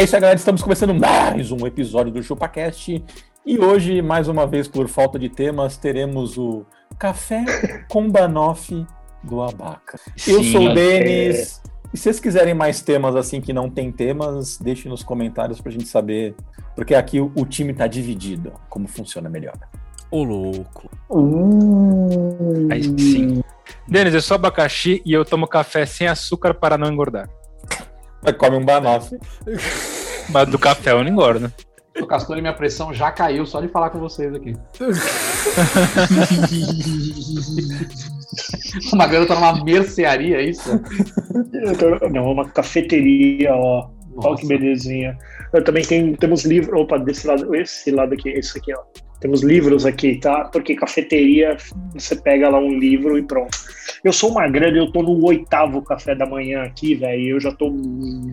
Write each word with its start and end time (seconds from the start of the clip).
É 0.00 0.04
isso 0.04 0.16
aí, 0.16 0.22
galera. 0.22 0.38
Estamos 0.38 0.62
começando 0.62 0.94
mais 0.94 1.52
um 1.52 1.66
episódio 1.66 2.10
do 2.10 2.22
ChupaCast. 2.22 3.04
E 3.44 3.58
hoje, 3.58 4.00
mais 4.00 4.28
uma 4.28 4.46
vez, 4.46 4.66
por 4.66 4.88
falta 4.88 5.18
de 5.18 5.28
temas, 5.28 5.76
teremos 5.76 6.38
o 6.38 6.64
Café 6.98 7.44
com 7.86 8.10
Banoff 8.10 8.86
do 9.22 9.42
Abaca. 9.42 10.00
Eu 10.26 10.42
Sim, 10.42 10.52
sou 10.52 10.62
o 10.62 10.70
é. 10.70 10.74
Denis. 10.74 11.60
E 11.92 11.98
se 11.98 12.04
vocês 12.04 12.18
quiserem 12.18 12.54
mais 12.54 12.80
temas 12.80 13.14
assim 13.14 13.42
que 13.42 13.52
não 13.52 13.68
tem 13.68 13.92
temas, 13.92 14.56
deixem 14.56 14.90
nos 14.90 15.02
comentários 15.02 15.60
pra 15.60 15.70
gente 15.70 15.86
saber. 15.86 16.34
Porque 16.74 16.94
aqui 16.94 17.20
o, 17.20 17.30
o 17.34 17.44
time 17.44 17.74
tá 17.74 17.86
dividido. 17.86 18.54
Como 18.70 18.88
funciona 18.88 19.28
melhor. 19.28 19.58
Ô 20.10 20.24
louco. 20.24 20.90
Aí 22.72 22.84
sim. 22.84 23.42
Denis, 23.86 24.14
eu 24.14 24.22
sou 24.22 24.36
abacaxi 24.36 25.02
e 25.04 25.12
eu 25.12 25.26
tomo 25.26 25.46
café 25.46 25.84
sem 25.84 26.08
açúcar 26.08 26.54
para 26.54 26.78
não 26.78 26.90
engordar. 26.90 27.28
Mas 28.22 28.36
come 28.36 28.56
um 28.56 28.64
Banoff. 28.64 29.16
Mas 30.30 30.48
do 30.48 30.58
café 30.58 30.92
eu 30.92 31.02
não 31.02 31.10
engordo. 31.10 31.52
O 31.98 32.06
Castor 32.06 32.38
e 32.38 32.40
minha 32.40 32.54
pressão 32.54 32.94
já 32.94 33.10
caiu 33.10 33.44
só 33.44 33.60
de 33.60 33.68
falar 33.68 33.90
com 33.90 33.98
vocês 33.98 34.32
aqui. 34.34 34.56
Uma 38.92 39.06
garota 39.06 39.34
numa 39.34 39.64
mercearia, 39.64 40.36
é 40.36 40.44
isso? 40.44 40.80
Não, 42.12 42.30
uma 42.30 42.48
cafeteria, 42.48 43.54
ó. 43.54 43.90
Olha 44.16 44.36
que 44.36 44.46
belezinha. 44.46 45.18
Eu 45.52 45.64
também 45.64 45.84
tenho, 45.84 46.16
temos 46.16 46.44
livros. 46.44 46.80
Opa, 46.80 46.98
desse 46.98 47.26
lado, 47.26 47.54
esse 47.54 47.90
lado 47.90 48.14
aqui, 48.14 48.30
esse 48.30 48.58
aqui, 48.58 48.72
ó. 48.72 48.80
Temos 49.20 49.42
livros 49.42 49.84
aqui, 49.84 50.16
tá? 50.16 50.44
Porque 50.46 50.74
cafeteria, 50.74 51.56
você 51.92 52.16
pega 52.16 52.48
lá 52.48 52.58
um 52.58 52.78
livro 52.78 53.18
e 53.18 53.22
pronto. 53.22 53.56
Eu 54.02 54.12
sou 54.12 54.30
uma 54.30 54.48
grande, 54.48 54.78
eu 54.78 54.90
tô 54.90 55.02
no 55.02 55.22
oitavo 55.24 55.82
café 55.82 56.14
da 56.14 56.24
manhã 56.24 56.62
aqui, 56.62 56.94
velho. 56.94 57.20
e 57.20 57.28
Eu 57.28 57.40
já 57.40 57.52
tô 57.52 57.68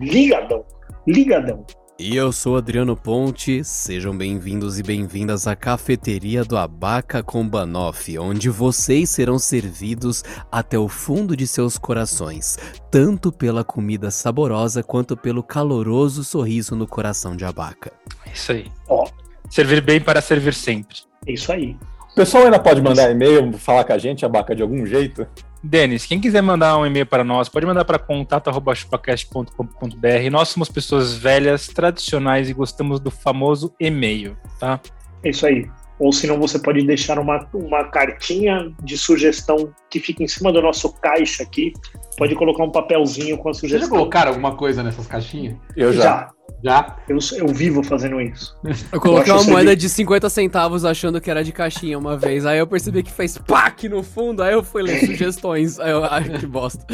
ligadão. 0.00 0.64
Ligadão. 1.06 1.64
E 2.00 2.14
eu 2.14 2.30
sou 2.30 2.56
Adriano 2.56 2.96
Ponte, 2.96 3.64
sejam 3.64 4.16
bem-vindos 4.16 4.78
e 4.78 4.84
bem-vindas 4.84 5.48
à 5.48 5.56
cafeteria 5.56 6.44
do 6.44 6.56
Abaca 6.56 7.24
com 7.24 7.46
Banoff, 7.46 8.16
onde 8.20 8.48
vocês 8.48 9.10
serão 9.10 9.36
servidos 9.36 10.22
até 10.50 10.78
o 10.78 10.86
fundo 10.86 11.36
de 11.36 11.44
seus 11.44 11.76
corações, 11.76 12.56
tanto 12.88 13.32
pela 13.32 13.64
comida 13.64 14.12
saborosa 14.12 14.80
quanto 14.80 15.16
pelo 15.16 15.42
caloroso 15.42 16.22
sorriso 16.22 16.76
no 16.76 16.86
coração 16.86 17.36
de 17.36 17.44
Abaca. 17.44 17.92
É 18.24 18.32
isso 18.32 18.52
aí. 18.52 18.66
Ó, 18.88 19.08
Servir 19.50 19.80
bem 19.80 20.00
para 20.00 20.20
servir 20.20 20.54
sempre. 20.54 20.96
é 21.26 21.32
isso 21.32 21.50
aí. 21.52 21.76
O 22.12 22.14
pessoal 22.14 22.44
ainda 22.44 22.58
pode 22.58 22.82
mandar 22.82 23.10
e-mail, 23.10 23.52
falar 23.54 23.84
com 23.84 23.92
a 23.92 23.98
gente, 23.98 24.24
Abaca, 24.26 24.54
de 24.54 24.62
algum 24.62 24.84
jeito? 24.84 25.26
Denis, 25.62 26.06
quem 26.06 26.20
quiser 26.20 26.40
mandar 26.42 26.76
um 26.78 26.86
e-mail 26.86 27.06
para 27.06 27.24
nós, 27.24 27.48
pode 27.48 27.66
mandar 27.66 27.84
para 27.84 27.98
contato.chupacast.com.br. 27.98 30.30
Nós 30.30 30.48
somos 30.48 30.68
pessoas 30.68 31.16
velhas, 31.16 31.66
tradicionais 31.68 32.48
e 32.48 32.52
gostamos 32.52 33.00
do 33.00 33.10
famoso 33.10 33.74
e-mail, 33.80 34.36
tá? 34.58 34.80
É 35.22 35.30
isso 35.30 35.46
aí. 35.46 35.68
Ou 35.98 36.12
senão 36.12 36.38
você 36.38 36.60
pode 36.60 36.84
deixar 36.86 37.18
uma, 37.18 37.44
uma 37.52 37.84
cartinha 37.84 38.72
de 38.82 38.96
sugestão 38.96 39.72
que 39.90 39.98
fica 39.98 40.22
em 40.22 40.28
cima 40.28 40.52
do 40.52 40.62
nosso 40.62 40.92
caixa 41.00 41.42
aqui. 41.42 41.72
Pode 42.16 42.34
colocar 42.36 42.62
um 42.62 42.70
papelzinho 42.70 43.36
com 43.36 43.48
a 43.48 43.52
Vocês 43.52 43.72
já 43.72 43.78
sugestão. 43.78 43.98
colocaram 43.98 44.28
alguma 44.30 44.54
coisa 44.54 44.82
nessas 44.82 45.06
caixinhas? 45.08 45.56
Eu 45.76 45.92
já. 45.92 46.02
Já. 46.02 46.30
Já? 46.62 46.96
Eu, 47.08 47.18
eu 47.36 47.48
vivo 47.48 47.82
fazendo 47.82 48.20
isso. 48.20 48.56
Eu 48.92 49.00
coloquei 49.00 49.32
Eu 49.32 49.36
uma 49.36 49.44
moeda 49.44 49.76
de 49.76 49.88
50 49.88 50.28
centavos 50.28 50.84
achando 50.84 51.20
que 51.20 51.30
era 51.30 51.44
de 51.44 51.52
caixinha 51.52 51.98
uma 51.98 52.16
vez, 52.16 52.44
aí 52.44 52.58
eu 52.58 52.66
percebi 52.66 53.02
que 53.02 53.12
fez 53.12 53.38
PAC 53.38 53.88
no 53.88 54.02
fundo, 54.02 54.42
aí 54.42 54.52
eu 54.52 54.62
fui 54.62 54.82
ler 54.82 55.00
sugestões, 55.04 55.78
aí 55.78 55.90
eu, 55.90 56.04
ai 56.04 56.24
que 56.24 56.46
bosta. 56.46 56.84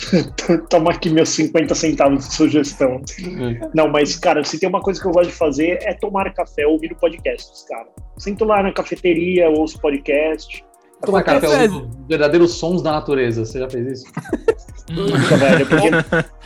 Toma 0.70 0.92
aqui 0.92 1.10
meus 1.10 1.28
50 1.30 1.74
centavos 1.74 2.28
de 2.28 2.34
sugestão. 2.34 3.02
É. 3.20 3.70
Não, 3.74 3.88
mas, 3.88 4.16
cara, 4.16 4.42
se 4.44 4.58
tem 4.58 4.68
uma 4.68 4.80
coisa 4.80 5.00
que 5.00 5.06
eu 5.06 5.12
gosto 5.12 5.30
de 5.30 5.36
fazer 5.36 5.78
é 5.82 5.94
tomar 5.94 6.32
café 6.32 6.66
ouvindo 6.66 6.94
podcasts, 6.96 7.64
cara. 7.68 7.88
Sento 8.18 8.44
lá 8.44 8.62
na 8.62 8.72
cafeteria, 8.72 9.50
ouço 9.50 9.78
podcast. 9.80 10.64
Tomar 11.04 11.22
café 11.22 11.68
verdadeiros 12.08 12.52
sons 12.54 12.82
da 12.82 12.92
natureza. 12.92 13.44
Você 13.44 13.58
já 13.58 13.68
fez 13.70 14.00
isso? 14.00 14.12
Nunca, 14.90 15.36
velho. 15.36 15.66
Porque, 15.66 15.90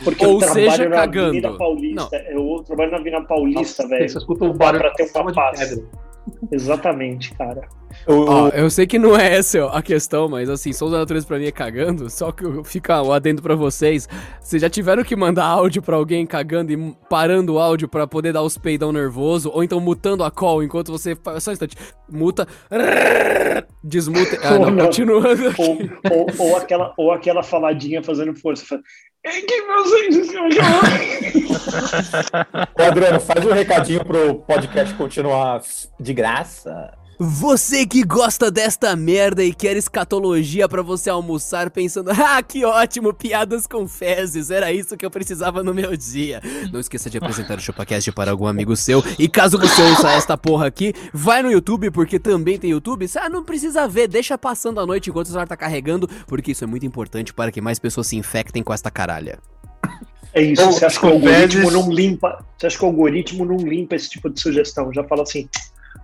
porque 0.03 0.25
Ou 0.25 0.33
eu 0.33 0.39
trabalho 0.39 0.71
seja, 0.71 0.89
na 0.89 0.95
cagando. 0.95 1.27
Avenida 1.27 1.53
Paulista. 1.57 2.25
Eu 2.29 2.63
trabalho 2.65 2.91
na 2.91 2.97
Avenida 2.97 3.21
Paulista, 3.25 3.87
velho. 3.87 4.09
Você 4.09 4.17
escuta 4.17 4.45
o 4.45 4.53
barulho 4.53 4.81
pra 4.81 4.91
ter 4.91 5.03
de 5.05 5.09
uma 5.09 5.13
salva 5.13 5.29
de 5.31 5.35
paz. 5.35 5.59
pedra. 5.59 5.83
Exatamente, 6.51 7.33
cara. 7.35 7.61
Ó, 8.05 8.49
eu 8.49 8.69
sei 8.69 8.85
que 8.85 8.99
não 8.99 9.17
é 9.17 9.37
essa 9.37 9.65
a 9.67 9.81
questão, 9.81 10.27
mas 10.27 10.49
assim, 10.49 10.73
sons 10.73 10.91
da 10.91 10.99
natureza 10.99 11.25
pra 11.25 11.39
mim 11.39 11.45
é 11.45 11.51
cagando, 11.51 12.09
só 12.09 12.33
que 12.33 12.43
eu- 12.45 12.63
fica 12.65 13.01
o 13.01 13.13
adendo 13.13 13.41
pra 13.41 13.55
vocês. 13.55 14.09
Vocês 14.41 14.61
já 14.61 14.69
tiveram 14.69 15.03
que 15.05 15.15
mandar 15.15 15.45
áudio 15.45 15.81
pra 15.81 15.95
alguém 15.95 16.25
cagando 16.25 16.71
e 16.71 16.95
parando 17.09 17.53
o 17.53 17.59
áudio 17.59 17.87
pra 17.87 18.05
poder 18.05 18.33
dar 18.33 18.43
os 18.43 18.57
peidão 18.57 18.91
nervoso, 18.91 19.49
ou 19.53 19.63
então 19.63 19.79
mutando 19.79 20.21
a 20.23 20.29
call 20.29 20.61
enquanto 20.61 20.91
você 20.91 21.15
faz 21.15 21.43
só 21.43 21.51
um 21.51 21.53
instante, 21.53 21.77
muta, 22.09 22.45
desmuta, 23.83 24.37
ah 24.43 24.55
Oh, 24.55 24.69
não, 24.69 24.85
continuando 24.85 25.49
aqui. 25.49 25.61
Ou, 25.61 25.77
ou, 26.11 26.27
ou 26.49 26.57
aquela, 26.57 26.93
ou 26.97 27.11
aquela 27.11 27.43
faladinha 27.43 28.01
fazendo 28.03 28.35
força. 28.35 28.65
Fala, 28.65 28.81
É 29.23 29.41
que 29.41 29.61
vocês 29.61 30.29
Ô, 32.79 32.83
Adriano, 32.83 33.19
faz 33.19 33.45
um 33.45 33.51
recadinho 33.51 34.03
pro 34.03 34.35
podcast 34.35 34.93
continuar 34.95 35.61
de 35.99 36.13
graça. 36.13 36.96
Você 37.19 37.83
que 37.83 38.03
gosta 38.03 38.51
desta 38.51 38.95
merda 38.95 39.43
e 39.43 39.51
quer 39.51 39.75
escatologia 39.75 40.69
pra 40.69 40.83
você 40.83 41.09
almoçar 41.09 41.71
pensando, 41.71 42.11
ah, 42.11 42.43
que 42.43 42.63
ótimo, 42.63 43.11
piadas 43.11 43.65
com 43.65 43.87
fezes, 43.87 44.51
era 44.51 44.71
isso 44.71 44.95
que 44.95 45.03
eu 45.03 45.09
precisava 45.09 45.63
no 45.63 45.73
meu 45.73 45.97
dia. 45.97 46.39
Não 46.71 46.79
esqueça 46.79 47.09
de 47.09 47.17
apresentar 47.17 47.57
o 47.57 47.61
ChupaCast 47.61 48.11
para 48.11 48.29
algum 48.29 48.45
amigo 48.45 48.75
seu. 48.75 49.03
E 49.17 49.27
caso 49.27 49.57
você 49.57 49.81
ouça 49.81 50.11
esta 50.11 50.37
porra 50.37 50.67
aqui, 50.67 50.93
vai 51.11 51.41
no 51.41 51.51
YouTube, 51.51 51.89
porque 51.89 52.19
também 52.19 52.59
tem 52.59 52.69
YouTube. 52.69 53.07
Ah, 53.15 53.29
não 53.29 53.43
precisa 53.43 53.87
ver, 53.87 54.07
deixa 54.07 54.37
passando 54.37 54.79
a 54.79 54.85
noite 54.85 55.09
enquanto 55.09 55.25
o 55.25 55.29
celular 55.29 55.47
tá 55.47 55.57
carregando, 55.57 56.07
porque 56.27 56.51
isso 56.51 56.63
é 56.63 56.67
muito 56.67 56.85
importante 56.85 57.33
para 57.33 57.51
que 57.51 57.59
mais 57.59 57.79
pessoas 57.79 58.05
se 58.05 58.15
infectem 58.15 58.61
com 58.61 58.71
esta 58.71 58.91
caralha. 58.91 59.39
É 60.33 60.41
isso, 60.43 60.63
Ou 60.63 60.71
você 60.71 60.85
acha 60.85 60.99
que 60.99 61.05
o 61.07 61.09
algoritmo 61.09 61.71
não 61.71 61.91
limpa. 61.91 62.45
Você 62.55 62.67
acha 62.67 62.77
que 62.77 62.83
o 62.83 62.87
algoritmo 62.87 63.43
não 63.43 63.57
limpa 63.57 63.95
esse 63.95 64.07
tipo 64.07 64.29
de 64.29 64.39
sugestão? 64.39 64.93
Já 64.93 65.03
fala 65.03 65.23
assim, 65.23 65.49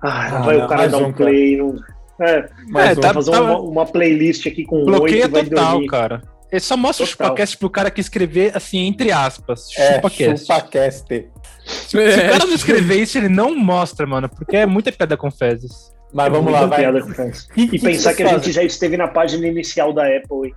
ah, 0.03 0.27
Ah, 0.37 0.41
vai 0.41 0.57
não, 0.57 0.65
o 0.65 0.69
cara 0.69 0.87
dar 0.89 0.97
um 0.97 1.01
um, 1.07 1.11
cara. 1.13 1.15
play. 1.31 1.57
Não... 1.57 1.75
É, 2.21 2.49
Mais 2.67 2.97
É, 2.97 3.01
tá- 3.01 3.13
fazer 3.13 3.31
uma, 3.31 3.59
uma 3.59 3.85
playlist 3.85 4.45
aqui 4.45 4.63
com 4.63 4.85
Bloqueia 4.85 5.23
oito 5.23 5.31
vai 5.31 5.43
total, 5.45 5.71
dormir. 5.71 5.87
cara. 5.87 6.21
Ele 6.51 6.59
só 6.59 6.77
mostra 6.77 7.03
o 7.03 7.07
chupacast 7.07 7.57
pro 7.57 7.69
cara 7.69 7.89
que 7.89 7.99
escrever, 7.99 8.55
assim, 8.55 8.85
entre 8.85 9.11
aspas, 9.11 9.67
É, 9.75 9.95
chupacast. 9.95 10.45
ChupaCast. 10.45 11.25
Se 11.65 11.97
o 11.97 12.01
cara 12.29 12.45
não 12.45 12.53
escrever 12.53 13.01
isso, 13.01 13.17
ele 13.17 13.29
não 13.29 13.55
mostra, 13.55 14.05
mano, 14.05 14.29
porque 14.29 14.57
é 14.57 14.65
muita 14.65 14.91
piada 14.91 15.17
com 15.17 15.31
fezes. 15.31 15.91
Mas 16.13 16.29
vamos 16.29 16.43
Muita 16.45 16.59
lá, 16.61 16.67
vai. 16.67 16.79
piada 16.81 17.01
com 17.01 17.09
fezes. 17.09 17.47
Que- 17.47 17.61
E 17.61 17.67
que 17.69 17.79
pensar 17.79 18.13
vocês 18.13 18.17
que 18.17 18.23
a 18.23 18.27
gente 18.37 18.51
já 18.51 18.61
esteve 18.63 18.95
na 18.97 19.07
página 19.07 19.47
inicial 19.47 19.91
da 19.91 20.03
Apple. 20.03 20.49
hein? 20.49 20.53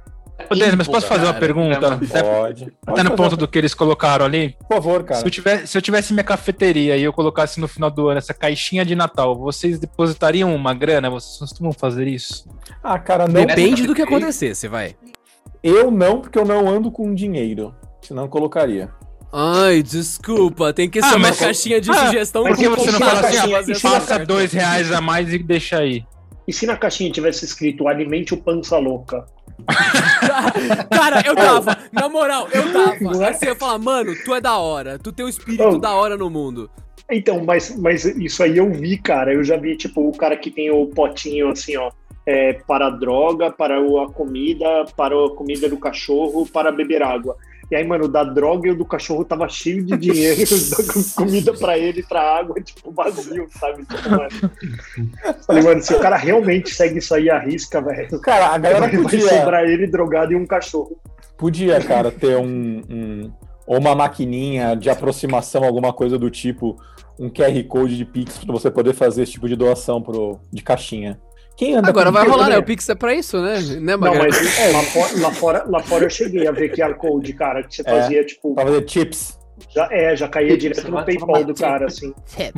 Ô, 0.50 0.54
Denis, 0.54 0.74
mas 0.74 0.86
posso 0.86 1.06
fazer 1.06 1.24
uma 1.24 1.32
cara. 1.32 1.40
pergunta? 1.40 1.94
Até, 1.94 2.22
Pode. 2.22 2.64
até 2.64 2.70
Pode 2.84 3.02
no 3.02 3.10
fazer, 3.10 3.16
ponto 3.16 3.36
do 3.36 3.48
que 3.48 3.58
eles 3.58 3.72
colocaram 3.74 4.24
ali. 4.26 4.54
Por 4.68 4.74
favor, 4.76 5.02
cara. 5.02 5.20
Se 5.20 5.26
eu, 5.26 5.30
tivesse, 5.30 5.66
se 5.66 5.78
eu 5.78 5.82
tivesse 5.82 6.12
minha 6.12 6.22
cafeteria 6.24 6.96
e 6.96 7.02
eu 7.02 7.12
colocasse 7.12 7.58
no 7.58 7.66
final 7.66 7.90
do 7.90 8.08
ano 8.08 8.18
essa 8.18 8.34
caixinha 8.34 8.84
de 8.84 8.94
Natal, 8.94 9.34
vocês 9.34 9.78
depositariam 9.78 10.54
uma 10.54 10.74
grana? 10.74 11.08
Vocês 11.10 11.38
costumam 11.38 11.72
fazer 11.72 12.06
isso? 12.06 12.46
Ah, 12.82 12.98
cara, 12.98 13.26
não. 13.26 13.34
Depende 13.46 13.86
do 13.86 13.94
que 13.94 14.02
acontecer, 14.02 14.54
você 14.54 14.68
vai. 14.68 14.94
Eu 15.62 15.90
não, 15.90 16.20
porque 16.20 16.38
eu 16.38 16.44
não 16.44 16.68
ando 16.68 16.90
com 16.92 17.12
dinheiro. 17.14 17.74
Senão 18.02 18.24
eu 18.24 18.28
colocaria. 18.28 18.90
Ai, 19.32 19.82
desculpa, 19.82 20.72
tem 20.72 20.88
que 20.88 20.98
Ah, 21.00 21.02
ser 21.08 21.14
uma 21.16 21.28
mas- 21.28 21.38
caixinha 21.38 21.80
de 21.80 21.90
Ah, 21.90 22.06
sugestão 22.06 22.44
Por 22.44 22.56
que 22.56 22.68
você 22.68 22.90
não 22.92 22.98
fala 23.00 23.12
a 23.12 23.20
assim, 23.20 23.36
caixinha, 23.36 23.56
ó, 23.56 23.60
ensina 23.60 23.76
a 23.76 23.80
faça 23.80 24.06
caixinha. 24.06 24.26
dois 24.26 24.52
reais 24.52 24.92
a 24.92 25.00
mais 25.00 25.32
e 25.32 25.38
deixa 25.38 25.78
aí? 25.78 26.04
E 26.46 26.52
se 26.52 26.64
na 26.66 26.76
caixinha 26.76 27.10
tivesse 27.10 27.44
escrito 27.44 27.88
alimente 27.88 28.32
o 28.32 28.36
pança 28.36 28.78
louca? 28.78 29.26
Cara, 30.90 31.22
eu 31.26 31.34
tava, 31.34 31.76
na 31.92 32.08
moral, 32.08 32.48
eu 32.52 32.72
tava. 32.72 32.96
Não 33.00 33.22
é? 33.22 33.28
Aí 33.28 33.34
você 33.34 33.46
ia 33.46 33.54
falar, 33.56 33.78
mano, 33.78 34.14
tu 34.24 34.34
é 34.34 34.40
da 34.40 34.56
hora, 34.58 34.98
tu 34.98 35.12
tem 35.12 35.24
um 35.24 35.28
espírito 35.28 35.64
Oh. 35.64 35.78
da 35.78 35.94
hora 35.94 36.16
no 36.16 36.28
mundo. 36.30 36.70
Então, 37.10 37.44
mas, 37.44 37.76
mas 37.78 38.04
isso 38.04 38.42
aí 38.42 38.56
eu 38.58 38.70
vi, 38.70 38.98
cara. 38.98 39.32
Eu 39.32 39.44
já 39.44 39.56
vi, 39.56 39.76
tipo, 39.76 40.08
o 40.08 40.12
cara 40.16 40.36
que 40.36 40.50
tem 40.50 40.70
o 40.70 40.86
potinho 40.86 41.48
assim, 41.50 41.76
ó. 41.76 41.90
é, 42.26 42.54
para 42.54 42.88
a 42.88 42.90
droga, 42.90 43.50
para 43.52 43.76
a 43.78 44.06
comida, 44.12 44.84
para 44.96 45.14
a 45.14 45.30
comida 45.30 45.68
do 45.68 45.76
cachorro, 45.78 46.44
para 46.46 46.72
beber 46.72 47.02
água. 47.02 47.36
E 47.70 47.74
aí, 47.74 47.84
mano, 47.86 48.04
o 48.04 48.08
da 48.08 48.22
droga 48.22 48.68
e 48.68 48.70
o 48.70 48.76
do 48.76 48.84
cachorro 48.84 49.24
tava 49.24 49.48
cheio 49.48 49.84
de 49.84 49.96
dinheiro, 49.96 50.40
comida 51.16 51.52
pra 51.52 51.76
ele, 51.76 52.02
pra 52.02 52.20
água, 52.38 52.60
tipo, 52.60 52.92
vazio, 52.92 53.46
sabe? 53.58 53.84
Tipo, 53.84 54.10
mano. 54.10 54.28
Falei, 55.46 55.62
mano, 55.62 55.82
se 55.82 55.92
o 55.94 55.98
cara 55.98 56.16
realmente 56.16 56.70
segue 56.70 56.98
isso 56.98 57.14
aí 57.14 57.28
à 57.28 57.38
risca, 57.40 57.80
velho. 57.80 58.20
Cara, 58.20 58.54
a 58.54 58.58
galera 58.58 58.80
Vai, 58.82 58.90
vai 58.94 59.02
podia, 59.02 59.28
sobrar 59.28 59.64
ele 59.64 59.86
drogado 59.88 60.32
e 60.32 60.36
um 60.36 60.46
cachorro. 60.46 60.96
podia, 61.36 61.80
cara, 61.82 62.10
ter 62.12 62.36
um, 62.36 62.82
um- 62.88 63.32
ou 63.66 63.78
uma 63.80 63.96
maquininha 63.96 64.76
de 64.76 64.88
aproximação, 64.88 65.64
alguma 65.64 65.92
coisa 65.92 66.16
do 66.16 66.30
tipo, 66.30 66.76
um 67.18 67.28
QR 67.28 67.60
Code 67.64 67.96
de 67.96 68.04
Pix 68.04 68.38
pra 68.44 68.52
você 68.52 68.70
poder 68.70 68.94
fazer 68.94 69.24
esse 69.24 69.32
tipo 69.32 69.48
de 69.48 69.56
doação 69.56 70.00
pro, 70.00 70.38
de 70.52 70.62
caixinha. 70.62 71.18
Quem 71.56 71.74
anda 71.74 71.88
Agora 71.88 72.10
vai 72.10 72.26
rolar, 72.28 72.50
né? 72.50 72.58
O 72.58 72.62
Pix 72.62 72.86
é 72.88 72.94
pra 72.94 73.14
isso, 73.14 73.40
né? 73.40 73.58
Né, 73.80 73.96
Não, 73.96 74.14
mas 74.14 74.58
é, 74.58 74.72
lá, 74.76 74.82
fora, 74.82 75.20
lá, 75.20 75.32
fora, 75.32 75.64
lá 75.66 75.80
fora 75.82 76.04
eu 76.04 76.10
cheguei 76.10 76.46
a 76.46 76.52
ver 76.52 76.70
QR 76.74 76.94
Code, 76.94 77.32
cara, 77.32 77.62
que 77.62 77.74
você 77.74 77.82
É. 77.86 77.90
fazia, 77.90 78.24
tipo, 78.24 78.54
Pra 78.54 78.64
fazer 78.66 78.88
chips. 78.88 79.38
Já, 79.76 79.88
é, 79.92 80.16
já 80.16 80.26
caía 80.26 80.56
direto 80.56 80.90
no 80.90 81.04
PayPal 81.04 81.44
do 81.44 81.54
cara, 81.54 81.86
assim. 81.86 82.12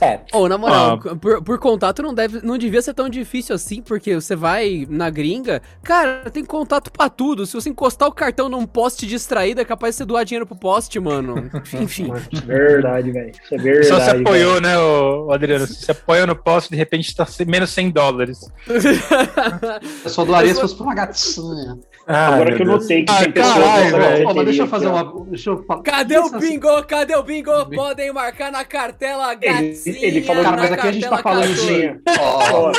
É. 0.00 0.20
Ô, 0.32 0.46
na 0.46 0.58
moral, 0.58 1.00
Ah. 1.04 1.16
por, 1.16 1.42
por 1.42 1.58
contato 1.58 2.02
não 2.02 2.12
deve, 2.14 2.40
não 2.46 2.56
devia 2.58 2.82
ser 2.82 2.92
tão 2.94 3.08
difícil 3.08 3.54
assim, 3.54 3.80
porque 3.80 4.14
você 4.14 4.36
vai 4.36 4.86
na 4.88 5.08
gringa, 5.10 5.62
cara, 5.82 6.30
tem 6.30 6.44
contato 6.44 6.92
pra 6.92 7.08
tudo. 7.08 7.46
Se 7.46 7.54
você 7.54 7.70
encostar 7.70 8.08
o 8.08 8.12
cartão 8.12 8.48
num 8.48 8.66
poste 8.66 9.06
distraído, 9.06 9.60
é 9.60 9.64
capaz 9.64 9.94
de 9.94 9.98
você 9.98 10.04
doar 10.04 10.24
dinheiro 10.24 10.46
pro 10.46 10.54
poste, 10.54 11.00
mano. 11.00 11.50
Enfim. 11.80 12.12
Verdade, 12.44 13.10
velho. 13.10 13.32
Isso 13.42 13.54
é 13.54 13.58
verdade. 13.58 13.86
Só 13.88 14.00
se 14.00 14.10
apoiou, 14.10 14.52
velho. 14.54 14.60
né, 14.62 14.78
ô, 14.78 15.26
ô 15.26 15.32
Adriano? 15.32 15.66
Se 15.66 15.74
você 15.86 15.92
apoia 15.92 16.26
no 16.26 16.36
posto, 16.36 16.70
de 16.70 16.76
repente 16.76 17.16
tá 17.16 17.26
menos 17.46 17.70
100 17.70 17.90
dólares. 17.90 18.40
Eu 20.04 20.10
só 20.10 20.24
doaria 20.24 20.54
se 20.54 20.60
fosse 20.60 20.74
pra 20.74 20.84
uma 20.84 20.94
gatinha. 20.94 21.78
Ah, 22.06 22.34
Agora 22.34 22.56
que 22.56 22.62
eu 22.62 22.66
notei 22.66 23.04
que 23.04 23.12
Ah, 23.12 23.18
tem 23.20 23.32
pessoas 23.32 23.54
caralho, 23.54 23.96
velho. 23.96 24.26
Pô, 24.28 24.34
mas 24.34 24.44
deixa 24.44 24.62
eu 24.62 24.66
fazer 24.66 24.86
uma. 24.88 25.24
Deixa 25.26 25.50
eu 25.50 25.64
falar. 25.64 25.82
Cadê 25.82 26.18
o 26.18 26.22
assim, 26.24 26.38
bingo? 26.38 26.82
Cadê 26.84 27.14
o 27.16 27.22
bingo? 27.22 27.66
Podem 27.74 28.12
marcar 28.12 28.50
na 28.50 28.64
cartela 28.64 29.32
Ele- 29.40 29.70
gatinha. 29.70 30.06
ele 30.06 30.22
falou, 30.22 30.42
Cara, 30.42 30.56
mas 30.56 30.72
aqui 30.72 30.88
a 30.88 30.92
gente 30.92 31.08
tá 31.08 31.18
falando 31.18 31.54
de. 31.54 32.00
Ó, 32.20 32.72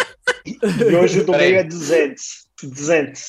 E 0.46 0.96
hoje 0.96 1.22
o 1.22 1.25
do 1.25 1.31
meio 1.31 1.58
é 1.58 1.64
200. 1.64 2.48
200. 2.64 3.22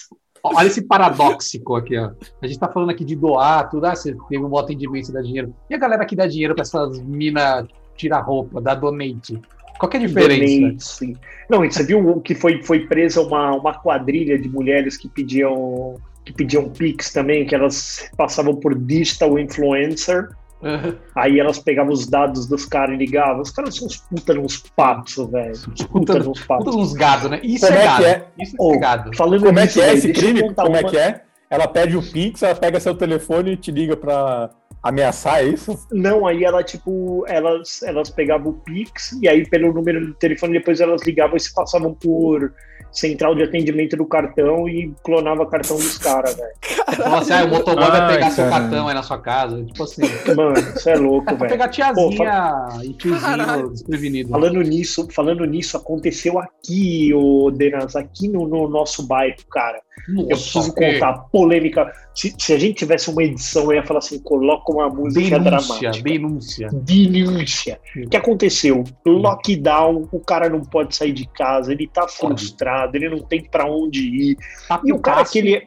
Olha 0.43 0.67
esse 0.67 0.83
paradóxico 0.83 1.75
aqui, 1.77 1.97
ó. 1.97 2.11
A 2.43 2.47
gente 2.47 2.59
tá 2.59 2.69
falando 2.69 2.91
aqui 2.91 3.05
de 3.05 3.17
doar, 3.17 3.69
tudo. 3.71 3.87
Ah, 3.87 3.95
você 3.95 4.15
teve 4.29 4.45
um 4.45 4.49
bom 4.49 4.59
atendimento, 4.59 5.07
você 5.07 5.13
dá 5.13 5.23
dinheiro. 5.23 5.55
E 5.71 5.75
a 5.75 5.79
galera 5.79 6.05
que 6.05 6.15
dá 6.15 6.27
dinheiro 6.27 6.55
pra 6.55 6.63
essas 6.63 7.01
minas 7.03 7.67
tirar 7.97 8.21
roupa, 8.21 8.61
dá 8.61 8.75
donate? 8.75 9.41
Qual 9.85 9.91
que 9.91 9.97
é 9.99 10.01
a 10.01 10.07
diferença? 10.07 10.61
Donate, 10.61 10.85
sim. 10.85 11.17
Não, 11.51 11.63
e 11.65 11.71
você 11.71 11.85
viu 11.85 12.21
que 12.21 12.35
foi, 12.35 12.63
foi 12.63 12.87
presa 12.87 13.21
uma, 13.21 13.55
uma 13.55 13.75
quadrilha 13.75 14.39
de 14.39 14.49
mulheres 14.49 14.97
que 14.97 15.09
pediam 15.09 15.95
que 16.25 16.33
pediam 16.33 16.71
Pix 16.71 17.13
também, 17.13 17.45
que 17.45 17.55
elas 17.55 18.09
passavam 18.17 18.57
por 18.57 18.75
digital 18.75 19.39
influencer, 19.39 20.31
aí 21.15 21.39
elas 21.39 21.59
pegavam 21.59 21.93
os 21.93 22.07
dados 22.07 22.47
dos 22.47 22.65
caras 22.65 22.95
e 22.95 22.99
ligavam. 22.99 23.43
Os 23.43 23.51
caras 23.51 23.77
são 23.77 23.87
uns 23.87 23.99
puta 23.99 24.33
nos 24.33 24.57
patos, 24.75 25.31
velho. 25.31 25.53
Puta 25.53 25.87
Puta, 25.87 26.19
nos 26.21 26.41
patos. 26.41 26.65
puta 26.65 26.77
uns 26.79 26.93
gado, 26.95 27.29
né? 27.29 27.41
Isso 27.43 27.67
Como 27.67 27.79
é 27.79 27.83
é 27.83 27.85
gado. 27.85 28.03
que 28.03 28.09
é? 28.09 28.27
Isso 28.41 28.57
é 28.73 28.79
gado. 28.79 29.11
Falando 29.15 29.45
Como 29.45 29.59
é 29.59 29.67
que 29.67 29.81
é 29.83 29.93
esse 29.93 30.13
crime? 30.15 30.55
Como 30.55 30.75
é 30.77 30.81
uma- 30.81 30.89
que 30.91 30.97
é? 30.97 31.25
Ela 31.51 31.69
pede 31.69 31.95
o 31.95 32.03
Pix, 32.03 32.43
ela 32.43 32.55
pega 32.55 32.81
seu 32.81 32.95
telefone 32.95 33.53
e 33.53 33.57
te 33.59 33.71
liga 33.71 33.95
pra 33.97 34.49
ameaçar, 34.85 35.41
é 35.41 35.45
isso? 35.49 35.77
Não, 35.91 36.27
aí 36.27 36.45
ela, 36.45 36.63
tipo, 36.63 37.25
elas, 37.27 37.83
elas 37.83 38.11
pegavam 38.11 38.51
o 38.51 38.55
Pix 38.55 39.13
e 39.23 39.29
aí 39.29 39.49
pelo 39.49 39.73
número 39.73 40.07
do 40.07 40.15
telefone 40.15 40.53
depois 40.53 40.81
elas 40.81 41.03
ligavam 41.03 41.37
e 41.37 41.41
se 41.41 41.53
passavam 41.55 41.95
por 41.95 42.53
central 42.93 43.35
de 43.35 43.43
atendimento 43.43 43.97
do 43.97 44.07
cartão 44.07 44.69
e 44.69 44.95
clonava 45.03 45.45
cartão 45.49 45.77
dos 45.77 45.99
caras, 45.99 46.37
velho. 46.37 46.53
Fala 46.97 47.19
assim, 47.19 47.33
ah, 47.33 47.45
o 47.45 47.49
motoboy 47.49 47.91
vai 47.91 48.01
Ai, 48.03 48.15
pegar 48.15 48.31
seu 48.31 48.49
cartão 48.49 48.87
aí 48.87 48.95
na 48.95 49.03
sua 49.03 49.19
casa. 49.19 49.65
Tipo 49.65 49.83
assim. 49.83 50.03
Mano, 50.37 50.57
isso 50.59 50.89
é 50.89 50.95
louco, 50.95 51.29
É 51.29 51.35
velho. 51.35 51.51
pegar 51.51 51.69
tiazinha 51.69 52.53
Pô, 52.71 52.83
e 52.83 52.93
tiozinho 52.95 53.21
Caralho. 53.21 53.71
desprevenido. 53.71 54.29
Falando 54.31 54.63
nisso, 54.63 55.09
falando 55.11 55.45
nisso, 55.45 55.77
aconteceu 55.77 56.39
aqui, 56.39 57.13
o 57.13 57.51
Denas, 57.51 57.97
aqui 57.97 58.29
no, 58.29 58.47
no 58.47 58.69
nosso 58.69 59.05
bairro, 59.09 59.39
cara. 59.51 59.81
Eu 60.09 60.27
preciso 60.27 60.73
contar 60.75 61.09
a 61.09 61.19
polêmica. 61.19 61.91
Se, 62.15 62.35
se 62.39 62.53
a 62.53 62.59
gente 62.59 62.75
tivesse 62.79 63.11
uma 63.11 63.23
edição, 63.23 63.65
eu 63.65 63.75
ia 63.75 63.85
falar 63.87 63.99
assim: 63.99 64.19
coloca 64.19 64.73
uma 64.73 64.89
música 64.89 65.39
Denúncia, 65.39 65.41
dramática. 65.41 66.03
denúncia. 66.03 66.69
denúncia. 66.73 67.81
O 68.05 68.09
que 68.11 68.17
aconteceu? 68.17 68.85
Lockdown, 69.07 70.09
o 70.13 70.21
cara 70.21 70.49
não 70.49 70.61
pode 70.61 70.95
sair 70.95 71.13
de 71.13 71.27
casa, 71.27 71.73
ele 71.73 71.87
tá 71.87 72.07
frustrado, 72.07 72.97
ele 72.97 73.09
não 73.09 73.21
tem 73.21 73.43
pra 73.45 73.67
onde 73.67 74.01
ir. 74.03 74.37
Tá 74.69 74.81
E 74.85 74.93
o 74.93 74.99
cara 74.99 75.25
que 75.25 75.39
ele 75.39 75.57
é. 75.57 75.67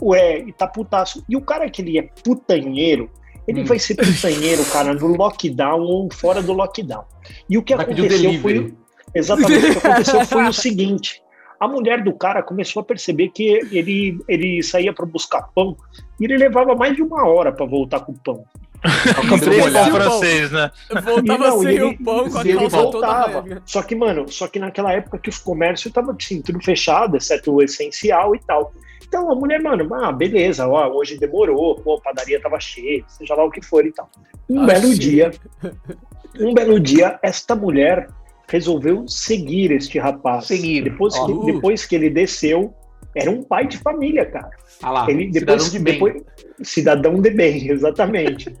Ué, 0.00 0.44
tá 0.56 0.66
putaço. 0.66 1.24
E 1.28 1.36
o 1.36 1.40
cara 1.40 1.68
que 1.68 1.82
ele 1.82 1.98
é 1.98 2.02
putanheiro, 2.22 3.10
ele 3.48 3.62
Hum. 3.62 3.64
vai 3.64 3.78
ser 3.78 3.96
putanheiro, 3.96 4.64
cara, 4.66 4.94
no 4.94 5.08
lockdown 5.08 5.80
ou 5.80 6.08
fora 6.12 6.40
do 6.42 6.52
lockdown. 6.52 7.04
E 7.48 7.58
o 7.58 7.62
que 7.62 7.74
Vai 7.74 7.84
aconteceu 7.86 8.38
foi. 8.40 8.74
Exatamente, 9.14 9.70
o 9.70 9.80
que 9.80 9.86
aconteceu 9.86 10.24
foi 10.26 10.44
o 10.48 10.52
seguinte. 10.54 11.22
A 11.60 11.66
mulher 11.66 12.02
do 12.04 12.12
cara 12.12 12.42
começou 12.42 12.80
a 12.80 12.84
perceber 12.84 13.28
que 13.30 13.44
ele, 13.72 14.18
ele 14.28 14.62
saía 14.62 14.92
para 14.92 15.04
buscar 15.06 15.42
pão 15.54 15.76
e 16.20 16.24
ele 16.24 16.36
levava 16.36 16.74
mais 16.74 16.94
de 16.94 17.02
uma 17.02 17.26
hora 17.26 17.50
para 17.52 17.66
voltar 17.66 18.00
com 18.00 18.12
o 18.12 18.18
pão. 18.18 18.44
O 19.34 19.40
Três 19.40 19.72
pão 19.72 19.90
francês, 19.90 20.52
né? 20.52 20.70
Voltava 21.04 21.48
não, 21.48 21.58
sem 21.58 21.70
ele- 21.72 21.82
o 21.84 22.04
pão 22.04 22.30
com 22.30 22.38
a 22.38 22.40
ele 22.42 22.52
calça 22.58 22.76
toda 22.76 22.90
voltava. 22.92 23.40
rasgada. 23.40 23.62
Só 23.66 23.82
que, 23.82 23.94
mano, 23.96 24.28
só 24.30 24.46
que 24.46 24.58
naquela 24.60 24.92
época 24.92 25.18
que 25.18 25.28
os 25.28 25.38
comércios 25.38 25.86
estavam 25.86 26.14
assim, 26.18 26.40
tudo 26.40 26.62
fechado, 26.62 27.16
exceto 27.16 27.52
o 27.52 27.60
essencial 27.62 28.36
e 28.36 28.38
tal. 28.40 28.72
Então 29.06 29.32
a 29.32 29.34
mulher, 29.34 29.60
mano, 29.60 29.92
ah, 29.94 30.12
beleza, 30.12 30.68
ó, 30.68 30.86
hoje 30.92 31.18
demorou, 31.18 31.74
pô, 31.76 31.96
a 31.96 32.00
padaria 32.00 32.40
tava 32.40 32.60
cheia, 32.60 33.02
seja 33.08 33.34
lá 33.34 33.42
o 33.44 33.50
que 33.50 33.64
for 33.64 33.84
e 33.84 33.90
tal. 33.92 34.08
Um 34.48 34.62
Ah, 34.62 34.66
belo 34.66 34.86
sim. 34.86 34.98
dia, 34.98 35.30
um 36.38 36.54
belo 36.54 36.78
dia, 36.78 37.18
esta 37.22 37.56
mulher 37.56 38.08
resolveu 38.50 39.06
seguir 39.06 39.70
este 39.72 39.98
rapaz. 39.98 40.46
Seguir. 40.46 40.84
Depois, 40.84 41.14
Ó. 41.16 41.26
que, 41.26 41.32
Uh. 41.32 41.44
depois 41.46 41.84
que 41.86 41.94
ele 41.94 42.10
desceu, 42.10 42.72
era 43.14 43.30
um 43.30 43.42
pai 43.42 43.66
de 43.66 43.78
família, 43.78 44.24
cara. 44.26 44.50
Ah 44.82 44.90
lá, 44.90 45.10
Ele, 45.10 45.32
cidadão 45.32 45.56
depois, 45.56 45.72
de 45.72 45.78
bem. 45.78 45.92
depois, 45.94 46.22
cidadão 46.62 47.20
de 47.20 47.30
bem, 47.30 47.68
exatamente. 47.70 48.54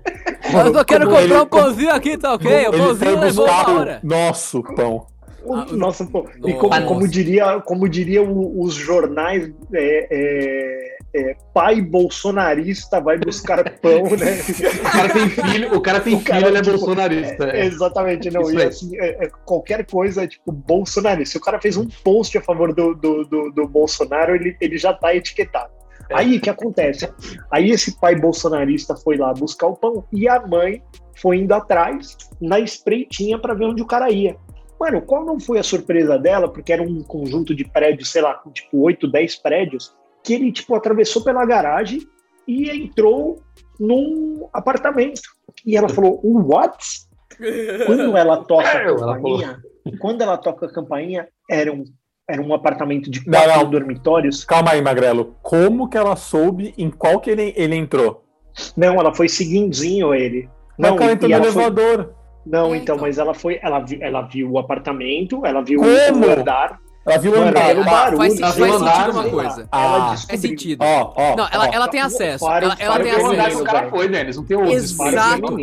Eu 0.66 0.72
só 0.72 0.84
quero 0.84 1.04
Como 1.06 1.16
comprar 1.18 1.22
ele- 1.34 1.36
um 1.42 1.46
pãozinho 1.46 1.90
aqui, 1.92 2.16
tá 2.16 2.34
ok? 2.34 2.68
O 2.68 2.72
pãozinho 2.72 3.20
levou 3.20 3.46
buscar 3.46 3.68
o 3.70 3.78
hora. 3.78 4.00
nosso 4.02 4.62
pão. 4.74 5.06
Ah, 5.50 5.66
Nossa, 5.72 6.04
pô. 6.06 6.26
E 6.44 6.52
Nossa. 6.52 6.54
como, 6.58 6.86
como 6.86 7.08
diria, 7.08 7.60
como 7.60 7.88
diria 7.88 8.22
os 8.22 8.74
jornais, 8.74 9.50
é, 9.72 10.06
é, 10.10 10.98
é, 11.14 11.36
pai 11.54 11.80
bolsonarista 11.80 13.00
vai 13.00 13.18
buscar 13.18 13.62
pão, 13.80 14.02
né? 14.02 14.38
O 14.80 14.90
cara 14.90 15.08
tem 15.12 15.28
filho, 15.28 15.74
o 15.74 15.80
cara 15.80 16.00
tem 16.00 16.14
O 16.14 16.20
cara, 16.22 16.38
filho, 16.40 16.48
ele 16.50 16.58
é 16.58 16.62
tipo, 16.62 16.76
bolsonarista. 16.76 17.44
É, 17.50 17.60
é. 17.60 17.66
exatamente, 17.66 18.30
não. 18.30 18.42
Isso 18.42 18.58
E 18.58 18.62
assim, 18.62 18.96
é- 18.98 19.26
é 19.26 19.30
qualquer 19.44 19.86
coisa, 19.86 20.26
tipo, 20.26 20.50
bolsonarista. 20.52 21.32
Se 21.32 21.38
o 21.38 21.40
cara 21.40 21.60
fez 21.60 21.76
um 21.76 21.86
post 22.04 22.36
a 22.36 22.42
favor 22.42 22.74
do, 22.74 22.94
do, 22.94 23.24
do, 23.24 23.50
do 23.50 23.68
Bolsonaro, 23.68 24.34
ele, 24.34 24.56
ele 24.60 24.76
já 24.76 24.92
tá 24.92 25.14
etiquetado. 25.14 25.70
É. 26.10 26.16
Aí 26.18 26.38
o 26.38 26.40
que 26.40 26.48
acontece? 26.50 27.08
Aí 27.50 27.70
esse 27.70 27.98
pai 28.00 28.16
bolsonarista 28.16 28.96
foi 28.96 29.16
lá 29.16 29.32
buscar 29.34 29.66
o 29.66 29.76
pão 29.76 30.04
e 30.12 30.26
a 30.28 30.40
mãe 30.46 30.82
foi 31.20 31.38
indo 31.38 31.52
atrás 31.52 32.16
na 32.40 32.58
espreitinha 32.60 33.38
para 33.38 33.52
ver 33.52 33.66
onde 33.66 33.82
o 33.82 33.86
cara 33.86 34.10
ia. 34.10 34.36
Mano, 34.80 35.02
qual 35.02 35.24
não 35.24 35.40
foi 35.40 35.58
a 35.58 35.62
surpresa 35.62 36.18
dela? 36.18 36.48
Porque 36.48 36.72
era 36.72 36.82
um 36.82 37.02
conjunto 37.02 37.54
de 37.54 37.64
prédios, 37.64 38.10
sei 38.10 38.22
lá, 38.22 38.34
com 38.34 38.50
tipo 38.50 38.78
8, 38.80 39.06
10 39.10 39.36
prédios, 39.36 39.94
que 40.22 40.34
ele 40.34 40.52
tipo 40.52 40.74
atravessou 40.74 41.22
pela 41.24 41.44
garagem 41.44 42.00
e 42.46 42.70
entrou 42.70 43.42
num 43.78 44.48
apartamento. 44.52 45.20
E 45.66 45.76
ela 45.76 45.88
falou: 45.88 46.20
"What?" 46.22 46.76
Quando 47.86 48.16
ela 48.16 48.36
toca 48.44 48.68
a 48.68 48.82
É, 48.82 48.94
campainha, 48.94 49.62
quando 50.00 50.22
ela 50.22 50.36
toca 50.36 50.66
a 50.66 50.72
campainha, 50.72 51.28
era 51.50 51.72
um, 51.72 51.84
era 52.28 52.40
um 52.42 52.52
apartamento 52.54 53.10
de 53.10 53.20
Não, 53.26 53.40
quatro 53.42 53.62
não. 53.64 53.70
dormitórios. 53.70 54.44
Calma 54.44 54.72
aí, 54.72 54.82
Magrelo. 54.82 55.36
Como 55.42 55.88
que 55.88 55.96
ela 55.96 56.16
soube 56.16 56.74
em 56.76 56.90
qual 56.90 57.20
que 57.20 57.30
ele, 57.30 57.52
ele 57.56 57.76
entrou? 57.76 58.24
Não, 58.76 58.94
ela 58.98 59.14
foi 59.14 59.28
seguindinho 59.28 60.14
ele. 60.14 60.48
Não, 60.78 60.94
o 60.94 60.96
cara 60.98 61.12
entrou 61.12 61.28
no 61.30 61.34
ela 61.36 61.44
foi- 61.44 61.62
elevador. 61.62 62.14
Não, 62.48 62.74
É, 62.74 62.76
então, 62.78 62.96
então. 62.96 62.98
mas 62.98 63.18
ela 63.18 63.34
foi, 63.34 63.58
ela, 63.62 63.78
vi- 63.80 63.98
ela 64.00 64.22
viu 64.22 64.50
o 64.52 64.58
apartamento, 64.58 65.44
ela 65.46 65.62
viu 65.62 65.80
Como? 65.80 66.26
o 66.26 66.30
andar. 66.32 66.78
Ela 67.06 67.18
viu 67.18 67.32
o 67.32 67.40
andar. 67.40 67.76
o 67.78 67.84
barulho. 67.84 68.16
Faz, 68.18 68.38
Ela 68.38 68.46
faz 68.52 68.56
viu 68.56 68.66
o 68.66 68.70
sentido 68.70 68.82
andar, 68.90 69.10
uma 69.10 69.24
coisa. 69.30 69.68
Ah, 69.72 69.82
Ela 69.84 69.98
Faz 70.08 70.12
descobriu. 70.26 70.40
sentido. 70.50 70.82
Ó, 70.84 71.12
ó. 71.16 71.36
Não, 71.36 71.48
ela, 71.50 71.66
ó. 71.66 71.70
ela 71.72 71.88
tem 71.88 72.00
acesso. 72.02 72.44
Para- 72.44 72.64
Ela, 72.66 72.76
ela 72.78 72.94
para 72.94 73.02
tem 73.04 73.12
de 73.12 73.16
Tem 73.18 73.24
o 73.26 73.30
andar 73.32 73.46
acesso. 73.46 73.62
o 73.62 73.64
cara 73.64 73.88
foi, 73.90 74.08
Denis. 74.08 74.36
Não 74.36 74.44
tem 74.44 74.56
outros 74.58 74.74
Exato. 74.74 75.56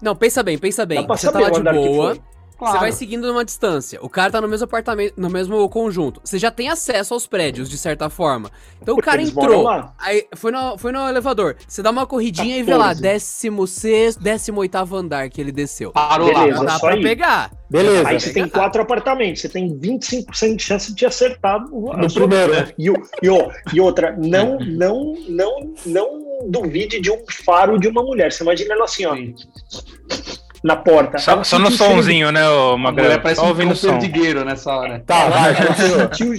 Não, 0.00 0.16
pensa 0.16 0.42
bem, 0.42 0.56
pensa 0.56 0.86
bem. 0.86 1.06
Você 1.06 1.30
tá 1.30 1.40
lá 1.40 1.50
de 1.50 1.60
boa, 1.62 2.16
foi. 2.58 2.68
você 2.68 2.78
vai 2.78 2.92
seguindo 2.92 3.26
numa 3.26 3.44
distância. 3.44 3.98
O 4.02 4.08
cara 4.08 4.32
tá 4.32 4.40
no 4.40 4.48
mesmo 4.48 4.64
apartamento, 4.64 5.14
no 5.16 5.30
mesmo 5.30 5.68
conjunto. 5.68 6.20
Você 6.24 6.38
já 6.38 6.50
tem 6.50 6.68
acesso 6.68 7.14
aos 7.14 7.26
prédios, 7.26 7.68
de 7.70 7.78
certa 7.78 8.10
forma. 8.10 8.50
Então 8.82 8.94
o 8.94 9.00
cara 9.00 9.20
eles 9.20 9.30
entrou, 9.36 9.68
aí 9.98 10.26
foi 10.36 10.50
no, 10.50 10.76
foi 10.78 10.92
no 10.92 11.08
elevador. 11.08 11.56
Você 11.66 11.82
dá 11.82 11.90
uma 11.90 12.06
corridinha 12.06 12.56
e 12.56 12.62
vê 12.62 12.74
lá, 12.74 12.94
14. 12.94 13.02
16, 13.02 14.16
18 14.16 14.94
andar 14.96 15.28
que 15.30 15.40
ele 15.40 15.52
desceu. 15.52 15.92
Parou 15.92 16.26
Beleza. 16.32 16.58
lá. 16.58 16.64
Dá 16.64 16.72
só 16.78 16.86
pra 16.86 16.94
aí. 16.94 17.02
pegar. 17.02 17.50
Beleza. 17.70 18.08
Aí 18.08 18.18
você 18.20 18.32
tem 18.32 18.48
quatro 18.48 18.80
apartamentos, 18.82 19.42
você 19.42 19.48
tem 19.48 19.68
25% 19.78 20.56
de 20.56 20.62
chance 20.62 20.94
de 20.94 21.04
acertar 21.06 21.60
No 21.68 22.08
sua- 22.08 22.22
primeiro, 22.26 22.52
né? 22.54 22.72
E, 22.78 22.90
o- 22.90 22.96
e, 23.22 23.28
e 23.76 23.80
outra, 23.80 24.16
não, 24.16 24.58
não, 24.58 25.14
não, 25.28 25.56
não 25.86 26.28
não 26.38 26.48
duvide 26.50 27.00
de 27.00 27.10
um 27.10 27.18
faro 27.44 27.78
de 27.80 27.88
uma 27.88 28.00
mulher. 28.00 28.30
Você 28.32 28.44
imagina 28.44 28.72
ela 28.74 28.84
assim, 28.84 29.04
ó, 29.04 29.14
Sim. 29.16 29.34
Na 30.64 30.76
porta. 30.76 31.18
Só, 31.18 31.32
Ela 31.32 31.44
só 31.44 31.58
no 31.58 31.70
somzinho, 31.70 32.30
né, 32.32 32.48
ô 32.48 32.72
A 32.72 32.76
mulher 32.76 32.82
Magrelo? 32.92 33.20
parece 33.22 33.40
Só 33.40 33.46
um 33.46 33.50
ouvindo 33.50 33.72
o 33.72 33.76
som. 33.76 33.90
perdigueiro 33.98 34.44
nessa 34.44 34.72
hora. 34.74 35.02
Tá, 35.06 35.28
vai, 35.28 35.50
ela 35.60 35.74
sentiu, 35.74 36.32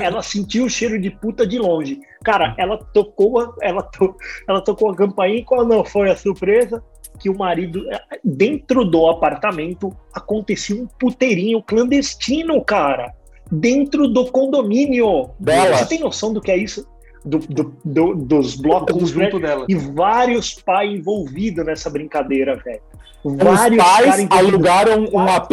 ela 0.00 0.22
sentiu 0.22 0.64
o 0.64 0.70
cheiro 0.70 1.00
de 1.00 1.10
puta 1.10 1.46
de 1.46 1.58
longe. 1.58 1.98
Cara, 2.24 2.54
ela 2.58 2.78
tocou, 2.78 3.40
a- 3.40 3.52
ela, 3.62 3.82
to- 3.82 4.14
ela 4.48 4.60
tocou 4.60 4.90
a 4.90 4.96
campainha 4.96 5.38
e 5.38 5.44
qual 5.44 5.64
não 5.66 5.84
foi 5.84 6.10
a 6.10 6.16
surpresa? 6.16 6.82
Que 7.20 7.30
o 7.30 7.36
marido, 7.38 7.82
dentro 8.22 8.84
do 8.84 9.06
apartamento, 9.08 9.90
acontecia 10.12 10.76
um 10.76 10.86
puteirinho 10.86 11.62
clandestino, 11.62 12.62
cara. 12.62 13.12
Dentro 13.50 14.08
do 14.08 14.26
condomínio. 14.26 15.30
Dela. 15.38 15.76
Você 15.76 15.86
tem 15.86 16.00
noção 16.00 16.32
do 16.32 16.40
que 16.40 16.50
é 16.50 16.56
isso? 16.56 16.86
Do, 17.26 17.38
do- 17.40 17.76
do- 17.84 18.14
dos 18.14 18.54
blocos 18.54 18.92
conjunto 19.12 19.40
dela. 19.40 19.66
e 19.68 19.74
vários 19.74 20.54
pais 20.54 20.92
envolvidos 20.92 21.66
nessa 21.66 21.90
brincadeira, 21.90 22.54
velho. 22.56 22.80
Os 23.24 23.36
Vários 23.36 23.82
caras 23.84 24.06
pais 24.16 24.28
alugaram 24.30 25.04
um 25.12 25.18
AP 25.18 25.50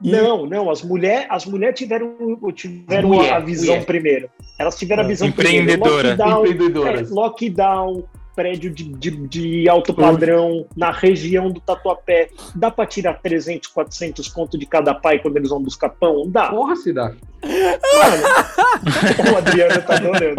e 0.00 0.10
Não, 0.12 0.46
não, 0.46 0.70
as 0.70 0.82
mulheres 0.82 1.26
as 1.28 1.44
mulher 1.44 1.72
tiveram, 1.74 2.14
tiveram 2.54 3.08
Mulher, 3.08 3.32
a 3.34 3.40
visão 3.40 3.74
mulher. 3.74 3.84
primeiro. 3.86 4.30
Elas 4.58 4.78
tiveram 4.78 5.02
a 5.02 5.06
visão 5.06 5.26
Empreendedora. 5.26 6.14
primeiro. 6.14 6.18
Lockdown, 6.22 6.46
Empreendedoras. 6.46 7.10
é, 7.10 7.14
lockdown, 7.14 8.04
prédio 8.34 8.70
de, 8.70 8.84
de, 8.84 9.10
de 9.28 9.68
alto 9.68 9.92
padrão 9.94 10.66
na 10.76 10.90
região 10.90 11.50
do 11.50 11.60
Tatuapé. 11.60 12.28
Dá 12.54 12.70
pra 12.70 12.86
tirar 12.86 13.14
300, 13.22 13.68
400 13.68 14.28
conto 14.28 14.58
de 14.58 14.66
cada 14.66 14.94
pai 14.94 15.18
quando 15.18 15.36
eles 15.36 15.50
vão 15.50 15.62
buscar 15.62 15.88
pão? 15.90 16.24
Dá. 16.26 16.48
Porra, 16.50 16.76
se 16.76 16.92
dá. 16.92 17.12
Mano, 17.42 19.32
o 19.32 19.36
Adriano 19.36 19.82
tá 19.82 19.94
adorando. 19.96 20.36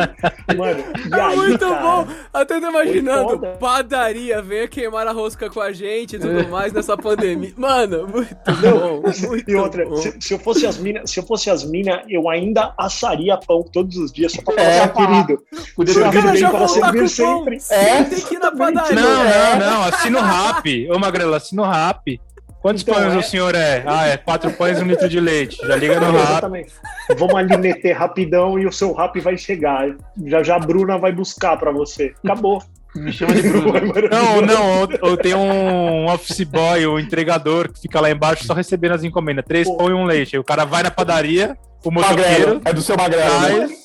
Mano, 0.57 0.83
e 1.09 1.13
É 1.13 1.21
aí, 1.21 1.35
muito 1.35 1.59
cara, 1.59 1.81
bom! 1.81 2.07
Até 2.33 2.59
tô 2.61 2.67
imaginando, 2.69 3.39
padaria, 3.59 4.41
venha 4.41 4.67
queimar 4.69 5.05
a 5.07 5.11
rosca 5.11 5.49
com 5.49 5.59
a 5.59 5.71
gente 5.73 6.15
e 6.15 6.19
tudo 6.19 6.47
mais 6.49 6.71
nessa 6.71 6.95
pandemia. 6.95 7.51
Mano, 7.57 8.07
muito 8.07 8.35
bom, 8.61 9.01
muito 9.27 9.51
E 9.51 9.55
outra, 9.55 9.85
bom. 9.85 9.97
se, 9.97 10.15
se 10.19 10.33
eu 10.33 10.39
fosse 10.39 10.65
as 10.65 10.77
minas, 10.77 11.09
se 11.11 11.19
eu 11.19 11.23
fosse 11.25 11.49
as 11.49 11.63
minas, 11.65 12.01
eu 12.07 12.29
ainda 12.29 12.73
assaria 12.77 13.37
pão 13.37 13.63
todos 13.63 13.97
os 13.97 14.11
dias 14.11 14.31
só 14.31 14.41
pra 14.41 14.53
falar, 14.53 14.67
É, 14.67 14.79
"Ah, 14.83 14.87
querido. 14.87 15.43
Ser 15.91 15.99
O 15.99 16.11
cara 16.11 16.21
bem 16.31 16.37
já 16.37 16.49
para 16.49 16.59
voltar 16.65 16.73
servir 16.91 17.09
sempre. 17.09 17.57
pão. 17.57 17.77
É, 17.83 18.03
Tem 18.03 18.21
que 18.21 18.35
ir 18.35 18.39
na 18.39 18.51
padaria. 18.51 18.95
Não, 18.95 19.59
não, 19.59 19.71
não. 19.71 19.83
Assina 19.83 20.19
o 20.19 20.21
rap. 20.21 20.91
Ô, 20.91 20.99
Magrelo, 20.99 21.33
assina 21.33 21.61
o 21.63 21.69
rap. 21.69 22.19
Quantos 22.61 22.81
Então, 22.83 22.95
pães 22.95 23.13
é- 23.13 23.17
o 23.17 23.23
senhor 23.23 23.55
é? 23.55 23.83
Ah, 23.85 24.07
é 24.07 24.15
quatro 24.15 24.49
pães 24.51 24.79
e 24.79 24.83
um 24.83 24.87
litro 24.87 25.09
de 25.09 25.19
leite. 25.19 25.57
Já 25.67 25.75
liga 25.75 25.99
no 25.99 26.11
rap. 26.11 26.21
Exatamente. 26.29 26.71
Vamos 27.17 27.35
ali 27.35 27.57
meter 27.57 27.91
rapidão 27.91 28.57
e 28.57 28.65
o 28.65 28.71
seu 28.71 28.93
rap 28.93 29.19
vai 29.19 29.37
chegar. 29.37 29.89
Já 30.25 30.41
já 30.41 30.55
a 30.55 30.59
Bruna 30.59 30.97
vai 30.97 31.11
buscar 31.11 31.57
pra 31.57 31.71
você. 31.71 32.13
Acabou. 32.23 32.63
Me 32.95 33.11
chama 33.11 33.33
de 33.33 33.41
Bruno. 33.41 33.71
Não, 34.09 34.41
não, 34.41 34.81
ou, 34.81 34.87
ou 35.09 35.17
tem 35.17 35.33
um 35.33 36.05
office 36.05 36.43
boy, 36.43 36.85
o 36.85 36.99
entregador, 36.99 37.69
que 37.73 37.81
fica 37.81 37.99
lá 37.99 38.09
embaixo 38.09 38.45
só 38.45 38.53
recebendo 38.53 38.93
as 38.93 39.03
encomendas. 39.03 39.43
Três 39.45 39.67
pão 39.67 39.89
e 39.89 39.93
um 39.93 40.05
leite. 40.05 40.35
Aí 40.35 40.39
o 40.39 40.43
cara 40.43 40.63
vai 40.63 40.83
na 40.83 40.91
padaria, 40.91 41.57
o 41.83 41.91
Magrelo. 41.91 42.17
motoqueiro 42.21 42.61
É 42.63 42.71
do 42.71 42.81
seu 42.83 42.95
Magrelo. 42.95 43.39
né? 43.41 43.47
traz. 43.57 43.71
é, 43.71 43.75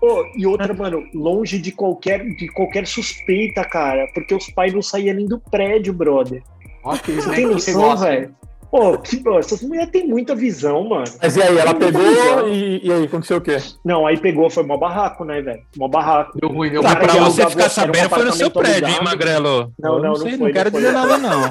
Pô, 0.00 0.24
e 0.36 0.46
outra, 0.46 0.72
mano, 0.74 1.02
longe 1.14 1.58
de 1.58 1.72
qualquer, 1.72 2.24
de 2.24 2.48
qualquer 2.48 2.86
suspeita, 2.86 3.64
cara. 3.64 4.06
Porque 4.14 4.34
os 4.34 4.48
pais 4.50 4.72
não 4.72 4.82
saíam 4.82 5.16
nem 5.16 5.26
do 5.26 5.38
prédio, 5.38 5.92
brother. 5.92 6.42
Você 6.84 7.28
né? 7.28 7.34
tem 7.34 7.46
noção, 7.46 7.96
velho? 7.96 8.34
Pô, 8.70 8.98
que, 8.98 9.16
pô, 9.16 9.38
essas 9.38 9.62
mulheres 9.62 9.90
têm 9.90 10.06
muita 10.06 10.34
visão, 10.34 10.86
mano. 10.86 11.06
Mas 11.22 11.36
e 11.36 11.42
aí, 11.42 11.56
ela 11.56 11.74
pegou 11.74 12.02
e, 12.48 12.86
e 12.86 12.92
aí, 12.92 13.04
aconteceu 13.04 13.38
o 13.38 13.40
quê? 13.40 13.56
Não, 13.82 14.06
aí 14.06 14.18
pegou, 14.18 14.50
foi 14.50 14.62
mó 14.62 14.76
barraco, 14.76 15.24
né, 15.24 15.40
velho? 15.40 15.62
Mó 15.76 15.88
barraco. 15.88 16.38
Deu 16.38 16.50
ruim, 16.50 16.70
deu 16.70 16.82
Tá, 16.82 16.88
Cara, 16.88 17.00
pra 17.00 17.14
que 17.14 17.20
você 17.20 17.48
ficar 17.48 17.62
era 17.62 17.70
um 17.70 17.74
sabendo, 17.74 18.10
foi 18.10 18.24
no 18.24 18.32
seu 18.32 18.50
prédio, 18.50 18.88
hein. 18.88 19.00
Magrelo? 19.02 19.72
Não, 19.78 19.96
Eu 19.96 20.02
não, 20.02 20.08
não 20.10 20.16
sei, 20.16 20.36
foi, 20.36 20.48
não 20.48 20.52
quero 20.52 20.70
não 20.70 20.80
dizer 20.80 20.92
nada, 20.92 21.18
não. 21.18 21.44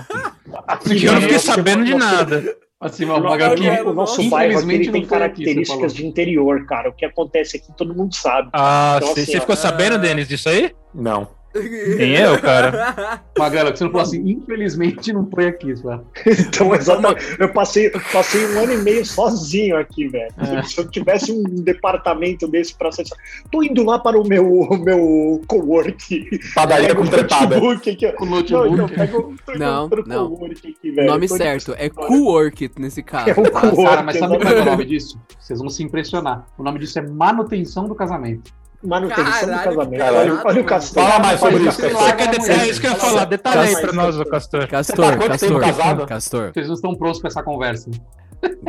Aqui, 0.67 0.89
Porque 0.89 1.07
eu 1.07 1.13
não 1.13 1.21
fiquei 1.21 1.39
sabendo 1.39 1.85
de 1.85 1.95
nada. 1.95 2.55
Assim, 2.79 3.05
nosso, 3.05 3.23
Magal 3.23 3.53
aqui, 3.53 3.67
o 3.67 3.93
nosso 3.93 4.29
bairro 4.29 4.59
aqui, 4.59 4.71
ele 4.71 4.83
tem 4.83 4.91
foi 4.91 4.99
aqui, 4.99 5.07
características 5.09 5.93
de 5.95 6.05
interior, 6.05 6.63
cara. 6.67 6.89
O 6.89 6.93
que 6.93 7.05
acontece 7.05 7.57
aqui 7.57 7.71
todo 7.75 7.93
mundo 7.95 8.13
sabe. 8.15 8.49
Ah, 8.53 8.99
Então, 9.01 9.15
você 9.15 9.21
assim, 9.21 9.39
ficou 9.39 9.55
sabendo, 9.55 9.97
Denis, 9.97 10.27
disso 10.27 10.47
aí? 10.47 10.75
Não. 10.93 11.27
Nem 11.97 12.15
eu, 12.15 12.39
cara. 12.39 13.21
Magrelo, 13.37 13.71
que 13.71 13.77
você 13.77 13.83
não 13.83 13.91
falou 13.91 14.05
assim, 14.05 14.21
infelizmente 14.29 15.11
não 15.13 15.29
foi 15.29 15.47
aqui, 15.47 15.75
só. 15.75 16.03
Então, 16.47 16.73
exatamente. 16.73 17.35
Eu 17.39 17.49
passei, 17.53 17.89
passei 18.11 18.45
um 18.47 18.59
ano 18.63 18.73
e 18.73 18.77
meio 18.77 19.05
sozinho 19.05 19.77
aqui, 19.77 20.07
velho. 20.07 20.33
É. 20.37 20.63
Se 20.63 20.79
eu 20.79 20.87
tivesse 20.89 21.31
um 21.31 21.43
departamento 21.43 22.47
desse 22.47 22.75
pra 22.75 22.89
acessar. 22.89 23.17
Tô 23.51 23.61
indo 23.63 23.83
lá 23.83 23.99
para 23.99 24.19
o 24.19 24.27
meu, 24.27 24.45
o 24.51 24.77
meu 24.77 25.41
cowork. 25.47 26.39
Padaria 26.55 26.87
Pego 26.89 27.01
o 27.01 27.03
completada. 27.05 27.59
notebook 27.59 27.89
aqui, 27.89 28.05
ó. 28.07 28.11
Com 28.13 28.25
o 28.25 28.29
Não, 28.29 28.39
então, 28.39 28.69
notebook. 28.69 28.95
pego, 28.95 29.35
Não, 29.57 29.89
não. 30.05 30.45
aqui, 30.45 30.91
velho. 30.91 31.07
nome 31.07 31.27
Tô- 31.27 31.37
certo 31.37 31.75
é 31.77 31.89
Cowork 31.89 32.71
nesse 32.79 33.03
caso. 33.03 33.29
É 33.29 33.33
o 33.33 33.43
tá? 33.43 33.61
cowork. 33.61 33.83
Cara, 33.83 34.03
mas 34.03 34.17
sabe 34.17 34.37
qual 34.39 34.53
é 34.53 34.61
o 34.61 34.65
nome 34.65 34.85
disso? 34.85 35.19
Vocês 35.39 35.59
vão 35.59 35.69
se 35.69 35.83
impressionar. 35.83 36.45
O 36.57 36.63
nome 36.63 36.79
disso 36.79 36.99
é 36.99 37.01
manutenção 37.01 37.87
do 37.87 37.95
casamento. 37.95 38.51
Manutenção 38.87 39.23
do 39.25 39.31
Caralho, 39.31 39.63
casamento. 39.63 40.03
que 40.41 40.47
Olha, 40.47 40.61
o. 40.61 40.63
Castor. 40.65 41.03
Fala 41.03 41.19
mais 41.19 41.39
sobre 41.39 41.63
isso, 41.67 41.81
Castor. 41.81 42.49
É 42.49 42.67
isso 42.67 42.81
que 42.81 42.87
eu 42.87 42.91
ia 42.91 42.97
falar. 42.97 43.25
Detalhe 43.25 43.59
aí 43.75 43.81
pra 43.81 43.91
nós, 43.93 44.15
Castor. 44.29 44.67
Castor, 44.67 45.05
tá 45.05 45.17
quanto 45.17 45.27
Castor, 45.29 45.49
tempo 45.49 45.59
casado? 45.59 46.05
Castor, 46.07 46.51
Vocês 46.53 46.67
não 46.67 46.75
estão 46.75 46.95
prontos 46.95 47.19
pra 47.19 47.27
essa 47.27 47.43
conversa. 47.43 47.89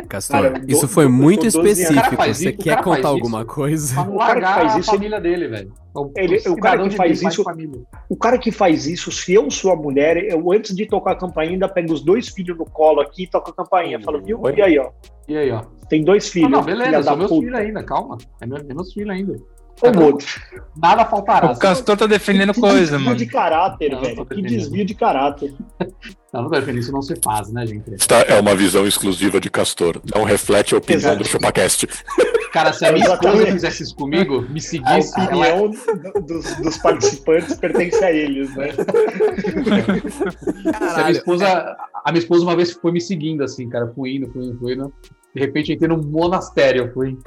Castor. 0.07 0.41
Cara, 0.41 0.61
Isso 0.67 0.87
foi 0.87 1.07
muito 1.07 1.41
tô 1.51 1.61
12 1.61 1.83
anos. 1.85 1.95
específico. 1.97 2.15
Você 2.33 2.49
isso, 2.49 2.57
quer 2.57 2.81
contar 2.81 3.07
alguma 3.09 3.45
coisa? 3.45 3.95
Não 4.03 4.15
O 4.15 4.17
cara 4.17 4.33
que 4.35 4.41
largar 4.41 4.55
faz 4.61 4.75
a 4.75 4.79
isso, 4.79 4.91
família 4.91 5.21
dele, 5.21 5.47
velho. 5.47 5.73
O, 5.93 6.11
Ele- 6.17 6.41
o 6.49 6.55
cara 6.57 6.89
que 6.89 6.95
faz 6.95 7.21
isso-. 7.21 7.43
O 8.09 8.15
cara 8.17 8.37
que 8.39 8.51
faz 8.51 8.87
isso, 8.87 9.11
se 9.11 9.33
eu 9.33 9.49
sou 9.51 9.71
a 9.71 9.75
mulher, 9.75 10.17
eu 10.17 10.51
antes 10.51 10.75
de 10.75 10.87
tocar 10.87 11.11
a 11.11 11.15
campainha, 11.15 11.51
ainda 11.53 11.69
pego 11.69 11.93
os 11.93 12.01
dois 12.01 12.29
filhos 12.29 12.57
no 12.57 12.65
colo 12.65 12.99
aqui 12.99 13.23
e 13.23 13.27
toco 13.29 13.51
a 13.51 13.53
campainha. 13.53 13.99
Falo, 14.01 14.19
viu? 14.23 14.41
E 14.57 14.61
aí, 14.61 14.79
ó. 14.79 14.89
E 15.27 15.37
aí, 15.37 15.51
ó. 15.51 15.61
Tem 15.87 16.03
dois 16.03 16.27
Ah, 16.27 16.31
filhos. 16.31 16.49
não, 16.51 16.63
filha 16.63 16.77
beleza, 16.77 17.03
são 17.03 17.17
meus 17.17 17.29
filhos 17.31 17.53
ainda, 17.59 17.83
calma. 17.83 18.17
É, 18.41 18.47
meu, 18.47 18.57
é 18.57 18.73
meus 18.73 18.91
filhos 18.91 19.09
ainda. 19.11 19.35
Ô, 19.81 19.91
Boto, 19.91 20.25
Nada 20.75 21.05
faltará. 21.05 21.51
O 21.51 21.57
Castor 21.57 21.95
tá 21.97 22.05
defendendo 22.07 22.53
que 22.53 22.59
coisa, 22.61 22.79
desvio 22.91 22.99
mano. 23.05 23.15
de 23.15 23.25
caráter, 23.25 23.91
Não, 23.91 24.01
velho. 24.01 24.25
Que 24.25 24.41
desvio 24.41 24.85
de 24.85 24.93
caráter. 24.95 25.53
Não, 26.33 26.43
não 26.43 26.49
vai 26.49 26.59
defender, 26.59 26.79
isso 26.79 26.91
não 26.91 27.01
se 27.01 27.15
faz, 27.23 27.51
né, 27.51 27.65
gente? 27.65 27.93
Esta 27.93 28.15
é 28.21 28.39
uma 28.39 28.55
visão 28.55 28.85
exclusiva 28.87 29.39
de 29.39 29.49
Castor. 29.49 30.01
Não 30.13 30.23
reflete 30.23 30.73
a 30.75 30.77
opinião 30.77 30.99
Exato. 31.11 31.17
do 31.23 31.27
ChupaCast. 31.27 31.87
Cara, 32.53 32.73
se 32.73 32.85
a 32.85 32.91
minha 32.91 33.05
esposa 33.05 33.45
fizesse 33.45 33.83
isso 33.83 33.95
comigo, 33.95 34.41
me 34.49 34.59
A 34.59 34.61
seguisse, 34.61 35.19
ela... 35.19 35.27
opinião 35.55 35.71
do- 35.71 36.21
dos, 36.21 36.55
dos 36.57 36.77
participantes 36.77 37.55
pertence 37.55 38.03
a 38.03 38.11
eles, 38.11 38.55
né? 38.55 38.69
Se 38.73 38.81
a 38.81 40.53
minha 40.53 40.73
Caralho, 40.73 41.11
esposa. 41.17 41.77
A 42.05 42.11
minha 42.11 42.19
esposa 42.21 42.43
uma 42.43 42.55
vez 42.55 42.71
foi 42.71 42.91
me 42.91 43.01
seguindo, 43.01 43.43
assim, 43.43 43.67
cara. 43.69 43.91
Fui 43.93 44.15
indo, 44.15 44.31
fui 44.31 44.45
indo, 44.45 44.57
fui 44.59 44.73
indo. 44.73 44.93
De 45.35 45.41
repente 45.41 45.69
eu 45.71 45.75
entrei 45.75 45.89
num 45.89 46.01
monastério. 46.01 46.85
Eu 46.85 46.93
fui. 46.93 47.17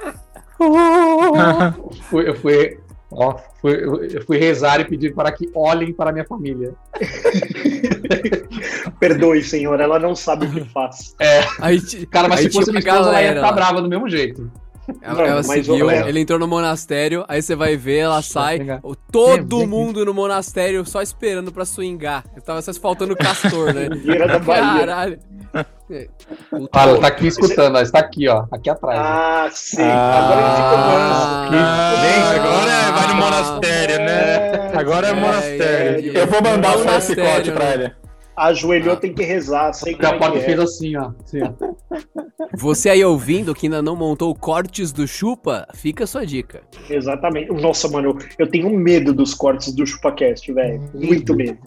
fui 2.09 2.29
eu 2.29 2.35
fui. 2.35 2.77
Ó, 3.15 3.37
fui, 3.61 3.73
eu 4.15 4.25
fui 4.25 4.37
rezar 4.39 4.79
e 4.81 4.85
pedir 4.85 5.13
para 5.13 5.31
que 5.31 5.47
olhem 5.53 5.93
para 5.93 6.09
a 6.09 6.13
minha 6.13 6.25
família. 6.25 6.73
Perdoe, 8.99 9.43
senhor, 9.43 9.79
ela 9.79 9.99
não 9.99 10.15
sabe 10.15 10.47
o 10.47 10.51
que 10.51 10.61
faz. 10.69 11.15
Aí, 11.59 11.79
ti- 11.79 12.05
Cara, 12.07 12.27
mas 12.27 12.39
aí 12.39 12.45
se 12.47 12.51
fosse 12.51 12.71
minha 12.71 12.71
uma 12.71 12.79
esposa, 12.79 13.09
ela 13.09 13.21
ia 13.21 13.41
lá. 13.41 13.51
brava 13.51 13.81
do 13.81 13.89
mesmo 13.89 14.09
jeito. 14.09 14.49
Ela, 15.01 15.15
Mano, 15.15 15.27
ela 15.27 15.41
ô, 15.71 15.85
Léo. 15.85 16.07
ele 16.09 16.19
entrou 16.19 16.37
no 16.37 16.45
monastério, 16.47 17.23
aí 17.29 17.41
você 17.41 17.55
vai 17.55 17.77
ver, 17.77 17.99
ela 17.99 18.21
sai, 18.21 18.59
todo 19.09 19.59
vem 19.59 19.67
mundo 19.67 20.03
no 20.03 20.13
monastério 20.13 20.85
só 20.85 21.01
esperando 21.01 21.53
pra 21.53 21.63
swingar. 21.63 22.25
Tava 22.45 22.61
só 22.61 22.73
faltando 22.73 23.13
o 23.13 23.17
castor, 23.17 23.73
né? 23.73 23.87
Da 24.27 24.39
Bahia. 24.39 24.79
Caralho. 24.79 25.19
É. 25.91 26.07
Fala, 26.73 26.99
tá 26.99 27.07
aqui 27.07 27.27
escutando, 27.27 27.77
está 27.79 27.99
aqui, 27.99 28.27
ó. 28.27 28.45
Aqui 28.51 28.69
atrás. 28.69 28.99
Ah, 28.99 29.49
sim. 29.51 29.81
Ah. 29.81 30.17
Agora 30.17 31.03
a. 31.03 31.49
Ah, 31.55 32.31
agora 32.35 32.71
é- 32.71 32.91
vai 32.91 33.07
no 33.07 33.15
monastério, 33.15 33.97
né? 33.99 34.71
Agora 34.75 35.07
é 35.07 35.11
É, 35.11 35.13
monastério. 35.13 36.17
é, 36.17 36.21
Eu 36.21 36.27
vou 36.27 36.41
mandar 36.41 36.77
Monastério, 36.77 37.23
corte 37.31 37.51
pra 37.51 37.65
né? 37.65 37.73
ele. 37.85 37.91
Ajoelhou, 38.35 38.95
tem 38.95 39.13
que 39.13 39.21
rezar. 39.21 39.71
Sei 39.73 39.93
O 39.93 39.97
como 39.97 40.07
é 40.07 40.11
Capote 40.13 40.39
que 40.39 40.45
fez 40.45 40.59
é. 40.59 40.63
assim, 40.63 40.95
ó. 40.97 41.11
Assim, 41.23 41.39
ó. 41.43 41.53
Você 42.57 42.89
aí 42.89 43.03
ouvindo 43.05 43.53
que 43.53 43.67
ainda 43.67 43.81
não 43.81 43.95
montou 43.95 44.33
cortes 44.33 44.91
do 44.91 45.07
chupa, 45.07 45.67
fica 45.75 46.03
a 46.03 46.07
sua 46.07 46.25
dica. 46.25 46.61
Exatamente. 46.89 47.51
Nossa, 47.51 47.87
mano, 47.89 48.17
eu 48.39 48.47
tenho 48.49 48.69
medo 48.71 49.13
dos 49.13 49.35
cortes 49.35 49.71
do 49.75 49.85
ChupaCast, 49.85 50.51
velho. 50.51 50.81
Muito 50.95 51.35
medo. 51.35 51.59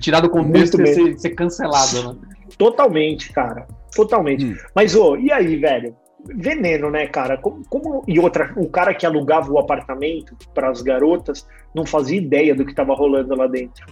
Tirar 0.00 0.20
do 0.20 0.30
contexto 0.30 0.76
Muito 0.78 0.90
e 0.90 0.94
ser, 0.94 1.18
ser 1.18 1.30
cancelado, 1.30 2.14
né? 2.14 2.20
Totalmente, 2.56 3.32
cara. 3.32 3.66
Totalmente. 3.94 4.44
Hum. 4.44 4.56
Mas, 4.74 4.94
ô, 4.94 5.16
e 5.16 5.30
aí, 5.32 5.56
velho? 5.56 5.94
Veneno, 6.36 6.88
né, 6.88 7.06
cara? 7.08 7.36
Como, 7.36 7.62
como- 7.68 8.04
E 8.06 8.18
outra, 8.20 8.52
o 8.56 8.68
cara 8.68 8.94
que 8.94 9.04
alugava 9.04 9.50
o 9.50 9.58
apartamento 9.58 10.36
para 10.54 10.70
as 10.70 10.80
garotas 10.80 11.46
não 11.74 11.84
fazia 11.84 12.16
ideia 12.16 12.54
do 12.54 12.64
que 12.64 12.72
tava 12.74 12.94
rolando 12.94 13.34
lá 13.34 13.48
dentro. 13.48 13.84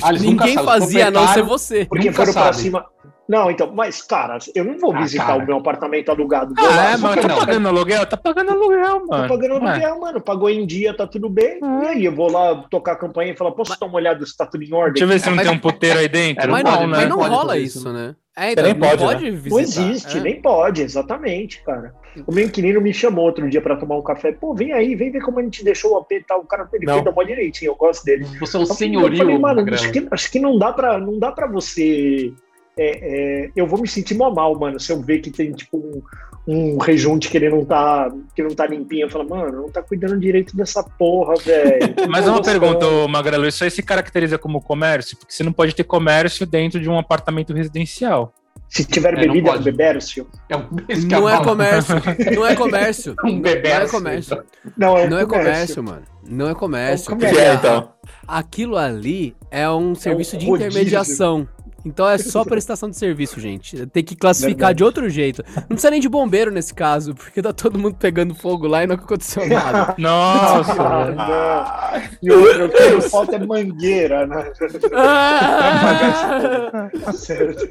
Ah, 0.00 0.12
Ninguém 0.12 0.54
fazia, 0.54 1.08
a 1.08 1.10
não 1.10 1.26
ser 1.28 1.42
você. 1.42 1.84
Porque 1.84 2.06
Nunca 2.06 2.16
foram 2.18 2.32
pra 2.32 2.42
sabe. 2.44 2.56
cima. 2.58 2.86
Não, 3.28 3.50
então, 3.50 3.72
mas, 3.74 4.02
cara, 4.02 4.38
eu 4.54 4.64
não 4.64 4.78
vou 4.78 4.94
Ah, 4.94 5.00
visitar 5.02 5.26
cara. 5.26 5.42
o 5.42 5.46
meu 5.46 5.56
apartamento 5.56 6.10
alugado. 6.10 6.54
Ah, 6.56 6.62
lá, 6.62 6.90
é, 6.92 6.96
mas 6.96 7.20
tá 7.20 7.28
não. 7.28 7.38
pagando 7.38 7.68
aluguel? 7.68 8.06
Tá 8.06 8.16
pagando 8.16 8.50
aluguel, 8.52 9.00
Tô 9.00 9.06
mano. 9.06 9.28
pagando 9.28 9.54
Ué. 9.64 9.70
aluguel, 9.70 10.00
mano. 10.00 10.20
Pagou 10.20 10.48
em 10.48 10.64
dia, 10.64 10.96
tá 10.96 11.06
tudo 11.06 11.28
bem. 11.28 11.58
E 11.82 11.86
aí, 11.86 12.04
eu 12.04 12.14
vou 12.14 12.30
lá 12.30 12.54
tocar 12.70 12.92
a 12.92 12.96
campanha 12.96 13.32
e 13.32 13.36
falar, 13.36 13.50
posso 13.52 13.78
dar 13.78 13.86
uma 13.86 13.96
olhada 13.96 14.24
se 14.24 14.36
tá 14.36 14.46
tudo 14.46 14.62
em 14.62 14.72
ordem? 14.72 14.92
Deixa 14.92 15.04
eu 15.04 15.08
ver 15.08 15.18
se 15.18 15.28
não 15.28 15.36
Mas- 15.36 15.46
tem 15.48 15.56
um 15.56 15.60
puteiro 15.60 15.98
aí 15.98 16.08
dentro. 16.08 16.44
É, 16.44 16.46
Mas 16.46 16.62
não 16.62 16.70
não, 16.70 16.78
pode, 16.78 16.90
mas 16.90 17.00
né? 17.00 17.06
não 17.08 17.18
rola 17.18 17.58
isso, 17.58 17.92
né? 17.92 18.14
É, 18.38 18.54
nem 18.62 18.74
não 18.74 18.80
pode, 18.80 19.02
pode 19.02 19.24
né? 19.24 19.30
visitar. 19.30 19.50
Não 19.54 19.60
existe, 19.60 20.18
é. 20.18 20.20
nem 20.20 20.42
pode, 20.42 20.82
exatamente, 20.82 21.64
cara. 21.64 21.94
O 22.26 22.32
meu 22.34 22.44
inquilino 22.44 22.80
me 22.82 22.92
chamou 22.92 23.24
outro 23.24 23.48
dia 23.48 23.62
pra 23.62 23.76
tomar 23.76 23.96
um 23.96 24.02
café. 24.02 24.30
Pô, 24.30 24.54
vem 24.54 24.72
aí, 24.72 24.94
vem 24.94 25.10
ver 25.10 25.22
como 25.22 25.38
a 25.40 25.42
gente 25.42 25.64
deixou 25.64 25.94
o 25.94 25.96
AP 25.98 26.12
e 26.12 26.22
tal. 26.22 26.40
O 26.40 26.46
cara 26.46 26.68
ele 26.72 26.84
Não. 26.84 26.92
fez 26.94 27.04
da 27.06 27.12
mó 27.12 27.22
direitinho, 27.22 27.70
eu 27.70 27.76
gosto 27.76 28.04
dele. 28.04 28.24
Você 28.38 28.56
é 28.56 28.60
um 28.60 28.62
Eu 28.64 28.66
senhorio, 28.66 29.16
falei, 29.18 29.38
mano, 29.38 29.74
acho 29.74 29.90
que, 29.90 30.06
acho 30.10 30.30
que 30.30 30.38
não 30.38 30.58
dá 30.58 30.70
pra, 30.72 30.98
não 30.98 31.18
dá 31.18 31.32
pra 31.32 31.46
você. 31.46 32.32
É, 32.78 33.44
é, 33.46 33.50
eu 33.56 33.66
vou 33.66 33.80
me 33.80 33.88
sentir 33.88 34.14
mó 34.14 34.30
mal, 34.30 34.58
mano, 34.58 34.78
se 34.78 34.92
eu 34.92 35.00
ver 35.00 35.20
que 35.20 35.30
tem 35.30 35.52
tipo 35.52 35.78
um, 35.78 36.02
um 36.46 36.78
rejunte 36.78 37.28
que 37.30 37.36
ele 37.38 37.48
não 37.48 37.64
tá, 37.64 38.12
que 38.34 38.42
não 38.42 38.50
tá 38.50 38.66
limpinho. 38.66 39.06
Eu 39.06 39.10
falo, 39.10 39.28
mano, 39.28 39.62
não 39.62 39.70
tá 39.70 39.82
cuidando 39.82 40.18
direito 40.20 40.56
dessa 40.56 40.82
porra, 40.82 41.34
velho. 41.36 41.94
Mas 42.08 42.26
é 42.26 42.30
uma 42.30 42.42
pergunta, 42.42 42.86
ô, 42.86 43.08
Magrelo, 43.08 43.46
isso 43.46 43.64
aí 43.64 43.70
se 43.70 43.82
caracteriza 43.82 44.36
como 44.38 44.60
comércio? 44.60 45.16
Porque 45.16 45.32
você 45.32 45.42
não 45.42 45.52
pode 45.52 45.74
ter 45.74 45.84
comércio 45.84 46.44
dentro 46.46 46.78
de 46.80 46.88
um 46.88 46.98
apartamento 46.98 47.52
residencial. 47.52 48.32
Se 48.68 48.84
tiver 48.84 49.14
É, 49.14 49.20
bebida, 49.20 49.52
pode. 49.52 49.64
bebércio. 49.64 50.26
É 50.48 50.56
um 50.56 50.66
esse 50.88 51.06
que 51.06 51.12
Não 51.14 51.28
é 51.28 51.42
comércio. 51.42 51.94
Não 52.34 52.46
é 52.46 52.54
comércio. 52.56 53.14
Um 53.24 53.40
bebê. 53.40 53.68
Não 53.70 53.76
é 53.80 53.88
comércio. 53.88 54.44
Não, 54.76 54.98
é 54.98 55.04
um 55.04 55.08
Não 55.10 55.18
é 55.18 55.26
comércio, 55.26 55.82
mano. 55.84 56.02
Não 56.28 56.48
é 56.50 56.54
comércio. 56.54 57.10
É 57.10 57.14
um 57.14 57.16
O 57.16 57.18
que 57.20 57.26
porque 57.26 57.40
é, 57.40 57.54
então? 57.54 57.92
Aquilo 58.26 58.76
ali 58.76 59.36
é 59.50 59.70
um 59.70 59.94
serviço 59.94 60.36
de 60.36 60.46
rodízio. 60.46 60.68
intermediação. 60.70 61.48
Então 61.86 62.08
é 62.08 62.18
só 62.18 62.44
prestação 62.44 62.90
de 62.90 62.96
serviço, 62.96 63.38
gente. 63.38 63.86
Tem 63.86 64.02
que 64.02 64.16
classificar 64.16 64.56
Verdade. 64.56 64.78
de 64.78 64.84
outro 64.84 65.08
jeito. 65.08 65.44
Não 65.54 65.68
precisa 65.68 65.90
nem 65.90 66.00
de 66.00 66.08
bombeiro 66.08 66.50
nesse 66.50 66.74
caso, 66.74 67.14
porque 67.14 67.40
tá 67.40 67.52
todo 67.52 67.78
mundo 67.78 67.94
pegando 67.94 68.34
fogo 68.34 68.66
lá 68.66 68.82
e 68.82 68.88
não 68.88 68.96
aconteceu 68.96 69.48
nada. 69.48 69.94
Nossa! 69.98 70.82
Ah, 70.82 71.92
não. 71.94 72.02
E 72.20 72.32
o 72.32 72.40
outro 72.40 72.68
que 72.70 73.08
falta 73.08 73.36
é 73.36 73.46
mangueira, 73.46 74.26
né? 74.26 74.52
Ah! 74.92 76.90
Tá 77.04 77.12
certo. 77.14 77.68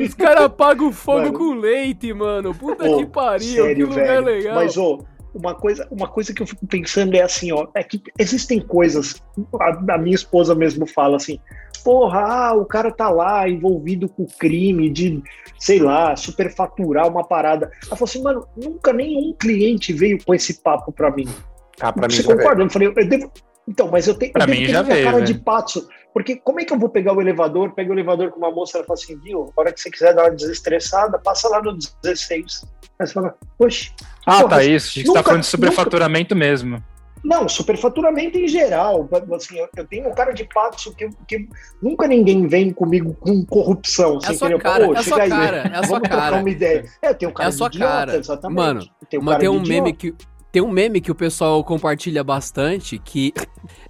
Os 0.00 0.12
caras 0.12 0.44
apagam 0.44 0.88
o 0.88 0.92
fogo 0.92 1.20
Mano. 1.20 1.32
com 1.32 1.54
leite, 1.54 2.12
mano. 2.12 2.54
Puta 2.54 2.84
Ô, 2.84 2.98
que 2.98 3.06
pariu, 3.06 3.38
que 3.48 3.54
sério, 3.54 3.88
lugar 3.88 4.06
velho. 4.06 4.24
legal. 4.26 4.54
Mas, 4.54 4.76
ô, 4.76 5.02
uma 5.34 5.54
coisa, 5.54 5.86
uma 5.90 6.08
coisa 6.08 6.32
que 6.32 6.42
eu 6.42 6.46
fico 6.46 6.66
pensando 6.66 7.14
é 7.14 7.22
assim, 7.22 7.52
ó, 7.52 7.66
é 7.74 7.82
que 7.82 8.02
existem 8.18 8.60
coisas, 8.60 9.22
a, 9.60 9.94
a 9.94 9.98
minha 9.98 10.14
esposa 10.14 10.54
mesmo 10.54 10.86
fala 10.86 11.16
assim, 11.16 11.38
porra, 11.86 12.18
ah, 12.18 12.52
o 12.52 12.64
cara 12.64 12.90
tá 12.90 13.08
lá 13.08 13.48
envolvido 13.48 14.08
com 14.08 14.26
crime 14.26 14.90
de, 14.90 15.22
sei 15.56 15.78
lá, 15.78 16.16
superfaturar 16.16 17.06
uma 17.06 17.22
parada. 17.22 17.70
Ela 17.86 17.94
falou 17.94 18.08
assim, 18.08 18.20
mano, 18.20 18.44
nunca 18.56 18.92
nenhum 18.92 19.32
cliente 19.38 19.92
veio 19.92 20.18
com 20.24 20.34
esse 20.34 20.60
papo 20.62 20.90
pra 20.90 21.12
mim. 21.12 21.28
Ah, 21.80 21.92
pra 21.92 22.08
mim 22.08 22.14
Você 22.14 22.24
veio. 22.24 22.38
concorda? 22.38 22.64
Eu 22.64 22.70
falei, 22.70 22.88
eu 22.88 23.08
devo. 23.08 23.30
Então, 23.68 23.88
mas 23.88 24.08
eu 24.08 24.14
tenho. 24.18 24.32
Pra 24.32 24.42
eu 24.42 24.46
devo 24.48 24.60
mim 24.60 24.66
já 24.66 24.82
veio, 24.82 25.04
cara 25.04 25.18
né? 25.20 25.24
de 25.24 25.34
pato. 25.34 25.88
Porque 26.12 26.34
como 26.34 26.58
é 26.58 26.64
que 26.64 26.72
eu 26.72 26.78
vou 26.78 26.88
pegar 26.88 27.12
o 27.12 27.20
elevador? 27.20 27.72
Pego 27.72 27.90
o 27.90 27.94
elevador 27.94 28.32
com 28.32 28.38
uma 28.38 28.50
moça, 28.50 28.78
ela 28.78 28.86
fala 28.86 28.98
assim, 28.98 29.16
viu, 29.20 29.52
a 29.56 29.60
hora 29.60 29.72
que 29.72 29.80
você 29.80 29.88
quiser 29.88 30.12
dar 30.12 30.24
uma 30.24 30.30
desestressada, 30.32 31.20
passa 31.20 31.48
lá 31.48 31.62
no 31.62 31.78
16. 32.02 32.64
Aí 32.98 33.06
você 33.06 33.12
fala, 33.12 33.32
oxe. 33.60 33.92
Ah, 34.26 34.38
porra, 34.42 34.48
tá 34.56 34.64
isso. 34.64 34.94
Você 34.94 35.02
tá 35.04 35.08
nunca- 35.10 35.22
falando 35.22 35.40
de 35.42 35.46
superfaturamento 35.46 36.34
mesmo. 36.34 36.82
Não, 37.26 37.48
superfaturamento 37.48 38.38
em 38.38 38.46
geral. 38.46 39.08
Assim, 39.34 39.58
eu, 39.58 39.68
eu 39.76 39.84
tenho 39.86 40.08
um 40.08 40.14
cara 40.14 40.32
de 40.32 40.44
pato 40.44 40.94
que, 40.94 41.08
que 41.26 41.48
nunca 41.82 42.06
ninguém 42.06 42.46
vem 42.46 42.70
comigo 42.72 43.14
com 43.18 43.44
corrupção. 43.44 44.14
É 44.22 44.26
assim, 44.28 44.36
sua 44.38 44.46
entendeu? 44.48 44.58
cara, 44.60 44.86
Pô, 44.86 44.94
é 44.94 45.02
sua 45.02 45.20
aí, 45.22 45.28
cara, 45.28 45.70
é 45.74 45.82
sua 45.82 46.00
cara. 46.00 46.36
uma 46.36 46.50
ideia. 46.50 46.84
É, 47.02 47.12
tenho 47.12 47.32
um 47.32 47.34
cara 47.34 47.48
É 47.48 47.52
sua 47.52 47.66
idiota, 47.66 47.92
cara. 47.92 48.16
exatamente. 48.16 48.56
Mano, 48.56 48.88
Tem 49.10 49.18
um 49.18 49.22
Mas 49.24 49.32
cara 49.32 49.40
tem 49.40 49.48
um 49.48 49.60
meme 49.60 49.92
que. 49.92 50.14
Tem 50.52 50.62
um 50.62 50.70
meme 50.70 51.02
que 51.02 51.10
o 51.10 51.14
pessoal 51.14 51.62
compartilha 51.62 52.24
bastante 52.24 52.96
que 52.98 53.34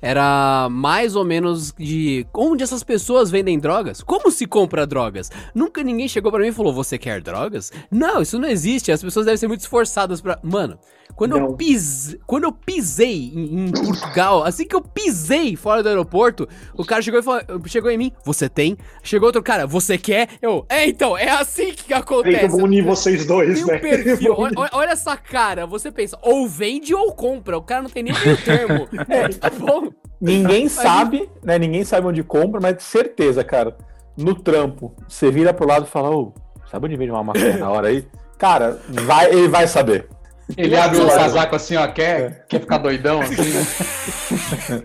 era 0.00 0.66
mais 0.70 1.14
ou 1.14 1.24
menos 1.24 1.72
de 1.78 2.26
onde 2.34 2.64
essas 2.64 2.82
pessoas 2.82 3.30
vendem 3.30 3.58
drogas? 3.58 4.02
Como 4.02 4.32
se 4.32 4.46
compra 4.46 4.86
drogas? 4.86 5.30
Nunca 5.54 5.82
ninguém 5.84 6.08
chegou 6.08 6.32
pra 6.32 6.40
mim 6.40 6.48
e 6.48 6.52
falou: 6.52 6.72
"Você 6.72 6.98
quer 6.98 7.20
drogas?" 7.20 7.70
Não, 7.90 8.20
isso 8.22 8.38
não 8.38 8.48
existe. 8.48 8.90
As 8.90 9.02
pessoas 9.02 9.26
devem 9.26 9.36
ser 9.36 9.46
muito 9.46 9.60
esforçadas 9.60 10.20
pra. 10.20 10.40
Mano, 10.42 10.76
quando 11.14 11.36
eu 11.36 11.40
Não. 11.40 11.56
pisei, 11.56 12.18
quando 12.26 12.44
eu 12.44 12.52
pisei 12.52 13.32
em, 13.34 13.66
em 13.66 13.70
Portugal, 13.72 14.44
assim 14.44 14.66
que 14.66 14.74
eu 14.74 14.80
pisei 14.82 15.56
fora 15.56 15.82
do 15.82 15.88
aeroporto, 15.88 16.48
o 16.74 16.84
cara 16.84 17.00
chegou 17.02 17.20
e 17.20 17.22
falou, 17.22 17.42
chegou 17.66 17.90
em 17.90 17.98
mim: 17.98 18.12
"Você 18.24 18.48
tem?" 18.48 18.76
Chegou 19.02 19.26
outro 19.28 19.42
cara: 19.42 19.66
"Você 19.66 19.96
quer?" 19.96 20.28
Eu: 20.42 20.64
"É, 20.68 20.86
então, 20.86 21.16
é 21.16 21.28
assim 21.30 21.72
que 21.72 21.92
acontece." 21.94 22.38
que 22.38 22.44
eu 22.44 22.48
vou 22.50 22.64
unir 22.64 22.82
vocês 22.84 23.24
dois, 23.26 23.54
Tem 23.54 23.64
um 23.64 23.66
né? 23.68 23.78
perfil. 23.78 24.34
Olha, 24.36 24.54
olha- 24.72 24.90
essa 24.90 25.16
cara. 25.16 25.66
Você 25.66 25.90
pensa, 25.90 26.18
ou 26.22 26.48
vende 26.48 26.94
ou 26.94 27.12
compra. 27.12 27.58
O 27.58 27.62
cara 27.62 27.82
não 27.82 27.90
tem 27.90 28.02
nem 28.02 28.12
meio 28.12 28.36
termo. 28.42 28.86
tá 29.40 29.50
bom? 29.50 29.90
Ninguém 30.20 30.68
sabe, 30.68 31.28
né? 31.42 31.58
Ninguém 31.58 31.84
sabe 31.84 32.06
onde 32.06 32.22
compra, 32.22 32.60
mas 32.60 32.82
certeza, 32.82 33.44
cara. 33.44 33.76
No 34.16 34.34
trampo, 34.34 34.94
você 35.06 35.30
vira 35.30 35.52
pro 35.52 35.66
lado 35.68 35.86
e 35.86 35.90
fala, 35.90 36.10
ô, 36.10 36.32
sabe 36.70 36.86
onde 36.86 36.96
vende 36.96 37.10
uma 37.10 37.22
maconha 37.22 37.58
na 37.58 37.70
hora 37.70 37.88
aí? 37.88 38.06
Cara, 38.38 38.80
vai, 38.88 39.30
ele 39.30 39.48
vai 39.48 39.66
saber. 39.66 40.08
Ele 40.56 40.76
abre 40.76 41.00
o 41.00 41.08
casaco 41.08 41.56
assim, 41.56 41.76
ó, 41.76 41.86
quer, 41.88 42.46
quer 42.48 42.60
ficar 42.60 42.78
doidão 42.78 43.20
assim, 43.20 43.36
né? 43.36 44.82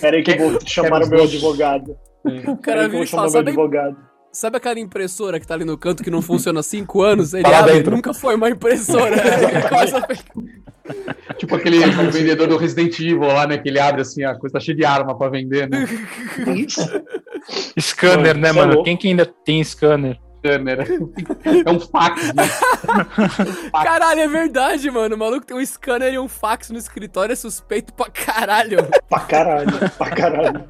Peraí 0.00 0.22
que 0.22 0.30
eu 0.32 0.38
vou 0.38 0.60
chamar 0.64 1.02
o 1.02 1.08
meu 1.08 1.24
advogado. 1.24 1.96
O 2.46 2.56
cara 2.56 2.86
e 2.86 3.06
chamar 3.06 3.28
o 3.28 3.30
meu 3.30 3.40
advogado. 3.40 3.96
sabe 4.32 4.58
aquela 4.58 4.78
impressora 4.78 5.40
que 5.40 5.46
tá 5.46 5.54
ali 5.54 5.64
no 5.64 5.76
canto 5.76 6.04
que 6.04 6.10
não 6.10 6.22
funciona 6.22 6.60
há 6.60 6.62
cinco 6.62 7.02
anos? 7.02 7.34
Ele 7.34 7.46
abre, 7.46 7.82
nunca 7.82 8.14
foi 8.14 8.36
uma 8.36 8.50
impressora. 8.50 9.16
A 11.30 11.34
Tipo 11.36 11.54
aquele 11.54 11.78
vendedor 12.10 12.48
do 12.48 12.56
Resident 12.56 12.98
Evil 12.98 13.20
lá, 13.20 13.46
né? 13.46 13.58
Que 13.58 13.68
ele 13.68 13.78
abre 13.78 14.02
assim, 14.02 14.24
a 14.24 14.34
coisa 14.34 14.54
tá 14.54 14.60
cheia 14.60 14.76
de 14.76 14.84
arma 14.84 15.16
pra 15.16 15.28
vender, 15.28 15.68
né? 15.68 15.86
Isso. 16.56 16.80
Scanner, 17.78 18.36
né, 18.36 18.48
é 18.48 18.52
mano? 18.52 18.72
louco. 18.74 18.84
Quem 18.84 18.96
que 18.96 19.08
ainda 19.08 19.24
tem 19.24 19.62
scanner? 19.62 20.18
Câmera. 20.42 20.86
É 21.44 21.70
um 21.70 21.80
fax, 21.80 22.32
né? 22.34 22.44
Caralho, 23.72 24.20
é 24.20 24.28
verdade, 24.28 24.90
mano. 24.90 25.14
O 25.14 25.18
maluco 25.18 25.44
tem 25.46 25.56
um 25.56 25.64
scanner 25.64 26.12
e 26.14 26.18
um 26.18 26.28
fax 26.28 26.70
no 26.70 26.78
escritório, 26.78 27.32
é 27.32 27.36
suspeito 27.36 27.92
pra 27.92 28.10
caralho. 28.10 28.78
Pra 29.10 29.20
caralho, 29.20 29.70
pra 29.98 30.10
caralho. 30.10 30.64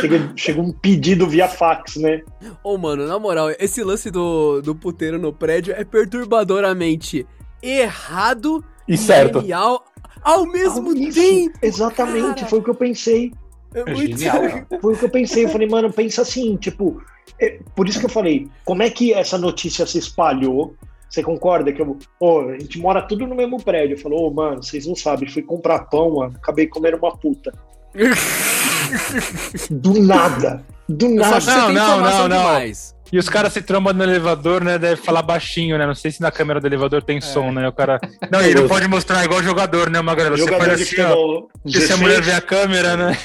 Chega, 0.00 0.32
chega 0.34 0.60
um 0.60 0.72
pedido 0.72 1.26
via 1.28 1.46
fax, 1.46 1.96
né? 1.96 2.22
Ô, 2.64 2.78
mano, 2.78 3.06
na 3.06 3.18
moral, 3.18 3.50
esse 3.58 3.84
lance 3.84 4.10
do, 4.10 4.62
do 4.62 4.74
puteiro 4.74 5.18
no 5.18 5.32
prédio 5.34 5.74
é 5.76 5.84
perturbadoramente 5.84 7.26
errado 7.62 8.64
E 8.88 8.96
certo. 8.96 9.40
genial 9.40 9.84
ao 10.22 10.46
mesmo 10.46 10.90
Ah, 10.92 10.98
isso, 10.98 11.20
tempo. 11.20 11.58
Exatamente, 11.60 12.36
cara. 12.36 12.46
foi 12.46 12.58
o 12.60 12.62
que 12.62 12.70
eu 12.70 12.74
pensei. 12.74 13.32
É 13.74 13.80
É 13.80 13.84
muito- 13.84 14.18
genial, 14.18 14.40
cara. 14.40 14.66
Foi 14.80 14.94
o 14.94 14.96
que 14.96 15.04
eu 15.04 15.10
pensei. 15.10 15.44
Eu 15.44 15.48
falei, 15.48 15.68
mano, 15.68 15.92
pensa 15.92 16.22
assim, 16.22 16.56
tipo. 16.56 17.02
é, 17.40 17.58
por 17.74 17.88
isso 17.88 17.98
que 18.00 18.06
eu 18.06 18.10
falei, 18.10 18.48
como 18.64 18.82
é 18.82 18.90
que 18.90 19.12
essa 19.12 19.38
notícia 19.38 19.86
se 19.86 19.98
espalhou? 19.98 20.74
Você 21.08 21.22
concorda 21.22 21.70
que 21.72 21.82
eu, 21.82 21.98
ô, 22.18 22.40
a 22.48 22.58
gente 22.58 22.78
mora 22.78 23.02
tudo 23.02 23.26
no 23.26 23.34
mesmo 23.34 23.62
prédio? 23.62 23.98
Falou, 23.98 24.28
ô, 24.30 24.32
mano, 24.32 24.62
vocês 24.62 24.86
não 24.86 24.96
sabem, 24.96 25.28
fui 25.28 25.42
comprar 25.42 25.80
pão, 25.80 26.14
mano, 26.16 26.34
acabei 26.40 26.66
comendo 26.66 26.96
uma 26.96 27.14
puta. 27.14 27.52
Do 29.70 30.00
nada. 30.02 30.64
Do 30.88 31.08
nada. 31.10 31.40
Não, 31.40 31.66
tem 31.66 31.74
não, 31.74 32.00
não, 32.00 32.28
não. 32.28 32.38
demais. 32.38 32.94
E 33.12 33.18
os 33.18 33.28
caras 33.28 33.52
se 33.52 33.60
trombam 33.60 33.92
no 33.92 34.02
elevador, 34.02 34.64
né? 34.64 34.78
Deve 34.78 34.96
falar 34.96 35.20
baixinho, 35.20 35.76
né? 35.76 35.86
Não 35.86 35.94
sei 35.94 36.10
se 36.10 36.22
na 36.22 36.30
câmera 36.30 36.58
do 36.58 36.66
elevador 36.66 37.02
tem 37.02 37.20
som, 37.20 37.52
né? 37.52 37.68
O 37.68 37.72
cara. 37.72 38.00
Não, 38.30 38.40
ele 38.40 38.62
não 38.62 38.66
pode 38.66 38.88
mostrar 38.88 39.22
igual 39.22 39.42
jogador, 39.42 39.90
né, 39.90 40.00
Magrela? 40.00 40.34
Você 40.34 40.44
Jogador 40.44 40.64
faz 40.64 40.78
de 40.78 40.84
assim, 40.84 41.02
ó. 41.02 41.42
Porque 41.62 41.78
se 41.78 41.92
a 41.92 41.96
16, 41.96 42.00
mulher 42.00 42.22
vê 42.22 42.32
a 42.32 42.40
câmera, 42.40 42.96
né? 42.96 43.18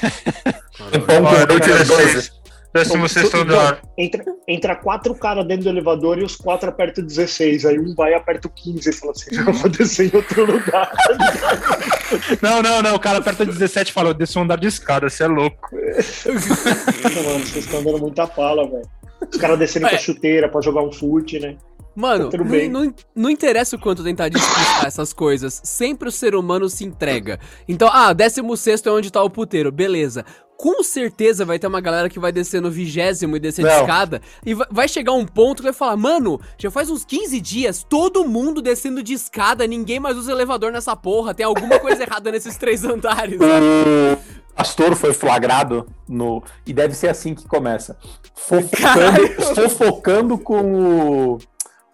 De 0.90 1.84
doze. 1.84 2.38
Décimo 2.74 3.08
sexto 3.08 3.28
Então, 3.28 3.40
andar. 3.40 3.80
Entra, 3.96 4.24
entra 4.46 4.76
quatro 4.76 5.14
caras 5.14 5.46
dentro 5.46 5.64
do 5.64 5.70
elevador 5.70 6.18
e 6.18 6.22
os 6.22 6.36
quatro 6.36 6.68
apertam 6.68 7.02
o 7.02 7.06
16. 7.06 7.64
Aí 7.64 7.78
um 7.78 7.94
vai 7.94 8.12
e 8.12 8.14
aperta 8.14 8.46
o 8.46 8.50
15 8.50 8.90
e 8.90 8.92
fala 8.92 9.12
assim: 9.12 9.36
eu 9.36 9.52
vou 9.54 9.70
descer 9.70 10.12
em 10.12 10.16
outro 10.16 10.44
lugar. 10.44 10.92
Não, 12.40 12.62
não, 12.62 12.80
não. 12.80 12.94
O 12.94 12.98
cara 12.98 13.18
aperta 13.18 13.44
17 13.44 13.90
e 13.90 13.92
fala: 13.92 14.10
eu 14.10 14.14
desço 14.14 14.38
um 14.38 14.42
andar 14.42 14.58
de 14.58 14.66
escada, 14.66 15.08
você 15.08 15.24
é 15.24 15.26
louco. 15.26 15.68
Mano, 15.72 17.38
vocês 17.40 17.64
estão 17.64 17.82
dando 17.82 17.98
muita 17.98 18.26
pala, 18.26 18.66
velho. 18.68 18.88
Os 19.32 19.38
caras 19.38 19.58
descendo 19.58 19.86
com 19.88 19.92
É. 19.92 19.96
a 19.96 19.98
chuteira 19.98 20.48
pra 20.48 20.60
jogar 20.60 20.82
um 20.82 20.92
fute, 20.92 21.38
né? 21.38 21.56
Mano, 21.94 22.30
Tudo 22.30 22.44
não, 22.44 22.50
bem. 22.50 22.68
não, 22.68 22.94
não 23.14 23.28
interessa 23.30 23.74
o 23.74 23.78
quanto 23.78 24.04
tentar 24.04 24.28
explicar 24.28 24.86
essas 24.86 25.12
coisas. 25.12 25.60
Sempre 25.64 26.08
o 26.08 26.12
ser 26.12 26.36
humano 26.36 26.68
se 26.68 26.84
entrega. 26.84 27.40
Então, 27.66 27.88
ah, 27.92 28.12
16 28.12 28.86
é 28.86 28.90
onde 28.90 29.10
tá 29.10 29.20
o 29.22 29.28
puteiro, 29.28 29.72
beleza. 29.72 30.24
Com 30.56 30.82
certeza 30.82 31.44
vai 31.44 31.58
ter 31.58 31.66
uma 31.68 31.80
galera 31.80 32.08
que 32.08 32.18
vai 32.18 32.30
descer 32.32 32.60
no 32.60 32.70
vigésimo 32.70 33.36
e 33.36 33.40
descer 33.40 33.64
de 33.64 33.70
Não. 33.70 33.80
escada. 33.80 34.20
E 34.46 34.54
vai, 34.54 34.88
chegar 34.88 35.12
um 35.12 35.24
ponto 35.26 35.58
que 35.58 35.62
vai 35.64 35.72
falar, 35.72 35.96
mano, 35.96 36.40
já 36.56 36.68
faz 36.70 36.88
uns 36.90 37.04
15 37.04 37.40
dias, 37.40 37.84
todo 37.88 38.24
mundo 38.26 38.60
descendo 38.62 39.00
de 39.02 39.12
escada, 39.14 39.66
ninguém 39.66 39.98
mais 40.00 40.16
usa 40.16 40.30
elevador 40.32 40.70
nessa 40.72 40.94
porra. 40.96 41.32
Tem 41.34 41.46
alguma 41.46 41.78
coisa 41.80 42.02
errada 42.02 42.30
nesses 42.32 42.56
três 42.56 42.84
andares. 42.84 43.38
sabe? 43.38 44.37
Pastor 44.58 44.94
foi 44.96 45.12
flagrado 45.14 45.86
no. 46.08 46.42
E 46.66 46.72
deve 46.72 46.94
ser 46.94 47.08
assim 47.08 47.34
que 47.34 47.46
começa. 47.46 47.96
Fofocando, 48.34 49.54
fofocando 49.54 50.38
com 50.38 50.60
o, 50.74 51.38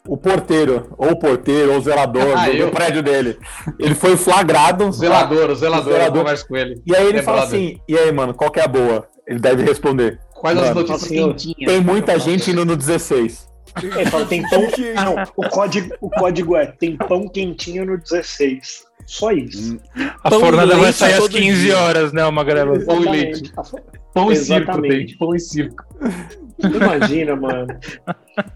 o 0.08 0.16
porteiro, 0.16 0.94
ou 0.96 1.10
o 1.12 1.16
porteiro, 1.18 1.72
ou 1.72 1.78
o 1.78 1.82
zelador 1.82 2.22
Ah, 2.36 2.48
do, 2.48 2.70
prédio 2.70 3.02
dele. 3.02 3.38
Ele 3.78 3.94
foi 3.94 4.16
flagrado. 4.16 4.88
O 4.88 4.92
zelador, 4.92 5.50
o 5.50 5.54
zelador, 5.54 5.92
eu 5.92 5.96
zelador. 5.98 6.22
converso 6.22 6.48
com 6.48 6.56
ele. 6.56 6.82
E 6.86 6.94
aí 6.96 7.06
ele 7.06 7.18
É 7.18 7.22
fala 7.22 7.44
assim: 7.44 7.78
e 7.88 7.96
aí, 7.98 8.10
mano, 8.12 8.32
qual 8.34 8.50
que 8.50 8.60
é 8.60 8.64
a 8.64 8.68
boa? 8.68 9.06
Ele 9.26 9.38
deve 9.38 9.62
responder. 9.62 10.18
Quais 10.34 10.58
as 10.58 10.68
Mano, 10.68 10.80
notícias 10.80 11.02
assim, 11.04 11.18
eu- 11.18 11.28
quentinhas? 11.28 11.72
Tem 11.72 11.80
muita 11.80 12.18
gente 12.18 12.50
indo 12.50 12.64
no 12.66 12.76
16. 12.76 13.48
Ele 13.82 14.06
fala, 14.06 14.24
tem 14.26 14.42
pão. 14.48 14.62
Ah, 14.96 15.04
não. 15.04 15.16
O 15.36 15.48
código, 15.48 15.94
o 16.00 16.08
código 16.10 16.54
é 16.56 16.66
tem 16.66 16.96
pão 16.96 17.26
quentinho 17.28 17.84
no 17.86 17.98
16. 17.98 18.84
Só 19.06 19.30
isso. 19.32 19.78
A 20.22 20.30
Pão 20.30 20.40
fornada 20.40 20.72
vai 20.74 20.82
leite 20.84 20.96
sair 20.98 21.12
às 21.14 21.18
todo 21.20 21.36
15 21.36 21.60
dia. 21.60 21.78
horas, 21.78 22.12
né, 22.12 22.24
uma? 22.24 22.44
Pão 22.44 23.02
e 23.04 23.08
leite. 23.08 23.52
Pão 24.14 24.32
e 24.32 24.36
circo, 24.36 24.80
tem. 24.82 25.16
Pão 25.18 25.34
e 25.34 25.40
circo. 25.40 25.84
Imagina, 26.62 27.36
mano. 27.36 27.66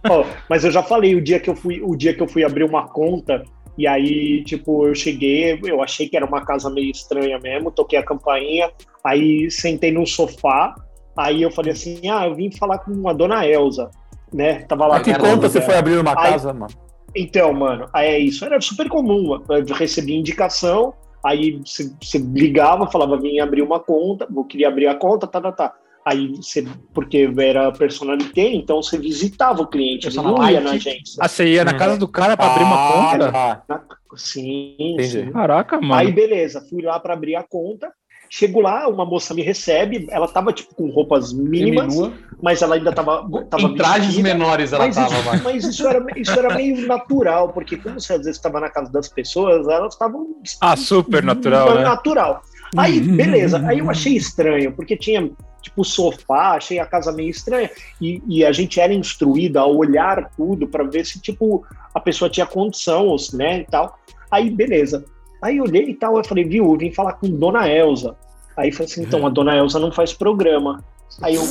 Ó, 0.08 0.24
mas 0.48 0.64
eu 0.64 0.70
já 0.70 0.82
falei 0.82 1.14
o 1.14 1.20
dia 1.20 1.38
que 1.40 1.50
eu 1.50 1.56
fui, 1.56 1.80
o 1.82 1.96
dia 1.96 2.14
que 2.14 2.22
eu 2.22 2.28
fui 2.28 2.44
abrir 2.44 2.64
uma 2.64 2.86
conta 2.88 3.42
e 3.76 3.86
aí, 3.86 4.42
tipo, 4.44 4.86
eu 4.88 4.94
cheguei, 4.94 5.58
eu 5.64 5.82
achei 5.82 6.08
que 6.08 6.16
era 6.16 6.26
uma 6.26 6.44
casa 6.44 6.68
meio 6.70 6.90
estranha 6.90 7.38
mesmo, 7.38 7.70
toquei 7.70 7.98
a 7.98 8.04
campainha, 8.04 8.70
aí 9.04 9.50
sentei 9.50 9.92
num 9.92 10.06
sofá, 10.06 10.74
aí 11.16 11.42
eu 11.42 11.50
falei 11.50 11.72
assim: 11.72 12.00
"Ah, 12.10 12.26
eu 12.26 12.34
vim 12.34 12.50
falar 12.50 12.78
com 12.78 13.08
a 13.08 13.12
dona 13.12 13.46
Elza", 13.46 13.90
né? 14.32 14.60
Tava 14.62 14.86
lá 14.86 14.96
A 14.96 15.00
que 15.00 15.14
conta 15.14 15.48
você 15.48 15.60
foi 15.60 15.76
abrir 15.76 15.98
uma 15.98 16.10
Aí- 16.10 16.30
casa, 16.32 16.52
mano? 16.52 16.72
Então, 17.14 17.52
mano, 17.52 17.88
aí 17.92 18.06
é 18.08 18.18
isso. 18.18 18.44
Era 18.44 18.60
super 18.60 18.88
comum. 18.88 19.42
Eu 19.48 19.74
recebia 19.74 20.16
indicação, 20.16 20.92
aí 21.24 21.60
você 21.64 21.90
você 22.00 22.18
ligava, 22.18 22.90
falava, 22.90 23.18
vim 23.18 23.40
abrir 23.40 23.62
uma 23.62 23.80
conta, 23.80 24.26
eu 24.34 24.44
queria 24.44 24.68
abrir 24.68 24.86
a 24.86 24.94
conta, 24.94 25.26
tá, 25.26 25.40
tá, 25.40 25.52
tá. 25.52 25.74
Aí 26.04 26.28
você, 26.36 26.66
porque 26.94 27.30
era 27.38 27.70
personalité, 27.72 28.48
então 28.54 28.82
você 28.82 28.96
visitava 28.98 29.60
o 29.62 29.66
cliente, 29.66 30.06
ele 30.06 30.16
não 30.16 30.30
ia 30.48 30.60
Personalite. 30.60 30.64
na 30.64 30.70
agência. 30.92 31.18
Ah, 31.20 31.28
você 31.28 31.46
ia 31.46 31.64
na 31.64 31.72
Hum. 31.74 31.76
casa 31.76 31.98
do 31.98 32.08
cara 32.08 32.34
pra 32.36 32.46
abrir 32.46 32.64
uma 32.64 32.76
Ah, 32.76 32.88
conta? 33.12 33.32
tá. 33.32 33.62
Na- 33.68 33.82
Sim, 34.16 34.74
Entendi. 34.80 35.08
sim. 35.26 35.32
Caraca, 35.32 35.78
mano. 35.78 35.94
Aí, 35.94 36.10
beleza, 36.10 36.64
fui 36.70 36.80
lá 36.82 36.98
para 36.98 37.12
abrir 37.12 37.36
a 37.36 37.42
conta. 37.42 37.92
Chego 38.30 38.60
lá, 38.60 38.88
uma 38.88 39.04
moça 39.06 39.32
me 39.32 39.42
recebe, 39.42 40.06
ela 40.10 40.28
tava 40.28 40.52
tipo 40.52 40.74
com 40.74 40.90
roupas 40.90 41.32
mínimas, 41.32 41.94
mas 42.42 42.60
ela 42.60 42.74
ainda 42.74 42.92
tava, 42.92 43.26
tava 43.48 43.62
Em 43.62 43.74
trajes 43.74 44.06
vestida. 44.08 44.28
menores 44.28 44.72
ela 44.72 44.84
Mas, 44.84 44.96
tava, 44.96 45.14
isso, 45.36 45.40
mas 45.44 45.64
isso, 45.64 45.86
era, 45.88 46.04
isso 46.16 46.38
era 46.38 46.54
meio 46.54 46.86
natural, 46.86 47.48
porque 47.50 47.76
como 47.76 47.98
você 47.98 48.12
às 48.12 48.18
vezes 48.20 48.36
estava 48.36 48.60
na 48.60 48.68
casa 48.68 48.92
das 48.92 49.08
pessoas, 49.08 49.66
elas 49.66 49.94
estavam. 49.94 50.26
Ah, 50.60 50.76
super 50.76 51.22
natural, 51.24 51.74
né? 51.74 51.84
Natural. 51.84 52.42
Aí, 52.76 53.00
beleza. 53.00 53.66
Aí 53.66 53.78
eu 53.78 53.90
achei 53.90 54.14
estranho, 54.14 54.72
porque 54.72 54.96
tinha, 54.96 55.30
tipo, 55.62 55.84
sofá, 55.84 56.56
achei 56.56 56.78
a 56.78 56.84
casa 56.84 57.10
meio 57.12 57.30
estranha. 57.30 57.70
E, 58.00 58.22
e 58.28 58.44
a 58.44 58.52
gente 58.52 58.78
era 58.78 58.92
instruído 58.92 59.58
a 59.58 59.66
olhar 59.66 60.30
tudo 60.36 60.68
para 60.68 60.84
ver 60.84 61.06
se, 61.06 61.18
tipo, 61.20 61.64
a 61.94 62.00
pessoa 62.00 62.28
tinha 62.28 62.44
condição, 62.46 63.16
né, 63.32 63.60
e 63.60 63.64
tal. 63.64 63.98
Aí, 64.30 64.50
beleza. 64.50 65.04
Aí 65.40 65.60
olhei 65.60 65.90
e 65.90 65.94
tal, 65.94 66.16
eu 66.16 66.24
falei, 66.24 66.44
viu, 66.44 66.64
eu 66.64 66.76
vim 66.76 66.92
falar 66.92 67.14
com 67.14 67.28
Dona 67.28 67.68
Elza. 67.68 68.16
Aí 68.56 68.72
falei 68.72 68.90
assim, 68.90 69.02
então, 69.02 69.24
a 69.26 69.30
Dona 69.30 69.56
Elza 69.56 69.78
não 69.78 69.92
faz 69.92 70.12
programa. 70.12 70.82
Aí 71.22 71.36
eu, 71.36 71.42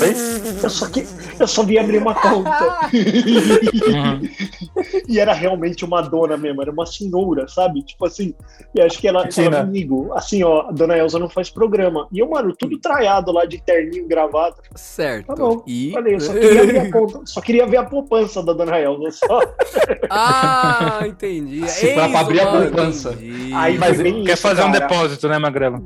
Oi? 0.00 0.14
eu 0.62 0.70
só, 0.70 0.86
que, 0.88 1.06
eu 1.38 1.46
só 1.46 1.62
vim 1.62 1.78
abrir 1.78 1.98
uma 1.98 2.14
conta. 2.14 2.88
Uhum. 2.92 4.22
E 5.08 5.18
era 5.20 5.32
realmente 5.34 5.84
uma 5.84 6.00
dona 6.00 6.36
mesmo, 6.36 6.62
era 6.62 6.70
uma 6.70 6.86
senhora, 6.86 7.46
sabe? 7.46 7.82
Tipo 7.82 8.06
assim, 8.06 8.34
e 8.74 8.80
acho 8.80 8.98
que 8.98 9.06
ela 9.06 9.30
Sim, 9.30 9.48
né? 9.48 9.60
comigo, 9.60 10.10
assim, 10.14 10.42
ó, 10.42 10.68
a 10.68 10.72
dona 10.72 10.96
Elza 10.96 11.18
não 11.18 11.28
faz 11.28 11.50
programa. 11.50 12.08
E 12.10 12.20
eu, 12.20 12.30
mano, 12.30 12.54
tudo 12.56 12.78
traiado 12.78 13.30
lá 13.32 13.44
de 13.44 13.60
terninho, 13.60 14.06
gravata. 14.08 14.62
Certo. 14.74 15.26
Tá 15.26 15.34
bom. 15.34 15.62
E... 15.66 15.92
Falei, 15.92 16.14
eu 16.14 16.20
só 16.20 16.32
queria 16.32 16.66
ver 16.66 16.78
a 16.78 16.90
conta, 16.90 17.20
só 17.24 17.40
queria 17.40 17.66
ver 17.66 17.76
a 17.78 17.84
poupança 17.84 18.42
da 18.42 18.52
dona 18.52 18.78
Elza, 18.78 19.10
só. 19.26 19.40
Ah, 20.10 21.00
entendi. 21.06 21.68
Se 21.68 21.92
pra 21.94 22.06
Eis 22.06 22.14
abrir 22.14 22.40
a 22.40 22.46
poupança. 22.50 23.12
entendi. 23.12 23.52
Aí 23.54 23.78
Mas 23.78 24.00
bem 24.00 24.24
Quer 24.24 24.32
isso, 24.34 24.42
fazer 24.42 24.62
um 24.62 24.72
cara. 24.72 24.86
depósito, 24.86 25.28
né, 25.28 25.38
Magrela? 25.38 25.80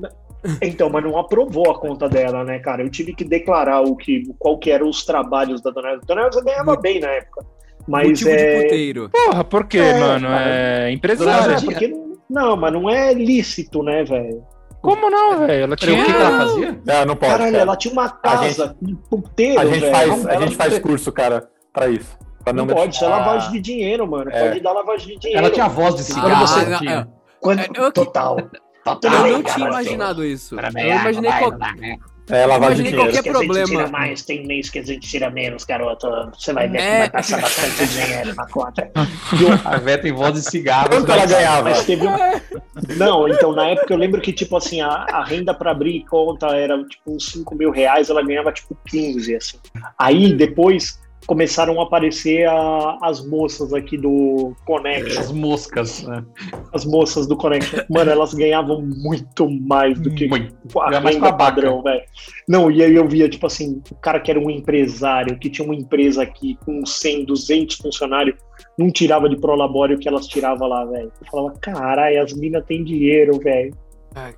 Então, 0.62 0.88
mas 0.90 1.02
não 1.04 1.18
aprovou 1.18 1.70
a 1.70 1.78
conta 1.78 2.08
dela, 2.08 2.44
né, 2.44 2.58
cara? 2.58 2.82
Eu 2.82 2.90
tive 2.90 3.14
que 3.14 3.24
declarar 3.24 3.80
o 3.80 3.96
que, 3.96 4.22
qual 4.38 4.58
que 4.58 4.70
eram 4.70 4.88
os 4.88 5.04
trabalhos 5.04 5.60
da 5.62 5.70
dona 5.70 5.90
Elza. 5.90 6.02
A 6.02 6.06
dona 6.06 6.22
Elza 6.26 6.42
ganhava 6.44 6.76
bem 6.76 7.00
na 7.00 7.08
época. 7.08 7.44
Mas 7.88 8.08
Motivo 8.08 8.30
de 8.30 8.36
é... 8.36 8.62
puteiro. 8.62 9.10
Porra, 9.10 9.44
por 9.44 9.66
quê, 9.66 9.78
É, 9.78 9.98
mano? 10.00 10.26
cara. 10.28 10.44
É 10.48 10.84
Não, 10.86 10.90
empresário. 10.90 11.52
é 11.56 11.60
porque 11.60 11.88
não, 11.88 12.16
não, 12.28 12.56
mas 12.56 12.72
não 12.72 12.90
é 12.90 13.14
lícito, 13.14 13.82
né, 13.82 14.02
velho? 14.04 14.42
Como 14.82 15.08
não, 15.10 15.46
velho? 15.46 15.64
Ela 15.64 15.76
tinha. 15.76 16.00
o 16.00 16.04
que, 16.04 16.10
ela 16.12 16.38
fazia? 16.38 16.80
Não, 16.84 17.04
não 17.06 17.16
pode. 17.16 17.32
Caralho, 17.32 17.52
cara. 17.52 17.62
ela 17.62 17.76
tinha 17.76 17.92
uma 17.92 18.08
casa 18.08 18.76
de 18.82 18.94
puteiro, 19.08 19.60
A 19.60 19.64
gente 19.66 19.90
faz, 19.90 20.26
a 20.26 20.36
gente 20.40 20.56
faz 20.56 20.72
não- 20.74 20.80
curso, 20.80 21.12
cara, 21.12 21.48
pra 21.72 21.88
isso. 21.88 22.16
Pra 22.44 22.52
Não, 22.52 22.64
não, 22.66 22.74
pode, 22.74 22.94
isso 22.94 23.04
é 23.04 23.08
deixar- 23.08 23.24
lavagem 23.26 23.52
de 23.52 23.60
dinheiro, 23.60 24.06
mano. 24.08 24.30
É. 24.32 24.48
Pode 24.48 24.60
dar 24.60 24.72
lavagem 24.72 25.08
de 25.14 25.18
dinheiro. 25.20 25.44
Ela 25.44 25.50
tinha 25.52 25.68
voz 25.68 25.94
de 25.96 26.00
Ah, 26.02 26.04
cigarro. 26.04 26.46
você 26.46 26.66
não, 26.66 26.78
tinha. 26.78 27.08
é. 27.12 27.16
Quando... 27.40 27.92
Total. 27.92 28.36
Total. 28.86 29.26
Eu 29.26 29.32
não 29.32 29.42
tinha 29.42 29.68
imaginado 29.68 30.24
isso. 30.24 30.54
Eu 30.54 30.60
imaginei 30.60 31.30
vai, 31.30 31.40
qual... 31.40 31.58
vai, 31.58 31.74
vai. 31.76 31.98
É 32.28 32.44
lavagem 32.44 32.86
de 32.86 32.96
qualquer 32.96 33.22
que 33.22 33.28
a 33.28 33.32
gente 33.32 33.44
problema. 33.44 33.66
tira 33.68 33.88
mais, 33.88 34.22
tem 34.22 34.44
mês 34.46 34.68
que 34.68 34.80
a 34.80 34.82
gente 34.82 35.08
tira 35.08 35.30
menos, 35.30 35.64
garoto. 35.64 36.08
Você 36.36 36.52
vai 36.52 36.68
ver 36.68 36.78
que 36.78 36.84
É. 36.84 36.98
vai 36.98 37.10
passar 37.10 37.40
bastante 37.40 37.86
dinheiro 37.86 38.34
na 38.34 38.46
conta. 38.48 38.90
A 39.64 39.76
Vé 39.76 39.96
tem 39.96 40.12
voz 40.12 40.34
de 40.34 40.42
cigarro. 40.42 40.88
Quanto 40.88 41.12
ela 41.12 41.24
ganhava? 41.24 41.70
Mas 41.70 41.84
teve 41.84 42.04
um... 42.04 42.16
Não, 42.98 43.28
então 43.28 43.52
na 43.52 43.68
época 43.68 43.94
eu 43.94 43.98
lembro 43.98 44.20
que, 44.20 44.32
tipo 44.32 44.56
assim, 44.56 44.80
a, 44.80 44.88
a 44.88 45.24
renda 45.24 45.54
pra 45.54 45.70
abrir 45.70 46.04
conta 46.04 46.48
era 46.48 46.76
tipo 46.84 47.12
uns 47.14 47.30
5 47.30 47.54
mil 47.54 47.70
reais, 47.70 48.10
ela 48.10 48.22
ganhava 48.24 48.52
tipo 48.52 48.76
15, 48.88 49.36
assim. 49.36 49.58
Aí 49.96 50.32
depois 50.34 50.98
começaram 51.26 51.80
a 51.80 51.84
aparecer 51.84 52.46
a- 52.48 52.98
as 53.02 53.26
moças 53.26 53.72
aqui 53.74 53.96
do 53.98 54.54
Connection, 54.64 55.20
As 55.20 55.32
moscas, 55.32 56.02
né? 56.04 56.24
as 56.72 56.84
moças 56.84 57.26
do 57.26 57.36
Connection. 57.36 57.80
Mano, 57.90 58.10
elas 58.10 58.32
ganhavam 58.32 58.80
muito 58.82 59.48
mais 59.50 59.98
do 60.00 60.10
que 60.14 60.28
Muito. 60.28 60.54
a 60.80 60.98
renda 61.00 61.32
padrão, 61.32 61.82
velho. 61.82 62.02
Não, 62.48 62.70
e 62.70 62.82
aí 62.82 62.94
eu 62.94 63.06
via, 63.08 63.28
tipo 63.28 63.46
assim, 63.46 63.82
o 63.90 63.94
cara 63.96 64.20
que 64.20 64.30
era 64.30 64.38
um 64.40 64.50
empresário, 64.50 65.38
que 65.38 65.50
tinha 65.50 65.64
uma 65.64 65.74
empresa 65.74 66.22
aqui 66.22 66.56
com 66.64 66.84
100, 66.86 67.24
200 67.24 67.76
funcionários, 67.76 68.36
não 68.78 68.90
tirava 68.90 69.28
de 69.28 69.36
prolabório 69.36 69.96
o 69.96 69.98
que 69.98 70.08
elas 70.08 70.26
tiravam 70.26 70.68
lá, 70.68 70.84
velho. 70.84 71.10
Eu 71.20 71.30
falava, 71.30 71.54
caralho, 71.60 72.22
as 72.22 72.32
minas 72.32 72.64
têm 72.66 72.84
dinheiro, 72.84 73.38
velho. 73.38 73.74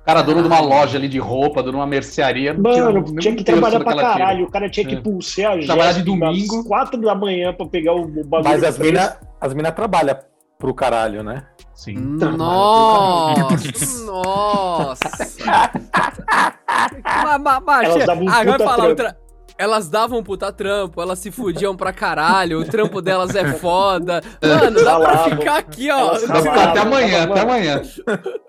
Cara, 0.05 0.21
dono 0.21 0.41
de 0.41 0.47
uma 0.47 0.59
loja 0.59 0.97
ali 0.97 1.07
de 1.07 1.19
roupa, 1.19 1.61
dono 1.63 1.71
de 1.73 1.77
uma 1.77 1.87
mercearia. 1.87 2.53
Mano, 2.53 3.01
mesmo 3.01 3.15
tinha 3.19 3.35
que 3.35 3.43
trabalhar 3.45 3.79
pra 3.79 3.93
ela 3.93 4.01
tira. 4.03 4.13
caralho. 4.13 4.45
O 4.45 4.51
cara 4.51 4.69
tinha 4.69 4.85
que 4.85 4.95
É. 4.95 5.01
pulsar 5.01 5.57
a 5.57 5.65
Trabalhar 5.65 5.93
de 5.93 6.03
domingo. 6.03 6.59
às 6.59 6.67
quatro 6.67 6.99
da 6.99 7.15
manhã 7.15 7.53
pra 7.53 7.65
pegar 7.65 7.93
o 7.93 8.01
o 8.03 8.23
bagulho. 8.25 8.49
Mas 8.51 8.61
as 8.63 8.77
minas 8.77 9.17
as 9.39 9.53
mina 9.53 9.71
trabalham 9.71 10.17
pro 10.57 10.73
caralho, 10.73 11.23
né? 11.23 11.43
Sim. 11.73 11.93
Nossa! 11.95 13.47
Nossa! 14.05 14.99
Ma- 17.23 17.39
ma- 17.39 17.59
ma- 17.61 17.83
Elas 17.85 18.05
davam 18.05 18.23
um 18.23 18.27
vai 18.27 18.45
puta 18.45 18.57
falar 18.65 18.75
trampo. 18.75 18.89
outra. 18.89 19.17
Elas 19.59 19.89
davam 19.89 20.19
um 20.19 20.23
puta 20.23 20.53
trampo, 20.53 21.01
elas 21.01 21.19
se 21.19 21.31
fudiam 21.31 21.75
pra 21.75 21.91
caralho, 21.91 22.61
o 22.61 22.65
trampo 22.65 23.01
delas 23.01 23.35
é 23.35 23.51
foda. 23.53 24.21
Mano, 24.41 24.81
dá 24.85 24.97
pra 24.97 25.17
ficar 25.25 25.57
aqui, 25.57 25.91
ó. 25.91 25.99
Elas 25.99 26.21
Dá 26.21 26.27
pra 26.27 26.37
ficar 26.37 26.51
ralavam. 26.53 26.71
até 26.71 26.79
amanhã, 26.79 27.19
Mano, 27.19 27.31
até 27.33 27.41
amanhã. 27.41 27.81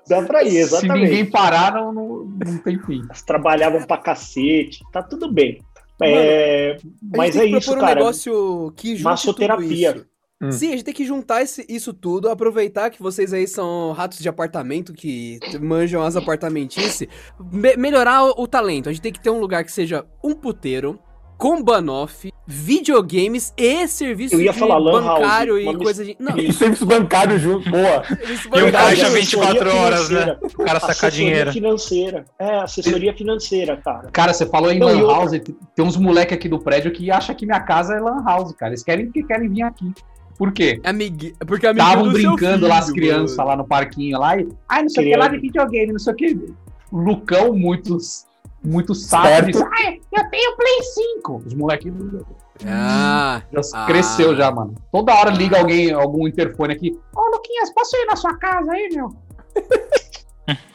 Dá 0.09 0.23
pra 0.23 0.45
ir, 0.45 0.51
Se 0.51 0.57
exatamente. 0.59 1.03
ninguém 1.09 1.27
parar, 1.29 1.75
não, 1.75 1.93
não, 1.93 2.07
não 2.47 2.59
tem 2.59 2.79
fim. 2.79 3.03
Elas 3.07 3.23
trabalhavam 3.23 3.83
pra 3.83 3.97
cacete. 3.97 4.85
Tá 4.93 5.03
tudo 5.03 5.33
bem. 5.33 5.61
É, 6.01 6.77
A 7.13 7.17
mas 7.17 7.35
gente 7.35 7.39
é 7.39 7.41
tem 7.43 7.53
que 7.53 7.59
isso, 7.59 7.67
propor 7.71 7.83
um 7.83 7.87
cara. 7.89 7.95
negócio 8.01 8.73
que 8.77 8.91
junte 8.95 9.03
Massoterapia. 9.05 10.07
Hum. 10.43 10.51
Sim, 10.53 10.69
a 10.69 10.71
gente 10.73 10.85
tem 10.85 10.95
que 10.95 11.05
juntar 11.05 11.43
esse- 11.43 11.67
isso 11.69 11.93
tudo, 11.93 12.29
aproveitar 12.31 12.89
que 12.89 13.03
vocês 13.03 13.33
aí 13.35 13.47
são 13.47 13.93
ratos 13.93 14.19
de 14.19 14.29
apartamento, 14.29 14.93
que 14.95 15.39
manjam 15.61 16.03
as 16.03 16.17
apartamentices, 16.17 17.07
me- 17.53 17.77
melhorar 17.77 18.25
o, 18.25 18.43
o 18.43 18.47
talento. 18.47 18.89
A 18.89 18.93
gente 18.93 19.03
tem 19.03 19.13
que 19.13 19.21
ter 19.21 19.29
um 19.31 19.39
lugar 19.39 19.65
que 19.65 19.71
seja 19.73 20.05
um 20.25 20.33
puteiro, 20.35 20.99
com 21.37 21.63
banoff, 21.63 22.31
videogames 22.47 23.53
e 23.57 23.87
serviço 23.89 24.35
Eu 24.35 24.41
ia 24.43 24.53
de 24.53 24.59
falar 24.59 24.77
lan 24.79 25.03
house, 25.03 25.21
bancário 25.21 25.59
e 25.59 25.77
coisa 25.79 26.05
de... 26.05 26.15
Não, 26.19 26.37
E 26.37 26.53
serviço 26.53 26.85
bancário 26.85 27.39
junto, 27.39 27.71
boa. 27.71 28.03
E 28.11 28.49
bancário. 28.49 28.73
caixa 28.73 29.07
Assessoria 29.07 29.11
24 29.11 29.77
horas, 29.77 30.11
né? 30.11 30.37
O 30.43 30.49
cara 30.65 30.81
sacar 30.81 30.91
Assessoria 30.91 31.11
dinheiro. 31.11 31.53
financeira. 31.53 32.25
É, 32.39 32.57
assessoria 32.61 33.15
financeira, 33.17 33.77
cara. 33.79 34.11
Cara, 34.11 34.33
você 34.35 34.45
falou 34.47 34.71
em 34.71 34.79
Não, 34.79 34.87
Lan 34.89 34.99
outra- 35.03 35.15
House, 35.15 35.31
tem 35.75 35.85
uns 35.85 35.97
moleque 35.97 36.35
aqui 36.35 36.49
do 36.49 36.59
prédio 36.59 36.93
que 36.93 37.11
acham 37.11 37.35
que 37.35 37.47
minha 37.47 37.61
casa 37.61 37.95
é 37.95 38.01
Lan 38.01 38.23
House, 38.25 38.53
cara. 38.53 38.73
Eles 38.73 38.83
querem 38.83 39.11
que 39.11 39.23
querem 39.23 39.49
vir 39.49 39.63
aqui. 39.63 39.91
Por 40.41 40.53
quê? 40.53 40.81
Porque 41.47 41.67
amiguinho 41.67 41.91
Estavam 41.91 42.13
brincando 42.15 42.67
lá 42.67 42.79
as 42.79 42.87
filho, 42.87 42.95
crianças 42.97 43.37
mano. 43.37 43.51
lá 43.51 43.57
no 43.57 43.67
parquinho 43.69 44.19
lá 44.19 44.39
e. 44.39 44.49
Ai, 44.67 44.81
não 44.85 44.89
sei 44.89 45.05
o 45.05 45.11
que 45.13 45.17
lá 45.19 45.29
de 45.29 45.37
videogame, 45.39 45.93
não 45.93 45.99
sei 45.99 46.15
o 46.15 46.17
que. 46.17 46.55
Lucão, 46.91 47.53
muito, 47.53 47.99
muito 48.65 48.95
sábio. 48.95 49.55
Eu 49.55 50.31
tenho 50.31 50.57
Play 50.57 50.83
5. 51.19 51.43
Os 51.45 51.53
moleques 51.53 51.93
Ah, 52.67 53.43
já 53.53 53.61
Ah. 53.75 53.87
cresceu 53.87 54.35
já, 54.35 54.51
mano. 54.51 54.75
Toda 54.91 55.13
hora 55.15 55.29
liga 55.31 55.59
alguém, 55.59 55.93
algum 55.93 56.27
interfone 56.27 56.73
aqui. 56.73 56.99
Ô, 57.15 57.21
Luquinhas, 57.37 57.71
posso 57.75 57.95
ir 57.99 58.07
na 58.07 58.17
sua 58.17 58.35
casa 58.39 58.73
aí, 58.73 58.89
meu? 58.95 59.15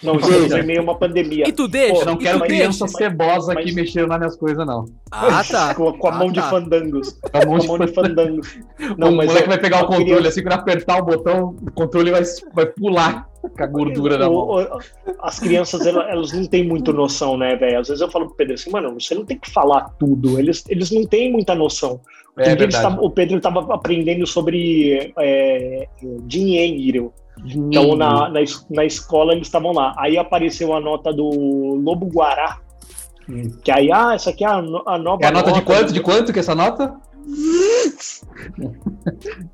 Não, 0.04 0.16
estamos 0.18 0.52
em 0.52 0.64
meio 0.64 0.82
uma 0.84 0.96
pandemia. 0.98 1.48
E 1.48 1.52
tu 1.52 1.68
deixa? 1.68 1.94
Pô, 1.94 2.00
Eu 2.02 2.06
não 2.06 2.18
quero 2.18 2.40
criança 2.42 2.88
cebosa 2.88 3.54
aqui 3.54 3.66
mas- 3.66 3.76
mexendo 3.76 4.08
nas 4.08 4.18
minhas 4.20 4.36
coisas, 4.36 4.66
não. 4.66 4.86
Ah, 5.12 5.44
tá. 5.44 5.74
Com, 5.76 5.92
com 5.94 6.08
a 6.08 6.12
mão 6.12 6.28
Ah, 6.28 6.32
de 6.32 6.40
tá. 6.42 6.50
fandangos. 6.50 7.18
É 7.34 7.46
Com 7.46 7.56
a 7.56 7.64
mão 7.66 7.78
de 7.80 7.86
de 7.86 7.94
fandangos. 7.94 8.60
Não, 8.98 9.10
o 9.10 9.16
moleque 9.16 9.44
ó, 9.44 9.48
vai 9.48 9.58
pegar 9.60 9.78
o 9.84 9.88
controle, 9.88 10.06
criança- 10.06 10.28
assim, 10.30 10.42
quando 10.44 10.54
apertar 10.54 11.00
o 11.02 11.06
botão, 11.06 11.56
o 11.62 11.72
controle 11.72 12.12
vai, 12.12 12.24
vai 12.54 12.66
pular 12.66 13.28
com 13.42 13.64
a 13.64 13.68
gordura 13.68 14.18
na 14.18 14.30
mão. 14.30 14.48
As 15.22 15.40
crianças, 15.40 15.86
ela- 15.86 16.10
elas 16.10 16.32
não 16.34 16.46
têm 16.46 16.64
muito 16.68 16.92
noção, 16.94 17.38
né, 17.38 17.56
velho? 17.56 17.80
Às 17.80 17.88
vezes 17.88 18.02
eu 18.02 18.10
falo 18.12 18.28
pro 18.28 18.36
Pedro 18.36 18.54
assim, 18.56 18.70
mano, 18.72 18.94
você 19.00 19.14
não 19.16 19.24
tem 19.26 19.38
que 19.38 19.50
falar 19.52 19.90
tudo. 20.00 20.40
Eles, 20.40 20.64
eles 20.68 20.92
não 20.92 21.06
têm 21.06 21.32
muita 21.32 21.54
noção. 21.56 22.00
É 22.38 22.54
verdade. 22.54 22.84
tavam- 22.84 23.02
o 23.06 23.10
Pedro 23.10 23.38
estava 23.38 23.74
aprendendo 23.74 24.28
sobre 24.28 25.14
é, 25.18 25.88
dinheiro. 26.24 27.14
Então, 27.44 27.96
na, 27.96 28.30
na, 28.30 28.42
es- 28.42 28.66
na 28.70 28.86
escola, 28.86 29.34
eles 29.34 29.48
estavam 29.48 29.74
lá. 29.74 29.94
Aí 29.98 30.18
apareceu 30.18 30.74
a 30.74 30.80
nota 30.80 31.12
do 31.12 31.28
Lobo 31.84 32.06
Guará. 32.08 32.60
Hum. 33.30 33.50
Que 33.64 33.72
aí, 33.72 33.92
ah, 33.92 34.14
essa 34.14 34.30
aqui 34.30 34.44
é 34.46 34.48
a, 34.48 34.58
a 34.58 34.98
nova 34.98 35.24
É 35.24 35.28
a 35.28 35.32
nota 35.32 35.52
de 35.52 35.62
quanto? 35.62 35.92
De 35.92 36.00
quanto 36.02 36.32
que 36.32 36.40
é 36.40 36.42
essa 36.42 36.56
nota? 36.56 36.96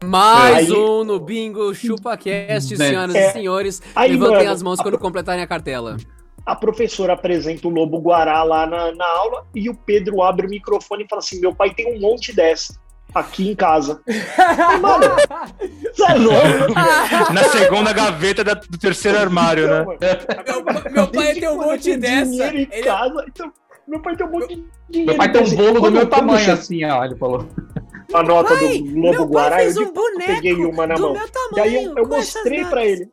Mais 0.03 0.69
Aí- 0.69 0.71
um 0.77 1.03
no 1.03 1.19
Bingo 1.19 1.73
ChupaCast, 1.73 2.77
Né. 2.77 2.87
senhoras 2.89 3.15
É. 3.15 3.29
e 3.29 3.33
senhores. 3.33 3.81
Aí, 3.95 4.11
Levantem 4.11 4.37
mano, 4.39 4.51
as 4.51 4.61
mãos 4.61 4.79
a 4.79 4.83
quando 4.83 4.97
completarem 4.99 5.43
a 5.43 5.47
cartela. 5.47 5.97
a 6.45 6.55
professora 6.55 7.13
apresenta 7.13 7.67
o 7.67 7.71
Lobo 7.71 7.99
Guará 7.99 8.43
lá 8.43 8.65
na, 8.65 8.91
na 8.93 9.05
aula 9.07 9.45
e 9.55 9.69
o 9.69 9.75
Pedro 9.75 10.21
abre 10.21 10.47
o 10.47 10.49
microfone 10.49 11.03
e 11.03 11.07
fala 11.07 11.19
assim: 11.19 11.39
Meu 11.39 11.53
pai 11.55 11.73
tem 11.73 11.95
um 11.95 11.99
monte 11.99 12.35
dessa 12.35 12.73
aqui 13.13 13.51
em 13.51 13.55
casa. 13.55 14.01
Mano, 14.81 15.05
você 15.93 16.03
é 16.03 16.13
louco? 16.15 16.73
Na 17.33 17.43
segunda 17.45 17.93
gaveta 17.93 18.43
da- 18.43 18.53
do 18.53 18.77
terceiro 18.77 19.17
armário, 19.17 19.67
né? 19.67 19.85
Meu, 19.85 20.91
meu 20.91 21.07
pai 21.07 21.33
tem 21.33 21.49
um 21.49 21.57
monte 21.57 21.97
dessa. 21.97 22.25
dinheiro 22.25 22.57
em 22.57 22.67
Ele- 22.71 22.83
casa, 22.83 23.25
então, 23.27 23.51
meu 23.87 23.99
pai 24.01 24.15
tem 24.15 24.25
um 24.27 24.31
monte 24.31 24.47
de 24.55 24.63
dinheiro. 24.89 25.05
Meu 25.11 25.17
pai 25.17 25.31
tem 25.31 25.41
um 25.43 25.55
bolo 25.55 25.81
do 25.81 25.91
meu 25.91 26.07
tamanho, 26.07 26.53
assim, 26.53 26.83
ó, 26.85 27.03
ele 27.05 27.15
falou. 27.15 27.47
A 28.13 28.21
nota 28.23 28.55
Pai, 28.55 28.77
do 28.79 28.99
Lobo 28.99 29.25
Guará, 29.25 29.55
fez 29.57 29.75
eu, 29.77 29.83
um 29.83 29.85
eu 29.85 29.93
boneco 29.93 30.25
peguei 30.33 30.53
uma 30.65 30.85
na 30.85 30.97
mão. 30.97 31.15
E 31.55 31.59
aí 31.61 31.83
eu, 31.85 31.95
eu 31.97 32.07
mostrei 32.07 32.65
pra 32.65 32.85
ele. 32.85 33.07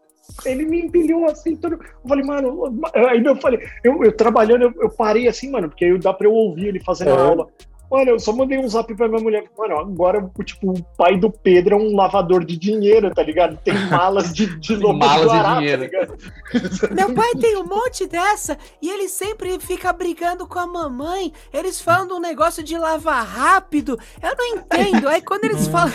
Ele 0.45 0.65
me 0.67 0.81
empilhou 0.83 1.25
assim, 1.27 1.57
todo... 1.57 1.75
eu 1.75 1.81
falei, 2.09 2.25
mano, 2.25 2.81
aí 2.95 3.25
eu 3.25 3.35
falei, 3.37 3.61
eu, 3.83 4.05
eu 4.05 4.13
trabalhando, 4.13 4.63
eu, 4.63 4.75
eu 4.83 4.91
parei 4.91 5.27
assim, 5.29 5.51
mano, 5.51 5.69
porque 5.69 5.85
aí 5.85 5.99
dá 5.99 6.13
pra 6.13 6.27
eu 6.27 6.33
ouvir 6.33 6.67
ele 6.67 6.81
fazendo 6.81 7.13
a 7.13 7.15
É. 7.15 7.17
aula. 7.21 7.47
Mano, 7.91 8.11
eu 8.11 8.19
só 8.21 8.33
mandei 8.33 8.59
um 8.59 8.69
zap 8.69 8.95
pra 8.95 9.09
minha 9.09 9.21
mulher, 9.23 9.45
mano, 9.57 9.79
agora, 9.79 10.31
tipo, 10.45 10.73
o 10.73 10.83
pai 10.97 11.17
do 11.17 11.31
Pedro 11.31 11.75
é 11.75 11.79
um 11.79 11.97
lavador 11.97 12.45
de 12.45 12.57
dinheiro, 12.59 13.11
tá 13.15 13.23
ligado? 13.23 13.57
Tem 13.65 13.73
malas 13.89 14.33
de, 14.35 14.59
de 14.59 14.77
lobo 14.77 14.99
Malas 14.99 15.33
de 15.33 15.55
dinheiro. 15.61 15.91
tá? 15.91 16.89
Meu 16.95 17.15
pai 17.15 17.33
tem 17.41 17.57
um 17.57 17.65
monte 17.65 18.07
dessa 18.07 18.59
e 18.83 18.91
ele 18.91 19.09
sempre 19.09 19.59
fica 19.59 19.93
brigando 19.93 20.47
com 20.47 20.59
a 20.59 20.67
mamãe. 20.67 21.33
Eles 21.53 21.81
falam 21.81 22.07
de 22.07 22.13
um 22.15 22.21
negócio 22.21 22.63
de 22.63 22.77
lavar 22.77 23.25
rápido. 23.25 23.99
Eu 24.23 24.35
não 24.37 24.45
entendo. 24.57 25.09
Aí 25.09 25.21
quando 25.23 25.45
eles 25.45 25.67
falam. 25.69 25.93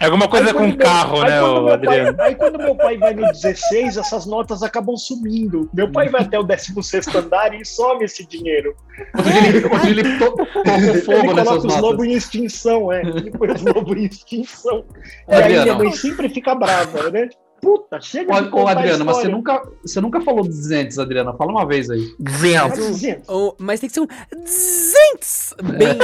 É 0.00 0.04
alguma 0.06 0.28
coisa 0.28 0.48
Aí 0.48 0.52
com 0.54 0.66
meu- 0.66 0.76
carro, 0.76 1.22
aí 1.22 1.30
né, 1.30 1.42
ô 1.42 1.52
meu 1.54 1.64
pai- 1.64 1.72
Adriano? 1.74 2.22
aí 2.22 2.34
quando 2.34 2.58
meu 2.58 2.76
pai 2.76 2.96
vai 2.98 3.14
no 3.14 3.26
16, 3.32 3.96
essas 3.96 4.26
notas 4.26 4.62
acabam 4.62 4.96
sumindo. 4.96 5.68
Meu 5.72 5.90
pai 5.90 6.08
vai 6.08 6.22
até 6.22 6.38
o 6.38 6.42
16 6.42 7.14
andar 7.14 7.54
e 7.54 7.64
some 7.64 8.04
esse 8.04 8.26
dinheiro. 8.26 8.74
Dia 9.22 9.90
ele, 9.90 10.18
to- 10.18 10.34
tocou 11.20 11.30
Ele 11.32 11.44
coloca 11.44 11.66
os 11.66 11.76
lobos 11.80 12.06
em 12.06 12.12
extinção, 12.12 12.92
é. 12.92 13.02
Ele 13.02 13.30
põe 13.30 13.50
os 13.52 13.62
lobos 13.62 13.96
em 13.96 14.04
extinção. 14.04 14.84
E 15.28 15.34
aí 15.34 15.60
minha 15.62 15.74
mãe 15.74 15.92
sempre 15.92 16.28
fica 16.28 16.54
brava, 16.54 17.10
né? 17.10 17.28
Puta, 17.60 17.98
chega 17.98 18.42
de 18.42 18.54
Ô, 18.54 18.68
Adriano, 18.68 19.06
mas 19.06 19.16
você 19.16 19.28
nunca, 19.28 19.62
você 19.82 19.98
nunca 19.98 20.20
falou 20.20 20.44
200, 20.44 20.98
Adriana. 20.98 21.32
Fala 21.32 21.50
uma 21.50 21.66
vez 21.66 21.88
aí. 21.88 22.06
Tá 22.68 22.68
dizendo. 22.68 23.22
Oh, 23.26 23.54
mas 23.58 23.80
tem 23.80 23.88
que 23.88 23.94
ser 23.94 24.00
um. 24.02 24.06
Zinks! 24.46 25.54
Bem. 25.62 25.96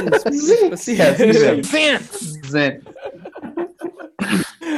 assim. 0.72 0.98
É, 0.98 1.10
assim 1.10 1.26
mesmo. 1.26 1.60
200! 1.60 2.36
200. 2.38 2.84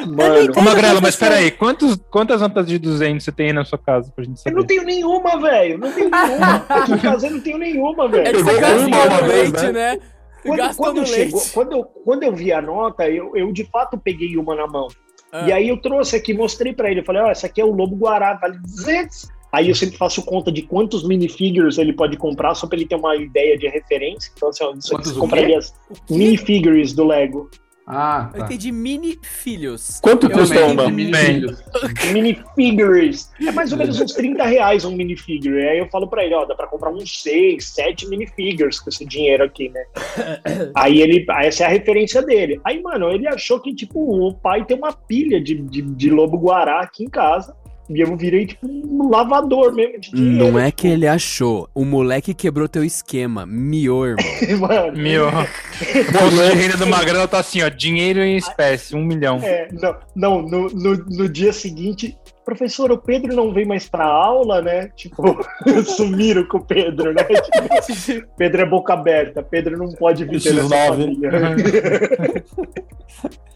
Mano, 0.09 0.53
Ô, 0.57 0.61
Magrela, 0.62 1.01
mas 1.01 1.16
peraí, 1.16 1.51
quantos, 1.51 1.97
quantas 2.11 2.40
notas 2.40 2.66
de 2.66 2.79
200 2.79 3.23
você 3.25 3.31
tem 3.33 3.47
aí 3.49 3.53
na 3.53 3.64
sua 3.64 3.79
casa 3.79 4.11
pra 4.14 4.25
gente 4.25 4.40
eu 4.45 4.53
não 4.53 4.61
saber? 4.62 4.66
tenho 4.66 4.83
nenhuma, 4.85 5.40
velho. 5.40 5.79
Não 5.79 5.92
tenho 5.92 6.11
nenhuma. 6.11 6.64
Aqui 6.68 6.92
em 6.92 6.99
casa 6.99 7.27
eu 7.27 7.31
não 7.33 7.40
tenho 7.40 7.59
nenhuma, 7.59 8.05
É 8.07 8.09
que 8.09 8.14
velho. 8.16 8.38
você 8.38 8.45
Pegou 8.45 8.61
gasta 8.61 8.87
uma 8.87 9.05
uma 9.05 9.23
vez, 9.23 9.53
leite, 9.53 9.73
né? 9.73 9.99
Quando, 10.42 10.76
quando 10.76 11.07
chegou, 11.07 11.42
quando, 11.55 11.72
eu, 11.72 11.85
quando 11.85 12.22
eu 12.24 12.35
vi 12.35 12.52
a 12.52 12.61
nota, 12.61 13.09
eu, 13.09 13.37
eu 13.37 13.52
de 13.52 13.64
fato 13.64 13.96
peguei 13.96 14.37
uma 14.37 14.55
na 14.55 14.66
mão. 14.66 14.88
Ah. 15.31 15.48
E 15.48 15.52
aí 15.52 15.68
eu 15.68 15.81
trouxe 15.81 16.16
aqui, 16.16 16.35
mostrei 16.35 16.72
pra 16.72 16.90
ele. 16.90 17.00
Eu 17.00 17.05
falei, 17.05 17.22
ó, 17.22 17.31
essa 17.31 17.46
aqui 17.46 17.61
é 17.61 17.64
o 17.64 17.70
Lobo 17.70 17.96
Guará, 17.96 18.35
vale 18.35 18.59
200. 18.59 19.28
Aí 19.52 19.68
eu 19.68 19.74
sempre 19.74 19.98
faço 19.98 20.22
conta 20.24 20.50
de 20.50 20.62
quantos 20.62 21.07
minifigures 21.07 21.76
ele 21.76 21.92
pode 21.92 22.16
comprar, 22.16 22.55
só 22.55 22.66
pra 22.66 22.76
ele 22.76 22.87
ter 22.87 22.94
uma 22.94 23.14
ideia 23.16 23.57
de 23.57 23.68
referência. 23.68 24.33
Então, 24.35 24.48
assim, 24.48 24.64
ó, 24.64 24.68
Quantos 24.68 25.12
você 25.12 25.18
compraria 25.18 25.59
as 25.59 25.74
minifigures 26.09 26.92
do 26.92 27.05
Lego. 27.05 27.50
Ah, 27.87 28.31
Eu 28.33 28.40
tá. 28.40 28.47
entendi 28.47 28.71
mini 28.71 29.18
filhos. 29.23 29.99
Quanto 30.01 30.27
Eu 30.27 30.31
custa 30.31 30.64
uma? 30.66 30.88
Mini 30.90 31.14
filhos. 31.14 31.62
Minifigures. 32.12 33.31
É 33.45 33.51
mais 33.51 33.73
ou 33.73 33.79
menos 33.79 34.01
uns 34.01 34.12
30 34.12 34.45
reais 34.45 34.85
um 34.85 34.95
minifigure. 34.95 35.66
Aí 35.68 35.79
eu 35.79 35.88
falo 35.88 36.07
pra 36.07 36.25
ele, 36.25 36.35
ó, 36.35 36.45
dá 36.45 36.55
pra 36.55 36.66
comprar 36.66 36.90
uns 36.90 37.23
6, 37.23 37.64
7 37.64 38.09
minifigures 38.09 38.79
com 38.79 38.88
esse 38.88 39.05
dinheiro 39.05 39.45
aqui, 39.45 39.68
né? 39.68 39.85
Aí 40.77 41.01
ele, 41.01 41.27
essa 41.40 41.64
é 41.64 41.66
a 41.66 41.71
referência 41.71 42.23
dele. 42.23 42.61
Aí, 42.64 42.81
mano, 42.81 43.11
ele 43.11 43.27
achou 43.27 43.61
que, 43.61 43.75
tipo, 43.75 43.99
o 43.99 44.35
pai 44.35 44.64
tem 44.64 44.77
uma 44.77 44.92
pilha 44.92 45.40
de, 45.40 45.55
de, 45.57 45.83
de 45.83 46.11
lobo 46.11 46.38
guará 46.38 46.81
aqui 46.81 47.05
em 47.05 47.11
casa. 47.11 47.57
E 47.90 48.01
eu 48.01 48.16
virei, 48.16 48.47
tipo, 48.47 48.66
um 48.66 49.11
lavador 49.11 49.75
mesmo 49.75 49.99
de 49.99 50.11
dinheiro. 50.11 50.53
Não 50.53 50.59
é 50.59 50.71
que 50.71 50.87
ele 50.87 51.07
achou. 51.07 51.68
O 51.75 51.85
moleque 51.85 52.33
quebrou 52.33 52.68
teu 52.68 52.85
esquema. 52.85 53.45
Miou, 53.45 54.07
irmão. 54.07 54.27
Mano, 54.68 54.92
o 54.97 56.31
de 56.31 56.55
renda 56.55 56.77
do 56.77 56.87
Magrela 56.87 57.27
tá 57.27 57.38
assim, 57.38 57.62
ó, 57.62 57.68
dinheiro 57.68 58.21
em 58.21 58.37
espécie, 58.37 58.95
um 58.95 59.05
milhão. 59.05 59.40
é, 59.42 59.68
não, 59.73 59.97
não 60.14 60.42
no, 60.42 60.68
no, 60.68 60.97
no 60.97 61.29
dia 61.29 61.53
seguinte, 61.53 62.16
professor, 62.44 62.90
o 62.92 62.98
Pedro 62.98 63.35
não 63.35 63.52
vem 63.52 63.64
mais 63.64 63.88
pra 63.88 64.05
aula, 64.05 64.61
né? 64.62 64.88
Tipo, 64.96 65.22
sumiram 65.85 66.44
com 66.46 66.59
o 66.59 66.64
Pedro, 66.64 67.12
né? 67.14 67.24
Tipo, 67.24 68.26
Pedro 68.37 68.62
é 68.62 68.66
boca 68.66 68.92
aberta, 68.94 69.42
Pedro 69.42 69.76
não 69.78 69.92
pode 69.92 70.24
X9. 70.26 70.68
família. 70.88 71.31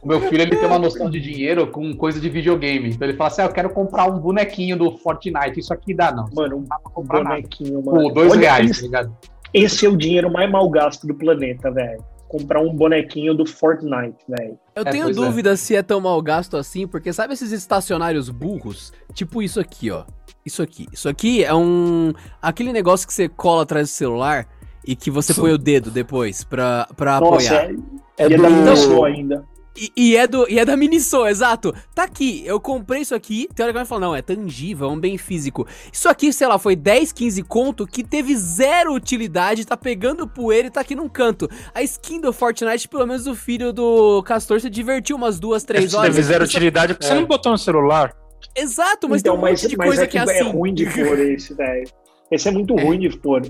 O 0.02 0.08
meu 0.08 0.20
filho 0.20 0.42
ele 0.42 0.54
tem 0.54 0.66
uma 0.66 0.78
noção 0.78 1.10
de 1.10 1.20
dinheiro 1.20 1.66
com 1.66 1.92
coisa 1.96 2.20
de 2.20 2.28
videogame. 2.28 2.90
Então 2.90 3.08
ele 3.08 3.16
fala 3.16 3.26
assim: 3.28 3.42
ah, 3.42 3.46
eu 3.46 3.52
quero 3.52 3.70
comprar 3.70 4.04
um 4.06 4.20
bonequinho 4.20 4.76
do 4.76 4.96
Fortnite. 4.98 5.58
Isso 5.58 5.72
aqui 5.74 5.92
dá, 5.92 6.12
não. 6.12 6.28
Mano, 6.32 6.58
Não 6.58 6.62
dá 6.62 6.76
pra 6.78 6.90
um 6.90 6.94
comprar 6.94 7.24
nada. 7.24 7.34
bonequinho, 7.36 7.82
mano. 7.84 8.02
Pô, 8.02 8.12
dois 8.14 8.30
Olha, 8.30 8.40
reais, 8.40 8.70
esse- 8.70 8.80
tá 8.82 8.86
ligado? 8.86 9.16
Esse 9.52 9.84
é 9.86 9.88
o 9.88 9.96
dinheiro 9.96 10.30
mais 10.30 10.48
mal 10.48 10.68
gasto 10.70 11.08
do 11.08 11.14
planeta, 11.14 11.72
velho. 11.72 12.04
Comprar 12.38 12.60
um 12.60 12.74
bonequinho 12.74 13.34
do 13.34 13.46
Fortnite, 13.46 14.16
velho. 14.28 14.58
Eu 14.74 14.82
É, 14.84 14.90
tenho 14.90 15.08
é. 15.10 15.12
dúvida 15.12 15.56
se 15.56 15.74
é 15.76 15.82
tão 15.82 16.00
mal 16.00 16.20
gasto 16.20 16.56
assim, 16.56 16.86
porque 16.86 17.12
sabe 17.12 17.34
esses 17.34 17.52
estacionários 17.52 18.28
burros? 18.30 18.92
Tipo 19.14 19.42
isso 19.42 19.58
aqui, 19.60 19.90
ó. 19.90 20.04
Isso 20.44 20.62
aqui. 20.62 20.86
Isso 20.92 21.08
aqui 21.08 21.42
é 21.44 21.54
um. 21.54 22.12
aquele 22.40 22.72
negócio 22.72 23.06
que 23.06 23.12
você 23.14 23.28
cola 23.28 23.62
atrás 23.62 23.88
do 23.88 23.92
celular 23.92 24.46
e 24.86 24.94
que 24.94 25.10
você 25.10 25.34
põe 25.34 25.52
o 25.52 25.58
dedo 25.58 25.90
depois 25.90 26.44
pra, 26.44 26.86
pra 26.96 27.18
Nossa, 27.20 27.54
apoiar. 27.56 27.70
é, 28.18 28.24
É 28.24 28.28
e 28.28 28.34
é 28.34 29.04
ainda. 29.04 29.44
E, 29.76 29.92
e 29.96 30.16
é 30.16 30.26
do, 30.26 30.48
e 30.48 30.58
é 30.58 30.64
da 30.64 30.76
Miniso, 30.76 31.26
exato. 31.26 31.74
Tá 31.94 32.04
aqui, 32.04 32.42
eu 32.46 32.58
comprei 32.58 33.02
isso 33.02 33.14
aqui. 33.14 33.48
Teoricamente 33.54 33.88
fala, 33.88 34.00
não, 34.00 34.16
é 34.16 34.22
tangível, 34.22 34.88
é 34.88 34.90
um 34.90 34.98
bem 34.98 35.18
físico. 35.18 35.66
Isso 35.92 36.08
aqui, 36.08 36.32
sei 36.32 36.46
lá, 36.46 36.58
foi 36.58 36.74
10, 36.74 37.12
15 37.12 37.42
conto 37.42 37.86
que 37.86 38.02
teve 38.02 38.34
zero 38.36 38.94
utilidade, 38.94 39.66
tá 39.66 39.76
pegando 39.76 40.26
poeira 40.26 40.68
e 40.68 40.70
tá 40.70 40.80
aqui 40.80 40.94
num 40.94 41.08
canto. 41.08 41.48
A 41.74 41.82
skin 41.82 42.20
do 42.20 42.32
Fortnite, 42.32 42.88
pelo 42.88 43.06
menos 43.06 43.26
o 43.26 43.34
filho 43.34 43.72
do 43.72 44.22
Castor 44.22 44.60
se 44.60 44.70
divertiu 44.70 45.16
umas 45.16 45.38
duas, 45.38 45.64
três 45.64 45.92
horas. 45.92 46.14
teve 46.14 46.22
zero 46.22 46.44
utilidade, 46.44 46.94
porque 46.94 47.06
você 47.06 47.14
não 47.14 47.26
botou 47.26 47.52
no 47.52 47.58
celular. 47.58 48.14
Exato, 48.54 49.08
mas 49.08 49.20
então, 49.20 49.34
tem 49.34 49.38
um 49.38 49.42
mas, 49.42 49.62
monte 49.62 49.70
de 49.70 49.76
mas 49.76 49.86
coisa 49.88 50.02
é 50.04 50.06
que 50.06 50.12
que 50.12 50.18
é 50.18 50.20
é 50.20 50.40
assim. 50.40 50.50
ruim 50.50 50.72
de 50.72 50.86
pôr 50.88 51.18
esse, 51.18 51.54
velho. 51.54 51.88
Esse 52.30 52.48
é 52.48 52.50
muito 52.50 52.74
ruim 52.74 52.98
de 52.98 53.10
pôr. 53.18 53.42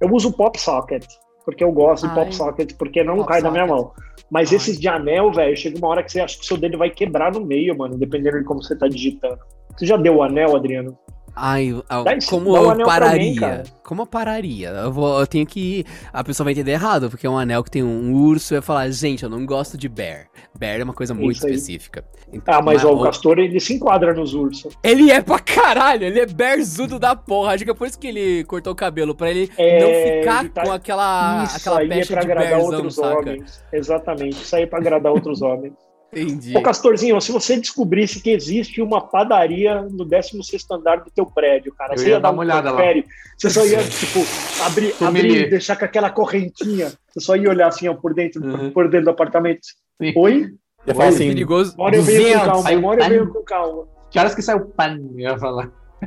Eu 0.00 0.12
uso 0.12 0.32
Pop 0.32 0.58
Socket, 0.58 1.04
porque 1.46 1.62
eu 1.62 1.70
gosto 1.70 2.08
de. 2.08 2.14
Pop 2.14 2.34
Socket, 2.34 2.74
porque 2.76 3.04
não 3.04 3.18
Pop 3.18 3.28
cai 3.28 3.40
na 3.40 3.52
minha 3.52 3.66
Socket. 3.66 3.84
mão. 3.84 3.92
Mas 4.28 4.50
Ai. 4.50 4.56
esses 4.56 4.78
de 4.78 4.88
anel, 4.88 5.30
velho, 5.30 5.56
chega 5.56 5.78
uma 5.78 5.86
hora 5.86 6.02
que 6.02 6.10
você 6.10 6.20
acha 6.20 6.36
que 6.36 6.44
seu 6.44 6.56
dedo 6.56 6.76
vai 6.76 6.90
quebrar 6.90 7.32
no 7.32 7.40
meio, 7.40 7.78
mano, 7.78 7.96
dependendo 7.96 8.38
de 8.38 8.44
como 8.44 8.60
você 8.60 8.76
tá 8.76 8.88
digitando. 8.88 9.38
Você 9.76 9.86
já 9.86 9.96
deu 9.96 10.16
o 10.16 10.22
anel, 10.22 10.56
Adriano? 10.56 10.98
Ai, 11.38 11.78
ah, 11.90 12.02
como 12.30 12.52
um 12.54 12.72
eu 12.80 12.86
pararia? 12.86 13.62
mim, 13.62 13.70
como 13.82 14.02
eu 14.02 14.06
pararia? 14.06 14.70
Eu, 14.70 14.90
vou, 14.90 15.20
eu 15.20 15.26
tenho 15.26 15.46
que. 15.46 15.84
A 16.10 16.24
pessoa 16.24 16.44
vai 16.44 16.54
entender 16.54 16.72
errado, 16.72 17.10
porque 17.10 17.26
é 17.26 17.30
um 17.30 17.36
anel 17.36 17.62
que 17.62 17.70
tem 17.70 17.82
um 17.82 18.14
urso. 18.14 18.54
Eu 18.54 18.56
ia 18.56 18.62
falar, 18.62 18.88
gente, 18.90 19.22
eu 19.22 19.28
não 19.28 19.44
gosto 19.44 19.76
de 19.76 19.86
bear. 19.86 20.28
Bear 20.58 20.80
é 20.80 20.84
uma 20.84 20.94
coisa 20.94 21.12
muito 21.12 21.36
específica. 21.36 22.02
Então, 22.32 22.54
Ah, 22.54 22.62
mas 22.62 22.82
ó, 22.84 22.92
o 22.92 23.02
Castor, 23.02 23.38
ele 23.38 23.60
se 23.60 23.74
enquadra 23.74 24.14
nos 24.14 24.32
ursos. 24.32 24.74
Ele 24.82 25.10
é 25.10 25.20
pra 25.20 25.38
caralho, 25.38 26.04
ele 26.04 26.18
é 26.20 26.26
bearzudo 26.26 26.98
da 26.98 27.14
porra. 27.14 27.52
Acho 27.52 27.64
que 27.64 27.70
é 27.70 27.74
por 27.74 27.86
isso 27.86 27.98
que 27.98 28.06
ele 28.06 28.42
cortou 28.44 28.72
o 28.72 28.76
cabelo, 28.76 29.14
pra 29.14 29.30
ele 29.30 29.50
É, 29.58 29.78
não 29.80 30.20
ficar 30.22 30.40
ele 30.40 30.48
tá- 30.48 30.62
com 30.62 30.72
aquela, 30.72 31.44
Isso 31.44 31.56
aquela 31.58 31.80
aí 31.80 31.86
é 31.86 31.88
pecha 31.90 32.12
pra 32.14 32.22
de 32.22 32.26
agradar 32.32 32.48
bearzão, 32.48 32.74
outros 32.76 32.94
saca? 32.94 33.18
homens. 33.18 33.64
Exatamente, 33.72 34.42
isso 34.42 34.56
aí 34.56 34.62
é 34.62 34.66
pra 34.66 34.78
agradar 34.78 35.12
outros 35.12 35.42
homens. 35.42 35.74
Entendi. 36.12 36.56
Ô, 36.56 36.62
Castorzinho, 36.62 37.20
se 37.20 37.30
você 37.32 37.56
descobrisse 37.58 38.20
que 38.22 38.30
existe 38.30 38.80
uma 38.80 39.00
padaria 39.00 39.82
no 39.82 40.04
16 40.04 40.64
andar 40.70 40.96
do 41.04 41.10
teu 41.10 41.26
prédio, 41.26 41.74
cara, 41.74 41.94
Eu 41.94 41.98
você 41.98 42.06
ia 42.06 42.10
ia 42.12 42.20
dar 42.20 42.30
uma 42.30 42.38
um 42.38 42.40
olhada 42.40 42.70
lá. 42.70 42.76
confere, 42.78 43.04
Você 43.36 43.50
só 43.50 43.66
ia, 43.66 43.82
tipo, 43.82 44.20
abrir, 44.64 44.94
abrir 45.04 45.50
deixar 45.50 45.76
com 45.76 45.84
aquela 45.84 46.08
correntinha. 46.10 46.92
Você 47.12 47.20
só 47.20 47.36
ia 47.36 47.50
olhar 47.50 47.66
assim, 47.68 47.86
ó, 47.88 47.94
por 47.94 48.14
dentro, 48.14 48.42
Uhum. 48.42 48.70
por 48.70 48.88
dentro 48.88 49.06
do 49.06 49.10
apartamento. 49.10 49.60
Sim. 50.00 50.12
Oi? 50.16 50.46
Eu 50.86 50.94
falo 50.94 51.08
assim, 51.08 51.28
Perigoso. 51.28 51.74
Uma 51.74 51.84
hora 51.86 51.96
eu 51.96 52.02
venho 52.02 52.18
com 52.22 52.28
200, 52.28 52.46
calma, 52.52 52.68
aí 52.68 52.84
hora 52.84 53.02
eu 53.04 53.08
venho 53.10 53.26
com 53.32 53.42
calma. 53.42 53.88
Que 54.10 54.18
horas 54.18 54.34
que 54.34 54.42
saiu 54.42 54.58
o 54.58 54.66
pan? 54.66 54.96
Eu 55.14 55.18
ia 55.20 55.38
falar. 55.38 55.70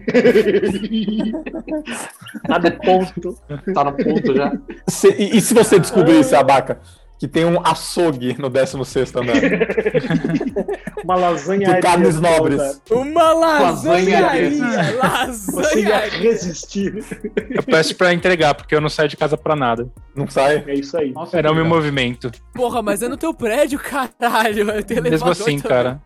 Tá 2.48 2.60
no 2.60 2.72
ponto. 2.80 3.36
Tá 3.74 3.84
no 3.84 3.94
ponto 3.94 4.36
já. 4.36 4.54
se- 4.88 5.16
e, 5.18 5.38
e 5.38 5.42
se 5.42 5.54
você 5.54 5.80
descobrisse, 5.80 6.36
Abaca, 6.36 6.80
que 7.20 7.28
tem 7.28 7.46
um 7.46 7.60
açougue 7.64 8.36
no 8.40 8.50
16 8.50 9.16
andar? 9.16 9.34
Uma 11.04 11.16
lasanha 11.16 11.76
De 11.76 11.82
carnes 11.82 12.20
nobres. 12.20 12.82
Uma 12.90 13.22
ia 13.22 13.34
Lasanharia. 13.34 14.50
resistir. 16.20 17.04
Eu 17.50 17.62
peço 17.64 17.96
pra 17.96 18.14
entregar, 18.14 18.54
porque 18.56 18.74
eu 18.74 18.82
não 18.82 18.90
saio 18.90 19.10
de 19.10 19.18
casa 19.18 19.38
pra 19.38 19.56
nada. 19.56 19.90
Não 20.16 20.28
sai? 20.30 20.64
É 20.68 20.74
isso 20.74 20.98
aí. 20.98 21.12
Nossa, 21.12 21.38
Era 21.38 21.52
o 21.52 21.56
meu 21.56 21.66
movimento. 21.66 22.32
Porra, 22.54 22.82
mas 22.82 23.02
é 23.04 23.08
no 23.10 23.18
teu 23.18 23.34
prédio, 23.34 23.78
caralho. 23.80 24.84
Tem 24.84 25.02
Mesmo 25.02 25.30
assim, 25.30 25.44
também. 25.44 25.60
cara. 25.60 26.02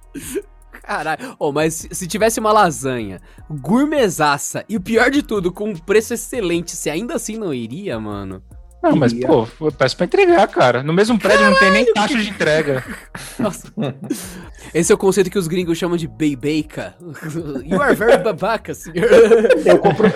Caralho. 0.82 1.36
Oh, 1.39 1.52
mas 1.52 1.73
se- 1.76 1.89
se 1.91 2.08
tivesse 2.08 2.39
uma 2.39 2.52
lasanha 2.52 3.21
gourmetaça 3.49 4.65
e 4.67 4.76
o 4.76 4.82
pior 4.82 5.10
de 5.12 5.21
tudo, 5.23 5.52
com 5.52 5.69
um 5.69 5.76
preço 5.76 6.13
excelente, 6.13 6.76
você 6.76 6.89
ainda 6.89 7.15
assim 7.15 7.38
não 7.38 7.54
iria, 7.54 7.97
mano? 7.99 8.41
Não, 8.84 8.98
mas, 8.98 9.13
pô, 9.13 9.48
eu 9.62 9.72
peço 9.72 9.96
pra 9.96 10.06
entregar, 10.06 10.46
cara. 10.50 10.84
No 10.84 10.91
mesmo 10.91 11.17
prédio 11.17 11.50
não 11.50 11.58
tem 11.58 11.72
nem 11.72 11.93
taxa 11.93 12.17
de 12.17 12.30
entrega. 12.30 12.84
Nossa. 13.39 13.74
Esse 14.76 14.91
é 14.91 14.96
o 14.96 14.98
conceito 14.98 15.32
que 15.32 15.39
os 15.39 15.48
gringos 15.48 15.78
chamam 15.78 15.96
de 15.96 16.06
beibeca. 16.06 16.93
You 17.63 17.82
are 17.82 17.96
very 17.96 18.22
babaca, 18.22 18.74
senhor. 18.74 19.08
Eu 19.65 19.80
compro, 19.80 20.08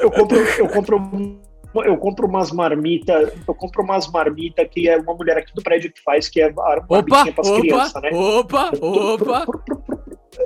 eu 0.00 0.10
compro, 0.12 0.36
eu 0.36 0.68
compro, 0.68 1.40
eu 1.84 1.96
compro 1.96 2.28
umas 2.28 2.52
marmitas, 2.52 3.32
eu 3.48 3.54
compro 3.54 3.82
umas 3.82 4.08
marmitas 4.08 4.68
que 4.70 4.88
é 4.88 4.96
uma 4.96 5.14
mulher 5.14 5.38
aqui 5.38 5.52
do 5.52 5.62
prédio 5.62 5.92
que 5.92 6.00
faz, 6.00 6.28
que 6.28 6.40
é 6.40 6.44
a 6.44 6.50
Opa, 6.50 6.86
marmitinha 6.88 7.32
pras 7.32 7.48
opa, 7.48 7.60
crianças, 7.60 8.02
né? 8.02 8.10
opa, 8.12 8.70
opa. 8.80 9.46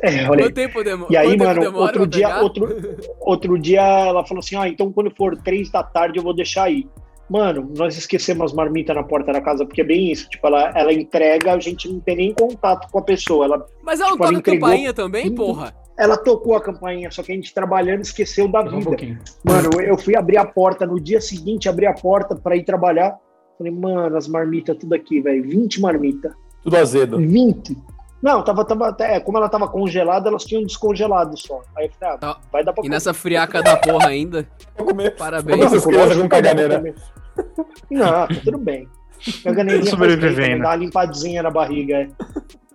É, 0.03 0.31
olha 0.31 0.47
aí. 0.47 0.53
Tempo 0.53 0.83
demora? 0.83 1.13
E 1.13 1.17
aí, 1.19 1.37
mano, 1.37 1.61
demora 1.61 1.83
outro 1.83 2.07
dia, 2.07 2.29
pegar? 2.29 2.43
outro, 2.43 2.97
outro 3.21 3.59
dia 3.59 3.83
ela 3.83 4.25
falou 4.25 4.41
assim: 4.41 4.57
ah, 4.57 4.69
então 4.69 4.91
quando 4.91 5.11
for 5.15 5.37
três 5.37 5.71
da 5.71 5.83
tarde 5.83 6.19
eu 6.19 6.23
vou 6.23 6.35
deixar 6.35 6.65
aí. 6.65 6.87
Mano, 7.29 7.71
nós 7.77 7.97
esquecemos 7.99 8.47
as 8.47 8.53
marmitas 8.55 8.97
na 8.97 9.03
porta 9.03 9.33
da 9.33 9.41
casa, 9.41 9.67
porque 9.67 9.83
é 9.83 9.85
bem 9.85 10.11
isso. 10.11 10.29
Tipo, 10.31 10.47
ela, 10.47 10.73
ela 10.75 10.93
entrega, 10.93 11.53
a 11.53 11.61
gente 11.61 11.87
não 11.87 12.01
tem 12.01 12.17
nem 12.17 12.33
contato 12.35 12.89
com 12.91 12.99
a 12.99 13.03
pessoa. 13.03 13.45
Ela, 13.45 13.67
Mas 13.83 14.01
ela 14.01 14.11
não 14.11 14.17
tipo, 14.17 14.25
ela 14.25 14.33
toca 14.35 14.39
entregou- 14.51 14.69
campainha 14.69 14.95
também, 14.95 15.35
porra? 15.35 15.75
ela 15.99 16.17
tocou 16.17 16.55
a 16.57 16.61
campainha, 16.63 17.11
só 17.11 17.23
que 17.23 17.33
a 17.33 17.35
gente 17.35 17.53
trabalhando 17.53 18.03
esqueceu 18.03 18.47
da 18.49 18.61
um 18.63 18.71
vida. 18.71 18.85
pouquinho. 18.85 19.19
Mano, 19.45 19.69
eu 19.83 19.99
fui 19.99 20.17
abrir 20.17 20.37
a 20.39 20.45
porta 20.47 20.87
no 20.87 20.99
dia 21.01 21.21
seguinte, 21.21 21.69
abri 21.69 21.87
a 21.87 21.93
porta 21.93 22.35
pra 22.37 22.57
ir 22.57 22.65
trabalhar. 22.65 23.17
Falei, 23.59 23.73
mano, 23.73 24.17
as 24.17 24.29
marmitas 24.29 24.77
tudo 24.79 24.95
aqui, 24.95 25.21
velho. 25.21 25.43
20 25.43 25.81
marmitas. 25.81 26.33
Tudo 26.63 26.77
azedo. 26.77 27.19
20. 27.19 27.77
Não, 28.23 28.43
tava, 28.43 28.65
tava 28.65 28.89
até, 28.89 29.21
como 29.21 29.39
ela 29.39 29.49
tava 29.49 29.69
congelada, 29.69 30.29
elas 30.29 30.45
tinham 30.45 30.63
descongelado 30.65 31.37
só. 31.37 31.61
Aí 31.77 31.87
eu 31.87 31.91
falei, 31.99 32.15
ah, 32.15 32.19
Tá. 32.19 32.41
vai 32.53 32.65
dar 32.65 32.73
pra 32.73 32.85
E 32.85 32.89
nessa 32.89 33.13
friaca 33.13 33.61
da 33.63 33.77
porra 33.77 34.09
ainda. 34.09 34.47
Vou 34.77 34.87
comer. 34.89 35.15
Parabéns. 35.17 35.59
Crianças 35.85 36.17
com 36.17 36.29
caganeira. 36.29 36.95
Não, 37.91 38.07
tá 38.07 38.29
tudo 38.45 38.59
bem. 38.59 38.89
Faz 39.43 39.57
bem 39.57 39.85
Sobrevivendo. 39.85 40.63
dá 40.63 40.69
uma 40.71 40.77
limpadinha 40.77 41.43
na 41.43 41.51
barriga, 41.51 41.97
é. 41.97 42.09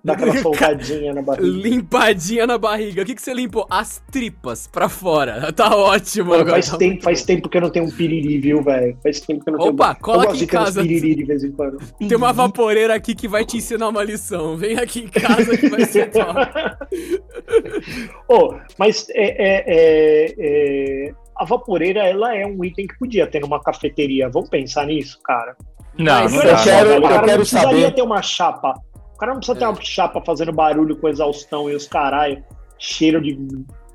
Dá 0.04 0.12
aquela 0.12 0.36
soltadinha 0.44 1.14
na 1.14 1.22
barriga. 1.22 1.48
Limpadinha 1.70 2.46
na 2.46 2.58
barriga. 2.58 3.02
O 3.04 3.06
que, 3.06 3.16
que 3.16 3.22
você 3.22 3.34
limpou? 3.34 3.66
As 3.70 4.04
tripas 4.12 4.68
pra 4.68 4.90
fora. 4.90 5.50
Tá 5.56 5.74
ótimo 5.74 6.32
Mano, 6.32 6.42
agora. 6.42 6.56
faz, 6.56 6.70
tá 6.70 6.78
tempo, 6.78 7.02
faz 7.02 7.24
tempo 7.24 7.48
que 7.48 7.56
eu 7.58 7.62
não 7.62 7.70
tenho 7.70 7.86
um 7.86 7.90
piriri, 7.92 8.38
viu, 8.40 8.62
velho? 8.62 8.98
Faz 9.02 9.22
tempo 9.22 9.42
que 9.46 9.50
eu 9.50 9.54
não 9.54 9.60
tenho. 9.60 9.72
Opa, 9.72 9.96
cola 9.96 10.26
eu 10.26 10.30
aqui 10.32 10.44
em 10.44 10.48
casa. 10.48 10.82
piriri 10.82 11.16
de 11.16 11.24
vez 11.24 11.44
em 11.46 11.52
quando. 11.54 11.78
Tem 11.98 12.18
uma 12.18 12.34
vaporeira 12.34 12.94
aqui 12.94 13.16
que 13.16 13.30
vai 13.30 13.46
te 13.46 13.56
ensinar 13.56 13.88
uma 13.88 14.04
lição. 14.04 14.58
Vem 14.58 14.78
aqui 14.78 15.00
em 15.06 15.08
casa 15.08 15.56
que 15.58 15.70
vai 15.70 15.86
ser 15.86 16.10
top. 16.12 16.34
Ô, 18.28 18.56
mas 18.78 19.08
é, 19.12 19.24
é- 19.24 19.64
é- 19.68 20.36
é, 20.38 21.14
a 21.44 21.46
vaporeira, 21.46 22.00
ela 22.08 22.36
é 22.36 22.46
um 22.46 22.64
item 22.64 22.88
que 22.88 22.98
podia 22.98 23.28
ter 23.28 23.40
numa 23.42 23.60
cafeteria. 23.62 24.30
Vamos 24.30 24.50
pensar 24.50 24.86
nisso, 24.86 25.20
cara. 25.24 25.56
Não, 25.98 26.28
não 26.28 26.42
eu 26.42 26.58
quero- 26.64 26.90
o 26.90 26.94
eu 26.94 27.02
cara 27.02 27.16
não 27.18 27.24
quero 27.26 27.38
precisaria 27.40 27.82
saber- 27.84 27.92
ter 27.96 28.02
uma 28.02 28.22
chapa. 28.22 28.74
O 29.14 29.18
cara 29.18 29.32
não 29.34 29.40
precisa 29.40 29.58
ter 29.60 29.66
É. 29.66 29.68
uma 29.68 29.82
chapa 29.82 30.22
fazendo 30.26 30.52
barulho 30.52 30.96
com 30.98 31.08
exaustão 31.08 31.70
e 31.70 31.76
os 31.76 31.88
caralho, 31.88 32.44
cheiro 32.80 33.22
de. 33.22 33.38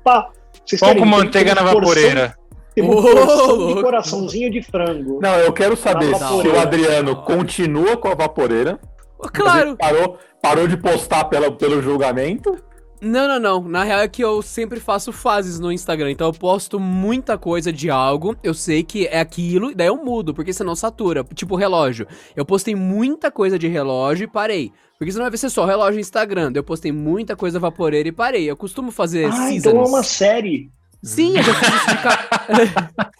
Pá, 0.03 0.29
vocês 0.65 0.79
Pão 0.79 0.95
com 0.95 1.05
manteiga 1.05 1.53
na 1.53 1.61
vaporeira. 1.63 2.35
Porção 2.75 3.67
de 3.75 3.81
coraçãozinho 3.81 4.49
de 4.49 4.61
frango. 4.61 5.19
Não, 5.21 5.35
eu 5.39 5.51
quero 5.51 5.75
saber 5.75 6.15
se 6.15 6.47
o 6.47 6.57
Adriano 6.59 7.15
continua 7.23 7.97
com 7.97 8.07
a 8.07 8.15
vaporeira. 8.15 8.79
Claro. 9.33 9.75
Parou, 9.75 10.17
parou 10.41 10.65
de 10.67 10.77
postar 10.77 11.25
pela, 11.25 11.51
pelo 11.51 11.81
julgamento. 11.81 12.55
Não, 13.01 13.27
não, 13.27 13.39
não. 13.39 13.63
Na 13.69 13.83
real 13.83 13.99
é 14.01 14.07
que 14.07 14.21
eu 14.23 14.41
sempre 14.41 14.79
faço 14.79 15.11
fases 15.11 15.59
no 15.59 15.71
Instagram. 15.71 16.11
Então 16.11 16.27
eu 16.27 16.33
posto 16.33 16.79
muita 16.79 17.37
coisa 17.37 17.71
de 17.71 17.89
algo. 17.89 18.35
Eu 18.43 18.53
sei 18.53 18.83
que 18.83 19.07
é 19.07 19.19
aquilo, 19.21 19.71
e 19.71 19.75
daí 19.75 19.87
eu 19.87 20.03
mudo, 20.03 20.33
porque 20.33 20.51
senão 20.51 20.75
satura. 20.75 21.23
Tipo 21.33 21.55
relógio. 21.55 22.05
Eu 22.35 22.45
postei 22.45 22.75
muita 22.75 23.31
coisa 23.31 23.57
de 23.57 23.67
relógio 23.67 24.25
e 24.25 24.27
parei. 24.27 24.71
Porque 24.97 25.11
senão 25.13 25.29
vai 25.29 25.37
ser 25.37 25.49
só 25.49 25.65
relógio 25.65 25.99
Instagram. 25.99 26.51
Eu 26.53 26.63
postei 26.63 26.91
muita 26.91 27.35
coisa 27.35 27.57
vaporeira 27.57 28.09
e 28.09 28.11
parei. 28.11 28.49
Eu 28.49 28.57
costumo 28.57 28.91
fazer 28.91 29.25
Ah, 29.27 29.31
seasons. 29.31 29.65
então 29.65 29.81
é 29.81 29.87
uma 29.87 30.03
série. 30.03 30.69
Sim, 31.01 31.37
eu 31.37 31.43
já 31.43 31.53
fiz 31.53 31.73
isso 31.73 31.87
de 31.89 31.97
ca... 32.03 33.11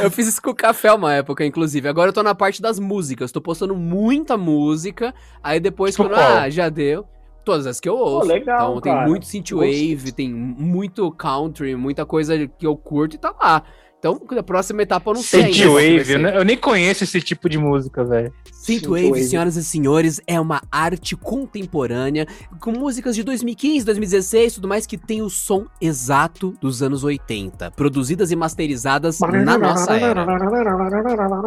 Eu 0.00 0.10
fiz 0.12 0.28
isso 0.28 0.40
com 0.40 0.50
o 0.50 0.54
café 0.54 0.92
uma 0.92 1.12
época, 1.12 1.44
inclusive. 1.44 1.88
Agora 1.88 2.10
eu 2.10 2.12
tô 2.12 2.22
na 2.22 2.32
parte 2.34 2.62
das 2.62 2.78
músicas. 2.78 3.32
Tô 3.32 3.40
postando 3.40 3.74
muita 3.74 4.36
música. 4.36 5.12
Aí 5.42 5.58
depois, 5.58 5.96
Tipo 5.96 6.04
quando. 6.08 6.14
qual? 6.14 6.36
Ah, 6.38 6.48
já 6.48 6.68
deu. 6.68 7.04
Todas 7.48 7.66
as 7.66 7.80
que 7.80 7.88
eu 7.88 7.96
ouço. 7.96 8.28
legal, 8.28 8.72
então 8.72 8.80
tem 8.82 8.92
cara. 8.92 9.08
muito 9.08 9.24
synthwave, 9.24 10.12
tem 10.12 10.30
muito 10.30 11.10
country, 11.12 11.74
muita 11.76 12.04
coisa 12.04 12.46
que 12.46 12.66
eu 12.66 12.76
curto 12.76 13.14
e 13.14 13.18
tá 13.18 13.34
lá. 13.40 13.62
Então, 13.98 14.20
a 14.38 14.42
próxima 14.44 14.82
etapa 14.82 15.10
eu 15.10 15.14
não 15.14 15.22
sei. 15.22 15.52
Synthwave, 15.52 16.12
eu, 16.12 16.18
ne- 16.20 16.36
eu 16.36 16.44
nem 16.44 16.56
conheço 16.56 17.02
esse 17.02 17.20
tipo 17.20 17.48
de 17.48 17.58
música, 17.58 18.04
velho. 18.04 18.32
Synthwave, 18.52 19.24
senhoras 19.24 19.56
e 19.56 19.64
senhores, 19.64 20.20
é 20.26 20.38
uma 20.40 20.60
arte 20.70 21.16
contemporânea 21.16 22.26
com 22.60 22.70
músicas 22.70 23.16
de 23.16 23.22
2015, 23.24 23.84
2016, 23.84 24.54
tudo 24.54 24.68
mais 24.68 24.86
que 24.86 24.96
tem 24.98 25.20
o 25.22 25.28
som 25.30 25.66
exato 25.80 26.54
dos 26.60 26.82
anos 26.82 27.02
80, 27.02 27.70
produzidas 27.72 28.30
e 28.30 28.36
masterizadas 28.36 29.18
na 29.44 29.56
nossa 29.58 29.92
era. 30.10 30.24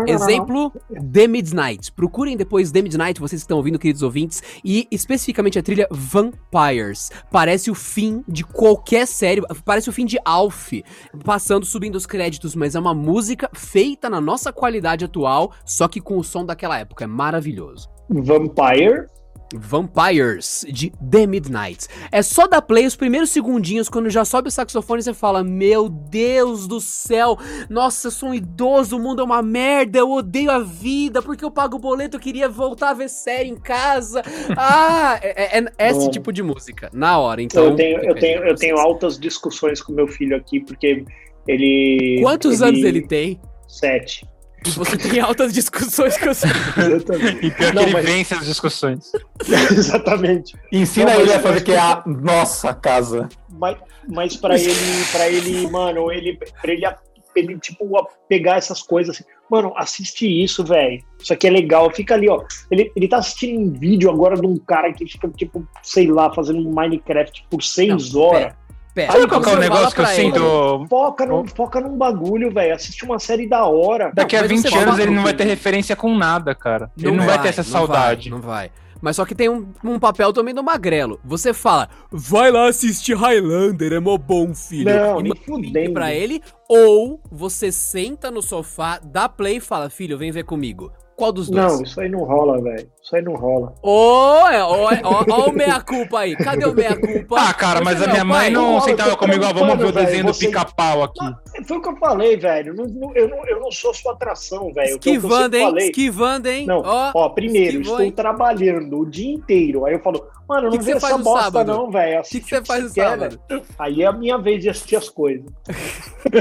Exemplo, 0.08 0.74
The 1.14 1.28
Midnight. 1.28 1.92
Procurem 1.94 2.36
depois 2.36 2.72
The 2.72 2.82
Midnight, 2.82 3.20
vocês 3.22 3.42
que 3.42 3.46
estão 3.46 3.58
ouvindo, 3.58 3.78
queridos 3.80 4.02
ouvintes, 4.02 4.42
e 4.66 4.88
especificamente 4.92 5.58
a 5.60 5.64
trilha 5.64 5.88
Vampires. 5.92 7.12
Parece 7.32 7.70
o 7.70 7.76
fim 7.76 8.24
de 8.28 8.44
qualquer 8.44 9.06
série, 9.08 9.42
parece 9.64 9.90
o 9.90 9.94
fim 9.94 10.06
de 10.06 10.18
Alf, 10.26 10.74
passando, 11.24 11.66
subindo 11.66 11.96
os 11.96 12.06
créditos, 12.06 12.41
mas 12.56 12.76
é 12.76 12.80
uma 12.80 12.94
música 12.94 13.50
feita 13.54 14.10
na 14.10 14.20
nossa 14.20 14.52
qualidade 14.52 15.06
atual, 15.06 15.52
só 15.66 15.88
que 15.88 16.02
com 16.02 16.18
o 16.18 16.24
som 16.24 16.46
daquela 16.46 16.78
época. 16.78 17.04
É 17.04 17.08
maravilhoso. 17.08 17.90
Vampire. 18.10 19.06
Vampires, 19.54 20.66
de 20.70 20.92
The 21.10 21.28
Midnight. 21.28 21.88
É 22.12 22.22
só 22.22 22.48
dar 22.48 22.62
play 22.62 22.86
os 22.86 22.96
primeiros 22.96 23.30
segundinhos, 23.32 23.90
quando 23.90 24.10
já 24.10 24.24
sobe 24.24 24.48
o 24.48 24.52
saxofone, 24.52 25.04
você 25.04 25.14
fala: 25.14 25.44
Meu 25.44 25.90
Deus 25.90 26.68
do 26.68 26.80
céu, 26.80 27.38
nossa, 27.70 28.08
eu 28.08 28.12
sou 28.12 28.30
um 28.30 28.34
idoso, 28.34 28.96
o 28.96 29.00
mundo 29.00 29.22
é 29.22 29.26
uma 29.26 29.42
merda, 29.42 30.00
eu 30.00 30.10
odeio 30.10 30.52
a 30.52 30.60
vida, 30.60 31.22
porque 31.22 31.44
eu 31.44 31.52
pago 31.52 31.76
o 31.76 31.80
boleto, 31.80 32.18
eu 32.18 32.22
queria 32.22 32.48
voltar 32.48 32.92
a 32.92 32.94
ver 32.94 33.10
série 33.10 33.50
em 33.50 33.56
casa. 33.58 34.22
Ah, 34.58 35.20
é, 35.22 35.60
é- 35.60 35.66
é 35.78 35.90
esse 35.90 36.10
tipo 36.12 36.32
de 36.32 36.44
música, 36.44 36.90
na 36.94 37.18
hora, 37.18 37.42
então. 37.42 37.66
eu 37.66 37.76
tenho, 37.76 37.98
eu 38.04 38.16
tenho, 38.16 38.44
eu 38.44 38.56
tenho 38.56 38.78
altas 38.78 39.20
discussões 39.20 39.82
com 39.82 39.92
meu 39.92 40.08
filho 40.08 40.36
aqui, 40.36 40.60
porque 40.60 41.04
ele. 41.48 42.20
Quantos 42.22 42.62
anos 42.62 42.84
ele 42.84 43.02
tem? 43.08 43.40
Sete. 43.68 44.26
E 44.66 44.70
você 44.70 44.96
tem 44.96 45.20
altas 45.20 45.54
discussões 45.54 46.16
com 46.20 46.26
você. 46.28 46.46
Exatamente. 46.78 47.46
E 47.48 47.52
pior 47.52 47.74
Não, 47.74 47.84
que 47.84 47.90
ele 47.90 47.94
mas- 47.94 48.06
vence 48.06 48.34
as 48.36 48.46
discussões. 48.46 49.12
Exatamente. 49.72 50.56
Ensina 50.72 51.14
Não, 51.14 51.22
ele 51.22 51.34
a 51.34 51.40
fazer 51.40 51.62
que 51.64 51.72
é 51.72 51.80
a 51.80 52.04
nossa 52.06 52.74
casa. 52.74 53.28
Mas, 53.50 53.78
mas 54.08 54.36
para 54.36 54.56
ele, 54.60 54.74
para 55.12 55.30
ele, 55.30 55.68
mano, 55.68 56.12
ele, 56.12 56.38
pra 56.62 56.72
ele, 56.74 56.86
ele 57.36 57.60
tipo 57.60 57.86
pegar 58.30 58.58
essas 58.58 58.82
coisas 58.84 59.16
assim, 59.16 59.24
mano, 59.50 59.74
assiste 59.76 60.28
isso, 60.28 60.64
velho. 60.64 61.02
Isso 61.20 61.34
aqui 61.34 61.48
é 61.48 61.50
legal. 61.50 61.90
Fica 61.92 62.14
ali, 62.14 62.30
ó. 62.30 62.44
Ele, 62.70 62.92
ele 62.96 63.08
tá 63.08 63.18
assistindo 63.18 63.60
um 63.60 63.72
vídeo 63.74 64.12
agora 64.12 64.36
de 64.40 64.46
um 64.46 64.58
cara 64.58 64.94
que 64.94 65.08
fica 65.08 65.28
tipo, 65.30 65.68
sei 65.82 66.06
lá, 66.08 66.32
fazendo 66.34 66.70
Minecraft 66.72 67.46
por 67.50 67.64
seis 67.64 68.14
Não, 68.14 68.22
horas. 68.22 68.54
Pera, 68.94 69.14
Sabe 69.14 69.28
qual 69.28 69.42
é 69.44 69.54
o 69.54 69.60
negócio 69.60 69.96
que 69.96 70.02
eu 70.02 70.06
sinto? 70.08 70.86
Foca 70.90 71.26
num, 71.26 71.48
foca 71.48 71.80
num 71.80 71.98
bagulho, 71.98 72.52
velho. 72.52 72.76
Assiste 72.76 73.06
uma 73.06 73.20
série 73.20 73.48
da 73.48 73.66
hora. 73.66 74.12
Daqui 74.14 74.36
a 74.36 74.42
mas 74.42 74.50
20 74.50 74.62
você 74.70 74.78
anos 74.78 75.00
ele 75.00 75.12
não 75.12 75.24
vai 75.24 75.34
ter 75.34 75.46
referência 75.46 75.96
com 75.96 76.16
nada, 76.16 76.54
cara. 76.54 76.92
Ele 76.98 77.12
não 77.12 77.26
vai 77.26 77.42
ter 77.42 77.50
essa 77.50 77.64
não 77.64 77.70
saudade. 77.70 78.30
vai, 78.30 78.40
não 78.40 78.46
vai. 78.46 78.72
Mas 79.02 79.16
só 79.16 79.26
que 79.26 79.34
tem 79.34 79.50
um, 79.50 79.68
um 79.84 79.98
papel 79.98 80.32
também 80.32 80.54
do 80.54 80.64
magrelo. 80.64 81.20
Você 81.26 81.54
fala, 81.54 81.90
vai 82.12 82.52
lá 82.52 82.68
assistir 82.68 83.16
Highlander, 83.16 83.94
é 83.94 84.00
mó 84.00 84.16
bom, 84.18 84.54
filho. 84.54 84.94
Não, 84.94 85.22
e 85.26 85.72
nem 85.72 85.92
pra 85.92 86.14
ele. 86.14 86.42
Ou 86.70 87.20
você 87.32 87.72
senta 87.72 88.30
no 88.30 88.42
sofá, 88.42 89.00
dá 89.04 89.28
play 89.28 89.58
e 89.58 89.62
fala, 89.62 89.90
filho, 89.90 90.18
vem 90.18 90.32
ver 90.32 90.44
comigo. 90.44 90.92
Qual 91.16 91.32
dos 91.32 91.50
dois? 91.50 91.74
Não, 91.74 91.84
isso 91.84 92.00
aí 92.00 92.10
não 92.10 92.24
rola, 92.24 92.62
velho. 92.62 92.88
Isso 93.12 93.18
aí 93.18 93.24
não 93.24 93.34
rola. 93.34 93.74
Ô, 93.84 94.48
é, 94.48 94.64
ó, 94.64 94.86
ó, 95.04 95.26
ó 95.30 95.50
o 95.50 95.52
meia-culpa 95.52 96.20
aí. 96.20 96.34
Cadê 96.34 96.66
o 96.66 96.74
meia-culpa? 96.74 97.36
Ah, 97.38 97.54
cara, 97.54 97.82
mas 97.84 98.02
a 98.02 98.08
minha 98.08 98.24
mãe 98.24 98.44
pai? 98.44 98.50
não 98.52 98.76
olha, 98.76 98.82
sentava 98.84 99.10
eu 99.10 99.18
comigo, 99.18 99.44
ó, 99.44 99.52
vamos 99.52 99.78
ver 99.78 99.86
o 99.88 99.92
desenho 99.92 100.24
do 100.28 100.34
pica-pau 100.34 101.04
aqui. 101.04 101.20
Foi 101.68 101.76
o 101.78 101.82
que 101.82 101.90
eu 101.90 101.98
falei, 101.98 102.38
velho. 102.38 102.74
Não- 102.74 102.86
não- 102.86 103.14
eu, 103.14 103.28
não, 103.28 103.46
eu 103.46 103.60
não 103.60 103.70
sou 103.70 103.94
sua 103.94 104.14
atração, 104.14 104.72
velho. 104.74 104.86
Eu- 104.88 104.92
eu 104.92 104.96
Esquivando, 104.96 105.58
hein? 105.58 105.66
falei. 105.66 105.86
Esquivando, 105.88 106.48
hein? 106.48 106.66
Não, 106.66 106.78
Ó, 106.86 107.12
ó, 107.14 107.28
primeiro, 107.30 107.66
esquivou, 107.82 107.92
estou 107.96 108.06
hein? 108.06 108.12
trabalhando 108.14 109.00
o 109.00 109.06
dia 109.06 109.34
inteiro. 109.34 109.84
Aí 109.86 109.94
eu 109.96 110.00
falo, 110.00 110.26
mano, 110.48 110.70
não 110.70 110.78
que 110.78 110.84
faz 110.86 111.04
essa 111.04 111.18
bosta 111.18 111.44
sábado? 111.44 111.68
não, 111.74 111.92
velho. 111.92 112.22
O 112.22 112.24
que, 112.24 112.40
que 112.40 112.48
você 112.50 112.64
faz 112.64 112.84
no 112.86 112.94
quer, 112.94 113.10
sábado? 113.10 113.40
velho. 113.50 113.62
Aí 113.78 114.04
é 114.04 114.06
a 114.06 114.14
minha 114.14 114.38
vez 114.38 114.62
de 114.62 114.70
assistir 114.70 114.96
as 114.96 115.10
coisas. 115.10 115.46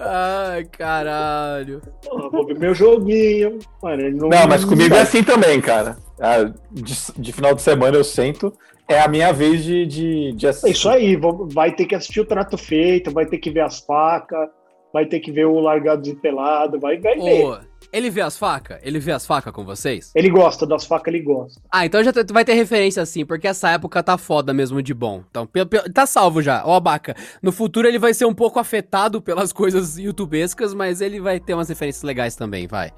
Ai, 0.00 0.64
caralho. 0.64 1.80
Pô, 2.04 2.30
vou 2.30 2.46
ver 2.46 2.58
meu 2.58 2.74
joguinho. 2.74 3.58
Mano, 3.84 4.00
ele 4.02 4.16
não, 4.16 4.28
Não, 4.30 4.46
mas 4.48 4.64
comigo 4.64 4.94
é 4.94 5.02
assim 5.02 5.22
também, 5.22 5.60
cara. 5.60 5.98
Ah, 6.18 6.44
De, 6.70 6.94
de 7.18 7.32
final 7.32 7.54
de 7.54 7.60
semana 7.60 7.96
eu 7.98 8.04
sento, 8.04 8.50
é 8.88 8.98
a 8.98 9.08
minha 9.08 9.30
vez 9.30 9.62
de, 9.62 9.84
de, 9.86 10.32
de 10.32 10.46
É 10.46 10.48
assistir. 10.48 10.70
isso 10.72 10.88
aí, 10.88 11.18
vai 11.52 11.70
ter 11.70 11.84
que 11.84 11.94
assistir 11.94 12.20
o 12.20 12.24
trato 12.24 12.56
feito, 12.56 13.10
vai 13.10 13.26
ter 13.26 13.36
que 13.36 13.50
ver 13.50 13.60
as 13.60 13.80
facas, 13.80 14.48
vai 14.90 15.04
ter 15.04 15.20
que 15.20 15.30
ver 15.30 15.44
o 15.44 15.60
largado 15.60 16.08
e 16.08 16.14
pelado, 16.14 16.80
vai, 16.80 16.98
vai 16.98 17.14
ver. 17.16 17.44
Ô, 17.44 17.58
ele 17.92 18.08
vê 18.10 18.22
as 18.22 18.38
facas? 18.38 18.78
Ele 18.82 18.98
vê 18.98 19.12
as 19.12 19.26
facas 19.26 19.52
com 19.52 19.64
vocês? 19.64 20.10
Ele 20.14 20.30
gosta 20.30 20.66
das 20.66 20.86
facas, 20.86 21.12
ele 21.12 21.22
gosta. 21.22 21.60
Ah, 21.70 21.84
então 21.84 22.02
já 22.02 22.10
vai 22.32 22.44
ter 22.44 22.54
referência 22.54 23.02
assim, 23.02 23.24
porque 23.26 23.46
essa 23.46 23.68
época 23.70 24.02
tá 24.02 24.16
foda 24.16 24.54
mesmo 24.54 24.82
de 24.82 24.94
bom. 24.94 25.22
Então, 25.30 25.46
tá 25.92 26.06
salvo 26.06 26.40
já. 26.40 26.62
Ó, 26.64 26.74
Abaca. 26.74 27.14
No 27.42 27.52
futuro 27.52 27.86
ele 27.86 27.98
vai 27.98 28.14
ser 28.14 28.24
um 28.24 28.34
pouco 28.34 28.58
afetado 28.58 29.20
pelas 29.20 29.52
coisas 29.52 29.98
youtubescas, 29.98 30.72
mas 30.72 31.00
ele 31.00 31.20
vai 31.20 31.38
ter 31.38 31.54
umas 31.54 31.68
referências 31.68 32.02
legais 32.02 32.34
também, 32.34 32.66
vai. 32.66 32.90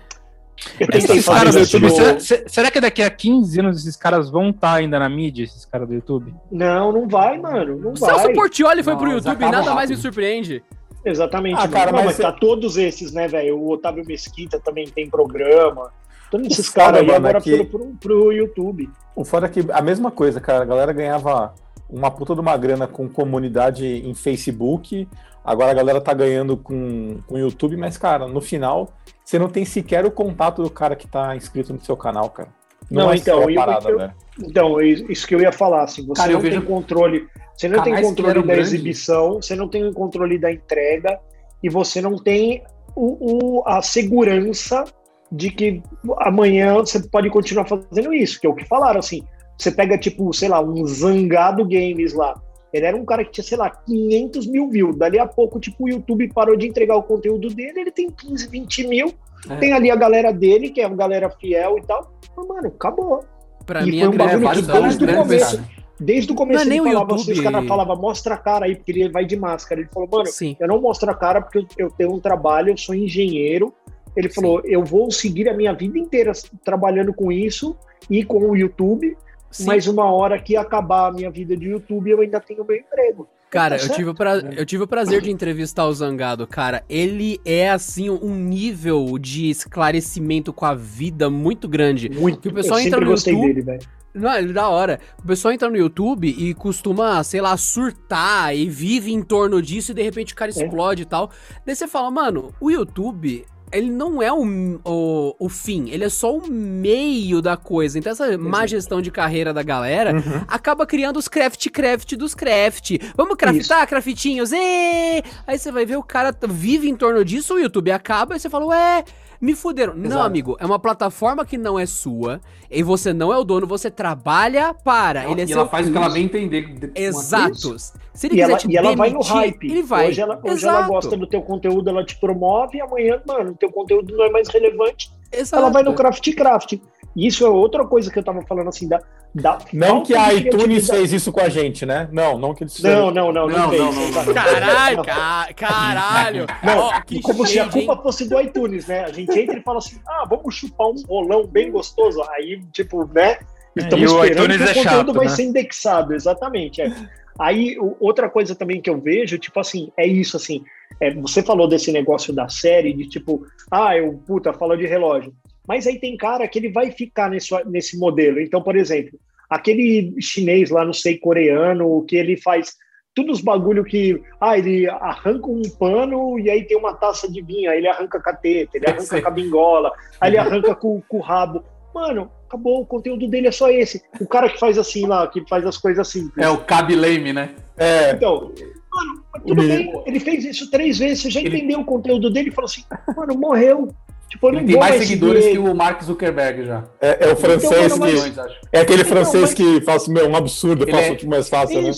Esses 0.93 1.27
caras 1.27 1.55
do 1.55 1.61
YouTube, 1.61 1.91
será, 1.91 2.21
se- 2.21 2.45
será 2.49 2.71
que 2.71 2.81
daqui 2.81 3.03
a 3.03 3.11
15 3.11 3.61
anos 3.61 3.79
esses 3.81 3.97
caras 3.97 4.31
vão 4.31 4.51
estar 4.51 4.75
ainda 4.75 4.99
na 4.99 5.09
mídia, 5.09 5.45
esses 5.45 5.65
caras 5.65 5.87
do 5.87 5.95
YouTube? 5.95 6.35
Não, 6.51 6.91
não 6.93 7.09
vai, 7.09 7.39
mano. 7.39 7.77
Não 7.79 7.93
O 7.93 7.97
Celso 7.97 8.25
vai. 8.25 8.33
Portioli 8.35 8.83
foi 8.83 8.95
pro 8.97 9.05
Não, 9.05 9.13
eles 9.13 9.25
YouTube 9.25 9.43
e 9.43 9.51
nada 9.51 9.75
mais 9.75 9.91
me 9.91 9.97
rápido. 9.97 10.03
surpreende. 10.03 10.63
Exatamente. 11.05 11.57
Ah, 11.61 11.69
cara, 11.69 11.93
não, 11.93 11.99
mas 11.99 12.07
mas 12.07 12.17
tá 12.17 12.33
todos 12.33 12.77
esses, 12.77 13.13
né, 13.13 13.29
velho? 13.29 13.59
O 13.59 13.71
Otávio 13.73 14.05
Mesquita 14.07 14.59
também 14.59 14.87
tem 14.89 15.09
programa. 15.09 15.93
Todos 16.31 16.49
esses 16.51 16.69
caras 16.69 17.01
aí 17.03 17.11
agora 17.15 17.39
é 17.39 17.41
que- 17.41 17.57
foram 17.57 17.67
pro, 17.67 17.87
pro 18.01 18.33
YouTube. 18.33 18.91
O 19.15 19.25
foda 19.25 19.47
é 19.47 19.49
que 19.49 19.65
a 19.71 19.81
mesma 19.83 20.11
coisa, 20.11 20.41
cara. 20.41 20.63
A 20.63 20.67
galera 20.67 20.93
ganhava 20.93 21.55
uma 21.89 22.11
puta 22.11 22.35
de 22.35 22.41
uma 22.41 22.57
grana 22.57 22.87
com 22.89 23.09
comunidade 23.09 23.87
em 23.87 24.13
Facebook. 24.15 25.07
Agora 25.45 25.71
a 25.71 25.75
galera 25.75 26.01
tá 26.01 26.13
ganhando 26.13 26.57
com, 26.57 27.19
com 27.29 27.39
YouTube, 27.39 27.77
mas, 27.77 27.97
cara, 27.97 28.27
no 28.27 28.41
final, 28.41 28.93
você 29.27 29.41
não 29.41 29.49
tem 29.49 29.65
sequer 29.65 30.07
o 30.07 30.11
contato 30.11 30.63
do 30.63 30.71
cara 30.71 30.95
que 30.95 31.09
tá 31.09 31.35
inscrito 31.35 31.73
no 31.73 31.81
seu 31.81 31.97
canal, 31.97 32.31
cara. 32.31 32.49
Não, 32.89 33.11
é 33.13 33.17
então, 33.17 33.51
eu- 33.51 33.55
parada, 33.57 33.91
eu-. 33.91 34.11
Então, 34.39 34.81
é 34.81 34.87
isso 34.87 35.27
que 35.27 35.35
eu 35.35 35.41
ia 35.41 35.51
falar, 35.51 35.83
assim, 35.83 36.07
você 36.07 36.21
Cara, 36.21 36.31
eu 36.31 36.35
não 36.35 36.43
tem 36.43 36.51
vejo 36.53 36.63
controle, 36.67 37.27
você 37.57 37.69
não 37.69 37.83
tem 37.83 37.93
canais 37.95 38.01
que 38.01 38.07
controle 38.15 38.35
da 38.35 38.43
grandes. 38.55 38.73
exibição, 38.73 39.35
você 39.43 39.57
não 39.57 39.69
tem 39.69 39.85
o 39.85 39.93
controle 39.93 40.39
da 40.39 40.53
entrega 40.53 41.19
e 41.61 41.69
você 41.69 42.01
não 42.01 42.17
tem 42.17 42.63
o, 42.95 43.59
o- 43.59 43.63
a 43.67 43.83
segurança 43.83 44.85
de 45.33 45.51
que 45.51 45.83
amanhã 46.19 46.75
você 46.75 47.01
pode 47.09 47.29
continuar 47.31 47.65
fazendo 47.65 48.15
isso, 48.15 48.41
que 48.41 48.47
é 48.47 48.51
o 48.51 48.55
que 48.55 48.65
falaram, 48.67 49.01
assim, 49.01 49.25
você 49.59 49.73
pega, 49.73 49.99
tipo, 49.99 50.33
sei 50.33 50.49
lá, 50.49 50.61
um 50.61 50.87
Zangado 50.87 51.65
Games 51.65 52.13
lá, 52.15 52.41
ele 52.77 52.87
era 52.87 52.97
um 52.97 53.05
cara 53.05 53.25
que 53.25 53.31
tinha, 53.33 53.45
sei 53.45 53.57
lá, 53.59 53.71
500 53.71 54.47
mil 54.47 54.69
views, 54.69 54.97
dali 54.97 55.19
a 55.19 55.27
pouco, 55.27 55.59
tipo, 55.59 55.85
o 55.85 55.89
YouTube 55.89 56.29
parou 56.33 56.57
de 56.57 56.67
entregar 56.69 56.97
o 56.97 57.03
conteúdo 57.03 57.49
dele, 57.49 57.81
ele 57.81 57.91
tem 57.91 58.11
15, 58.11 58.49
20 58.49 58.87
mil, 58.87 59.13
É. 59.51 59.57
tem 59.57 59.73
ali 59.73 59.91
a 59.91 59.97
galera 59.97 60.33
dele, 60.33 60.71
que 60.71 60.81
é 60.81 60.85
a 60.85 60.89
galera 60.89 61.31
fiel 61.31 61.79
e 61.79 61.83
tal, 61.83 62.13
mas, 62.37 62.47
mano, 62.47 62.69
acabou. 62.69 63.25
Pra 63.65 63.83
E 63.83 63.91
mim, 63.91 63.99
foi 64.01 64.09
um 64.09 64.17
bagulho 64.17 64.51
que 64.53 64.73
desde 64.73 65.05
o 65.05 65.15
começo, 65.17 65.63
desde 65.99 66.31
o 66.31 66.35
Não 66.35 66.37
começo 66.37 66.63
é 66.63 66.65
nem 66.67 66.79
ele 66.79 66.87
falava 66.89 67.11
YouTube. 67.13 67.21
assim, 67.23 67.33
os 67.33 67.41
caras 67.41 67.67
falavam, 67.67 67.97
mostra 67.97 68.35
a 68.35 68.39
cara 68.39 68.67
aí, 68.67 68.77
porque 68.77 68.93
ele 68.93 69.09
vai 69.09 69.25
de 69.25 69.37
máscara. 69.37 69.81
Ele 69.81 69.91
falou, 69.93 70.09
mano, 70.13 70.27
Sim. 70.27 70.57
eu 70.61 70.69
não 70.69 70.81
mostro 70.81 71.11
a 71.11 71.15
cara 71.15 71.41
porque 71.41 71.59
eu, 71.59 71.67
eu 71.79 71.91
tenho 71.91 72.13
um 72.15 72.21
trabalho, 72.21 72.71
eu 72.71 72.77
sou 72.77 72.95
engenheiro. 72.95 73.73
Ele 74.17 74.29
falou, 74.29 74.63
eu 74.65 74.85
vou 74.85 75.11
seguir 75.11 75.49
a 75.49 75.55
minha 75.55 75.73
vida 75.75 75.99
inteira 75.99 76.33
trabalhando 76.65 77.13
com 77.13 77.31
isso 77.33 77.77
e 78.09 78.23
com 78.25 78.39
o 78.51 78.57
YouTube, 78.57 79.17
Sim. 79.51 79.65
mas 79.67 79.87
uma 79.87 80.05
hora 80.13 80.39
que 80.41 80.57
acabar 80.57 81.09
a 81.09 81.13
minha 81.13 81.31
vida 81.31 81.57
de 81.57 81.69
YouTube, 81.69 82.11
eu 82.11 82.21
ainda 82.21 82.41
tenho 82.41 82.65
meu 82.65 82.77
emprego. 82.77 83.29
Cara, 83.49 83.79
Tá 83.79 83.85
eu 83.85 83.89
tive, 83.91 84.11
o 84.11 84.15
pra... 84.15 84.37
eu 84.39 84.67
tive 84.67 84.83
o 84.83 84.87
prazer 84.89 85.23
de 85.23 85.31
entrevistar 85.31 85.87
o 85.87 85.93
Zangado, 85.95 86.47
cara. 86.47 86.85
Ele 86.89 87.41
é, 87.45 87.71
assim, 87.71 88.11
um 88.11 88.35
nível 88.35 89.17
de 89.19 89.49
esclarecimento 89.49 90.53
com 90.53 90.67
a 90.67 90.75
vida 90.75 91.31
muito 91.31 91.69
grande. 91.69 92.11
Muito. 92.11 92.41
Que 92.41 92.49
o 92.49 92.53
pessoal 92.53 92.81
eu 92.81 92.87
entra 92.87 93.01
no 93.01 93.07
gostei 93.07 93.33
YouTube- 93.33 93.55
dele, 93.55 93.63
velho. 93.63 93.97
Não, 94.13 94.35
ele 94.35 94.51
é 94.51 94.53
da 94.55 94.69
hora. 94.69 94.99
O 95.23 95.27
pessoal 95.27 95.53
entra 95.53 95.69
no 95.69 95.77
YouTube 95.77 96.27
e 96.29 96.55
costuma, 96.55 97.23
sei 97.23 97.41
lá, 97.41 97.55
surtar 97.57 98.57
e 98.57 98.67
vive 98.69 99.13
em 99.13 99.23
torno 99.23 99.61
disso 99.61 99.93
e 99.93 99.95
de 99.95 100.03
repente 100.03 100.33
o 100.33 100.37
cara 100.37 100.51
explode 100.51 101.03
e 101.03 101.05
tal. 101.07 101.31
Daí 101.67 101.77
você 101.77 101.87
fala, 101.87 102.11
mano, 102.11 102.53
o 102.59 102.71
YouTube, 102.71 103.45
ele 103.73 103.91
não 103.91 104.23
é 104.23 104.33
o, 104.33 104.79
o, 104.85 105.35
o 105.39 105.49
fim, 105.49 105.91
ele 105.91 106.05
é 106.05 106.09
só 106.09 106.37
o 106.37 106.47
meio 106.51 107.43
da 107.43 107.57
coisa. 107.57 107.99
Então 107.99 108.13
essa 108.13 108.37
má 108.39 108.67
gestão 108.67 109.01
de 109.03 109.11
carreira 109.11 109.53
da 109.53 109.63
galera 109.63 110.15
Uhum. 110.15 110.45
acaba 110.49 110.87
criando 110.87 111.17
os 111.19 111.29
craft 111.29 111.69
craft 111.71 112.15
dos 112.15 112.35
craft. 112.35 112.93
Vamos 113.17 113.37
craftar, 113.37 113.87
craftinhos? 113.89 114.53
Ê! 114.53 115.23
Aí 115.47 115.59
você 115.59 115.71
vai 115.73 115.85
ver 115.85 115.97
o 115.97 116.03
cara 116.03 116.35
vive 116.49 116.89
em 116.89 116.97
torno 116.97 117.25
disso, 117.25 117.55
o 117.55 117.59
YouTube 117.59 117.91
acaba 117.91 118.37
e 118.37 118.41
você 118.41 118.49
fala, 118.49 118.67
ué, 118.67 119.05
me 119.41 119.55
fuderam. 119.55 119.95
Não, 119.95 120.07
Exato. 120.07 120.23
amigo, 120.25 120.57
é 120.61 120.67
uma 120.67 120.79
plataforma 120.79 121.45
que 121.45 121.57
não 121.59 121.79
é 121.79 121.87
sua 121.87 122.41
e 122.71 122.83
você 122.83 123.13
não 123.13 123.33
é 123.33 123.37
o 123.39 123.45
dono, 123.45 123.67
você 123.67 123.91
trabalha 123.91 124.73
para. 124.75 125.31
Ele 125.31 125.43
é 125.43 125.45
e 125.45 125.49
seu 125.49 125.59
ela 125.61 125.69
faz 125.69 125.89
o 125.89 125.93
que 125.93 125.97
ela 125.99 126.09
bem 126.09 126.25
entender. 126.25 126.91
Exato. 126.95 127.77
Se 128.15 128.27
ele 128.27 128.35
E 128.35 128.39
quiser 128.39 128.51
ela, 128.51 128.59
te 128.59 128.71
e 128.71 128.77
ela 128.77 128.97
vai 128.97 129.11
no 129.11 129.21
hype. 129.21 129.71
ele 129.71 129.83
vai. 129.83 130.09
Hoje, 130.09 130.21
ela, 130.21 130.41
hoje 130.43 130.67
ela 130.67 130.83
gosta 130.89 131.17
do 131.17 131.27
teu 131.27 131.43
conteúdo, 131.43 131.91
ela 131.91 132.05
te 132.05 132.17
promove, 132.19 132.79
e 132.79 132.81
amanhã, 132.81 133.21
mano, 133.27 133.51
o 133.53 133.55
teu 133.55 133.71
conteúdo 133.71 134.17
não 134.17 134.25
é 134.25 134.31
mais 134.31 134.49
relevante, 134.49 135.11
Exato. 135.31 135.63
ela 135.63 135.71
vai 135.71 135.83
no 135.83 135.95
craft 135.95 136.35
craft. 136.35 136.75
E 137.17 137.27
isso 137.27 137.47
é 137.47 137.49
outra 137.49 137.87
coisa 137.87 138.11
que 138.13 138.19
eu 138.19 138.23
tava 138.23 138.43
falando 138.43 138.69
assim 138.69 138.87
da. 138.87 139.01
da 139.35 139.59
Não 139.73 140.03
que 140.03 140.15
a 140.15 140.35
iTunes 140.35 140.87
fez 140.87 141.13
isso 141.15 141.33
com 141.33 141.41
a 141.41 141.49
gente, 141.49 141.87
né? 141.87 142.09
Não, 142.13 142.37
não 142.39 142.55
que 142.55 142.65
eles 142.65 142.79
Não, 142.83 143.11
não, 143.11 143.33
não, 143.33 143.49
não, 143.49 143.59
Não, 143.59 143.71
fez, 143.71 143.81
não, 143.83 143.93
não, 143.93 144.03
exato. 144.09 144.35
Caralho, 144.35 145.03
ca- 145.05 145.49
caralho. 145.57 146.47
Não, 146.63 147.21
como 147.23 147.47
se 147.47 147.59
a 147.59 147.69
culpa 147.69 147.97
fosse 148.03 148.29
do 148.29 148.39
iTunes, 148.41 148.87
né? 148.87 149.05
A 149.05 149.13
gente 149.13 149.39
entra 149.39 149.59
e 149.59 149.63
fala 149.63 149.79
assim, 149.79 149.97
ah, 150.07 150.25
vamos 150.29 150.55
chupar 150.55 150.89
um 150.89 150.95
rolão 151.09 151.47
bem 151.47 151.71
gostoso. 151.71 152.23
Aí, 152.33 152.61
tipo, 152.73 153.09
né? 153.13 153.39
Estamos 153.75 154.11
E 154.11 154.15
o 154.15 154.25
esperando 154.25 154.53
iTunes 154.55 154.73
que 154.73 154.79
é 154.79 154.83
o 154.83 154.85
conteúdo 154.85 155.07
chato, 155.07 155.17
vai 155.17 155.27
né? 155.27 155.33
ser 155.33 155.43
indexado, 155.45 156.15
exatamente. 156.15 156.83
é. 156.83 156.93
Aí, 157.39 157.79
o- 157.79 157.97
outra 158.01 158.29
coisa 158.31 158.55
também 158.55 158.81
que 158.81 158.89
eu 158.89 158.99
vejo, 159.01 159.39
tipo 159.39 159.61
assim, 159.61 159.91
é 159.97 160.07
isso, 160.07 160.37
assim, 160.37 160.63
é, 161.01 161.13
você 161.15 161.43
falou 161.43 161.69
desse 161.69 161.93
negócio 161.93 162.33
da 162.35 162.49
série, 162.49 162.95
de 162.95 163.07
tipo, 163.09 163.43
ah, 163.71 163.95
eu, 163.97 164.15
puta, 164.27 164.53
fala 164.55 164.77
de 164.77 164.87
relógio. 164.87 165.35
Mas 165.67 165.87
aí 165.87 165.99
tem 165.99 166.17
cara 166.17 166.47
que 166.49 166.59
ele 166.59 166.71
vai 166.71 166.91
ficar 166.91 167.31
nesse, 167.31 167.53
nesse 167.67 167.99
modelo. 167.99 168.41
Então, 168.41 168.63
por 168.63 168.77
exemplo, 168.77 169.19
aquele 169.51 170.15
chinês 170.21 170.71
lá, 170.71 170.85
não 170.85 170.93
sei, 170.93 171.19
coreano, 171.19 172.05
que 172.07 172.17
ele 172.17 172.37
faz 172.37 172.75
todos 173.15 173.39
os 173.39 173.45
bagulho 173.45 173.83
que, 173.83 174.21
ah, 174.39 174.59
ele 174.59 174.87
arranca 174.89 175.47
um 175.47 175.63
pano 175.79 176.39
e 176.39 176.51
aí 176.51 176.65
tem 176.65 176.77
uma 176.77 176.93
taça 176.95 177.31
de 177.31 177.41
vinho, 177.41 177.71
aí 177.71 177.79
ele 177.79 177.89
arranca 177.89 178.21
com 178.21 178.29
a 178.29 178.35
teta, 178.35 178.77
ele 178.77 178.87
arranca 178.87 179.27
a 179.27 179.31
bingola, 179.31 179.91
aí 180.21 180.31
ele 180.31 180.39
arranca 180.39 180.75
com, 180.75 181.01
com 181.09 181.17
o 181.17 181.21
rabo. 181.23 181.65
Mano, 181.95 182.31
acabou, 182.47 182.83
o 182.83 182.87
conteúdo 182.87 183.27
dele 183.27 183.49
é 183.49 183.53
só 183.53 183.71
esse. 183.71 184.03
O 184.21 184.27
cara 184.27 184.51
que 184.51 184.61
faz 184.61 184.77
assim 184.77 185.07
lá, 185.07 185.27
que 185.29 185.43
faz 185.49 185.65
as 185.65 185.79
coisas 185.79 186.07
simples. 186.07 186.45
É 186.45 186.51
o 186.51 186.59
Cabe 186.59 186.95
Lame, 186.95 187.33
né? 187.33 187.55
É, 187.79 188.11
Então, 188.11 188.53
mano, 188.93 189.25
tudo 189.47 189.63
Ele- 189.63 189.77
bem, 189.85 190.03
ele 190.07 190.21
fez 190.21 190.45
isso 190.45 190.71
três 190.71 190.99
vezes, 190.99 191.23
você 191.23 191.31
já 191.31 191.41
Ele- 191.41 191.57
entendeu 191.57 191.81
o 191.81 191.85
conteúdo 191.87 192.29
dele 192.31 192.51
e 192.51 192.53
falou 192.53 192.67
assim, 192.67 192.83
mano, 193.17 193.35
morreu. 193.39 193.89
Tipo, 194.29 194.49
eu 194.49 194.53
não 194.55 194.61
Ele 194.61 194.69
tem 194.73 194.79
mais 194.81 194.97
seguidores 194.97 195.45
ele. 195.45 195.53
que 195.53 195.59
o 195.59 195.75
Mark 195.75 196.03
Zuckerberg 196.03 196.65
já. 196.65 196.85
é, 197.01 197.29
é 197.29 197.33
o 197.33 197.37
francês 197.37 197.93
Então, 197.95 197.99
que. 198.01 198.13
Milhões. 198.13 198.37
É 198.73 198.81
aquele 198.81 199.03
Então, 199.03 199.13
francês 199.13 199.43
mas- 199.43 199.55
que 199.55 199.81
fala 199.83 199.97
assim, 199.97 200.13
meu, 200.13 200.29
um 200.29 200.37
absurdo, 200.37 200.83
eu 200.83 200.89
Ele 200.89 200.93
faço 200.93 201.05
é- 201.05 201.09
muito 201.11 201.29
mais 201.29 201.49
fácil, 201.49 201.81
né? 201.83 201.91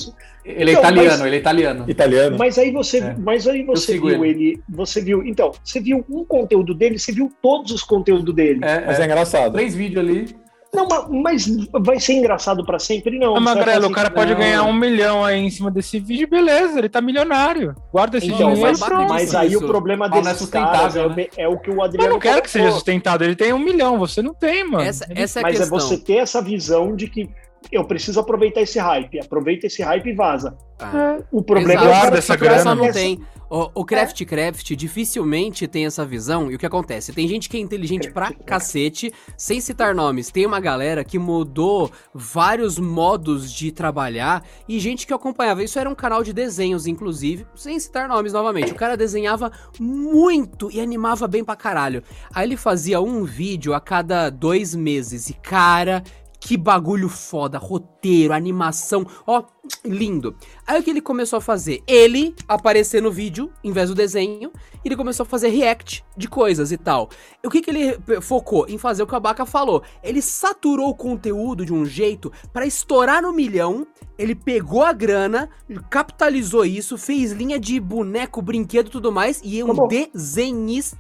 Ele 0.45 0.71
é 0.71 0.73
Então, 0.75 0.83
italiano, 0.85 1.09
mas- 1.11 1.21
ele 1.27 1.37
é 1.37 1.39
italiano. 1.39 1.85
Italiano. 1.89 2.39
Mas 2.39 2.59
aí 2.59 2.71
você, 2.71 2.99
É. 2.99 3.15
mas 3.19 3.47
aí 3.47 3.65
você 3.65 3.99
viu 3.99 4.25
ele. 4.25 4.61
você 4.69 5.01
viu, 5.01 5.23
então, 5.27 5.53
você 5.65 5.81
viu 5.81 6.05
um 6.09 6.25
conteúdo 6.25 6.75
dele, 6.75 6.99
você 6.99 7.13
viu 7.13 7.31
todos 7.43 7.71
os 7.73 7.83
conteúdos 7.83 8.35
dele. 8.35 8.61
É, 8.63 8.85
Mas 8.87 8.99
é 8.99 9.03
é. 9.03 9.05
engraçado. 9.07 9.53
Três 9.53 9.75
vídeos 9.75 10.03
ali. 10.03 10.37
Não, 10.73 10.87
ma- 10.87 11.09
mas 11.09 11.47
vai 11.81 11.99
ser 11.99 12.13
engraçado 12.13 12.65
pra 12.65 12.79
sempre? 12.79 13.19
Não. 13.19 13.35
Ah, 13.35 13.41
Magrelo, 13.41 13.87
o 13.89 13.91
cara 13.93 14.11
pode 14.11 14.33
não. 14.33 14.39
ganhar 14.39 14.63
um 14.65 14.73
milhão 14.73 15.25
aí 15.25 15.39
em 15.39 15.51
cima 15.51 15.71
desse 15.71 15.99
vídeo, 15.99 16.29
beleza, 16.29 16.79
ele 16.79 16.89
tá 16.91 17.01
milionário. 17.01 17.75
Guarda 17.91 18.19
esse 18.19 18.27
Então, 18.27 18.53
dinheiro. 18.53 18.61
mas, 18.61 18.79
bater 18.79 19.09
mas 19.09 19.35
aí 19.35 19.57
o 19.57 19.67
problema 19.67 20.09
não 20.09 20.19
é 20.19 20.35
sustentável, 20.35 21.03
é, 21.05 21.07
o- 21.07 21.17
né? 21.17 21.27
é 21.39 21.49
o 21.49 21.59
que 21.59 21.71
o 21.71 21.75
Eu 21.77 21.83
Adriano 21.83 22.11
não 22.13 22.19
quero 22.21 22.43
que 22.43 22.51
seja 22.51 22.65
colocou. 22.65 22.79
sustentado, 22.81 23.25
ele 23.25 23.35
tem 23.35 23.53
um 23.53 23.59
milhão, 23.59 23.99
você 23.99 24.21
não 24.21 24.35
tem, 24.35 24.63
mano. 24.69 24.85
Essa, 24.85 25.07
essa 25.15 25.39
é 25.39 25.41
a 25.41 25.43
Mas 25.45 25.57
é 25.57 25.59
questão. 25.61 25.79
você 25.81 25.97
ter 25.97 26.17
essa 26.17 26.43
visão 26.43 26.95
de 26.95 27.09
que 27.09 27.29
eu 27.73 27.85
preciso 27.85 28.21
aproveitar 28.21 28.61
esse 28.61 28.79
hype. 28.79 29.19
Aproveita 29.21 29.67
esse 29.67 29.83
hype 29.83 30.07
e 30.11 30.13
vaza. 30.15 30.55
Ah. 30.79 31.17
O 31.33 31.43
problema 31.43 31.73
Exato. 31.73 31.87
é 31.87 31.91
o 31.99 32.03
cara 32.03 32.19
essa 32.19 32.37
que 32.37 32.45
grana. 32.45 32.63
Só 32.63 32.75
não 32.75 32.93
tem. 32.93 33.19
O, 33.51 33.71
o 33.81 33.85
Craft 33.85 34.25
Craft 34.25 34.75
dificilmente 34.77 35.67
tem 35.67 35.87
essa 35.87 36.05
visão. 36.05 36.51
E 36.51 36.55
o 36.55 36.59
que 36.59 36.67
acontece? 36.67 37.13
Tem 37.13 37.27
gente 37.27 37.49
que 37.49 37.57
é 37.57 37.61
inteligente 37.61 38.11
pra 38.11 38.33
cacete, 38.33 39.13
sem 39.37 39.61
citar 39.61 39.95
nomes. 39.95 40.31
Tem 40.31 40.45
uma 40.45 40.61
galera 40.61 41.03
que 41.03 41.19
mudou 41.19 41.91
vários 42.13 42.79
modos 42.79 43.51
de 43.51 43.73
trabalhar 43.73 44.45
e 44.69 44.79
gente 44.79 45.07
que 45.07 45.15
acompanhava. 45.15 45.63
Isso 45.63 45.79
era 45.79 45.89
um 45.89 45.95
canal 45.95 46.23
de 46.23 46.33
desenhos, 46.33 46.87
inclusive, 46.87 47.47
sem 47.55 47.79
citar 47.81 48.09
nomes 48.09 48.33
novamente. 48.33 48.73
O 48.73 48.77
cara 48.77 48.97
desenhava 48.97 49.51
muito 49.81 50.71
e 50.71 50.81
animava 50.81 51.27
bem 51.27 51.43
pra 51.43 51.57
caralho. 51.57 52.03
Aí 52.35 52.47
ele 52.47 52.57
fazia 52.57 53.01
um 53.01 53.25
vídeo 53.25 53.73
a 53.73 53.81
cada 53.81 54.29
dois 54.29 54.75
meses. 54.75 55.31
E 55.31 55.35
cara. 55.35 56.03
Que 56.41 56.57
bagulho 56.57 57.09
foda, 57.09 57.59
roteiro, 57.59 58.33
animação, 58.33 59.05
ó, 59.27 59.43
lindo. 59.85 60.37
Aí 60.67 60.81
o 60.81 60.83
que 60.83 60.91
ele 60.91 61.01
começou 61.01 61.37
a 61.39 61.41
fazer? 61.41 61.83
Ele 61.87 62.35
aparecer 62.47 63.03
no 63.03 63.11
vídeo, 63.11 63.53
em 63.63 63.73
vez 63.73 63.89
do 63.89 63.95
desenho, 63.95 64.53
e 64.85 64.89
ele 64.89 64.97
começou 64.97 65.25
a 65.25 65.27
fazer 65.27 65.49
react 65.49 66.05
de 66.17 66.29
coisas 66.29 66.71
e 66.71 66.79
tal. 66.79 67.11
O 67.45 67.51
que, 67.51 67.61
que 67.61 67.71
ele 67.71 67.99
focou? 68.21 68.67
Em 68.69 68.79
fazer 68.79 69.03
o 69.03 69.07
que 69.07 69.15
a 69.15 69.21
Baca 69.21 69.45
falou. 69.45 69.83
Ele 70.03 70.23
saturou 70.23 70.91
o 70.91 70.95
conteúdo 70.95 71.67
de 71.67 71.73
um 71.73 71.85
jeito 71.85 72.33
pra 72.53 72.65
estourar 72.65 73.21
no 73.21 73.33
milhão. 73.33 73.87
Ele 74.17 74.35
pegou 74.35 74.85
a 74.85 74.93
grana, 74.93 75.51
capitalizou 75.91 76.65
isso, 76.65 76.97
fez 76.97 77.33
linha 77.33 77.59
de 77.59 77.81
boneco, 77.81 78.41
brinquedo 78.41 78.87
e 78.87 78.91
tudo 78.91 79.11
mais, 79.13 79.41
e 79.45 79.59
é 79.59 79.65
um 79.65 79.73
Acabou. 79.73 79.89
desenhista. 79.89 80.97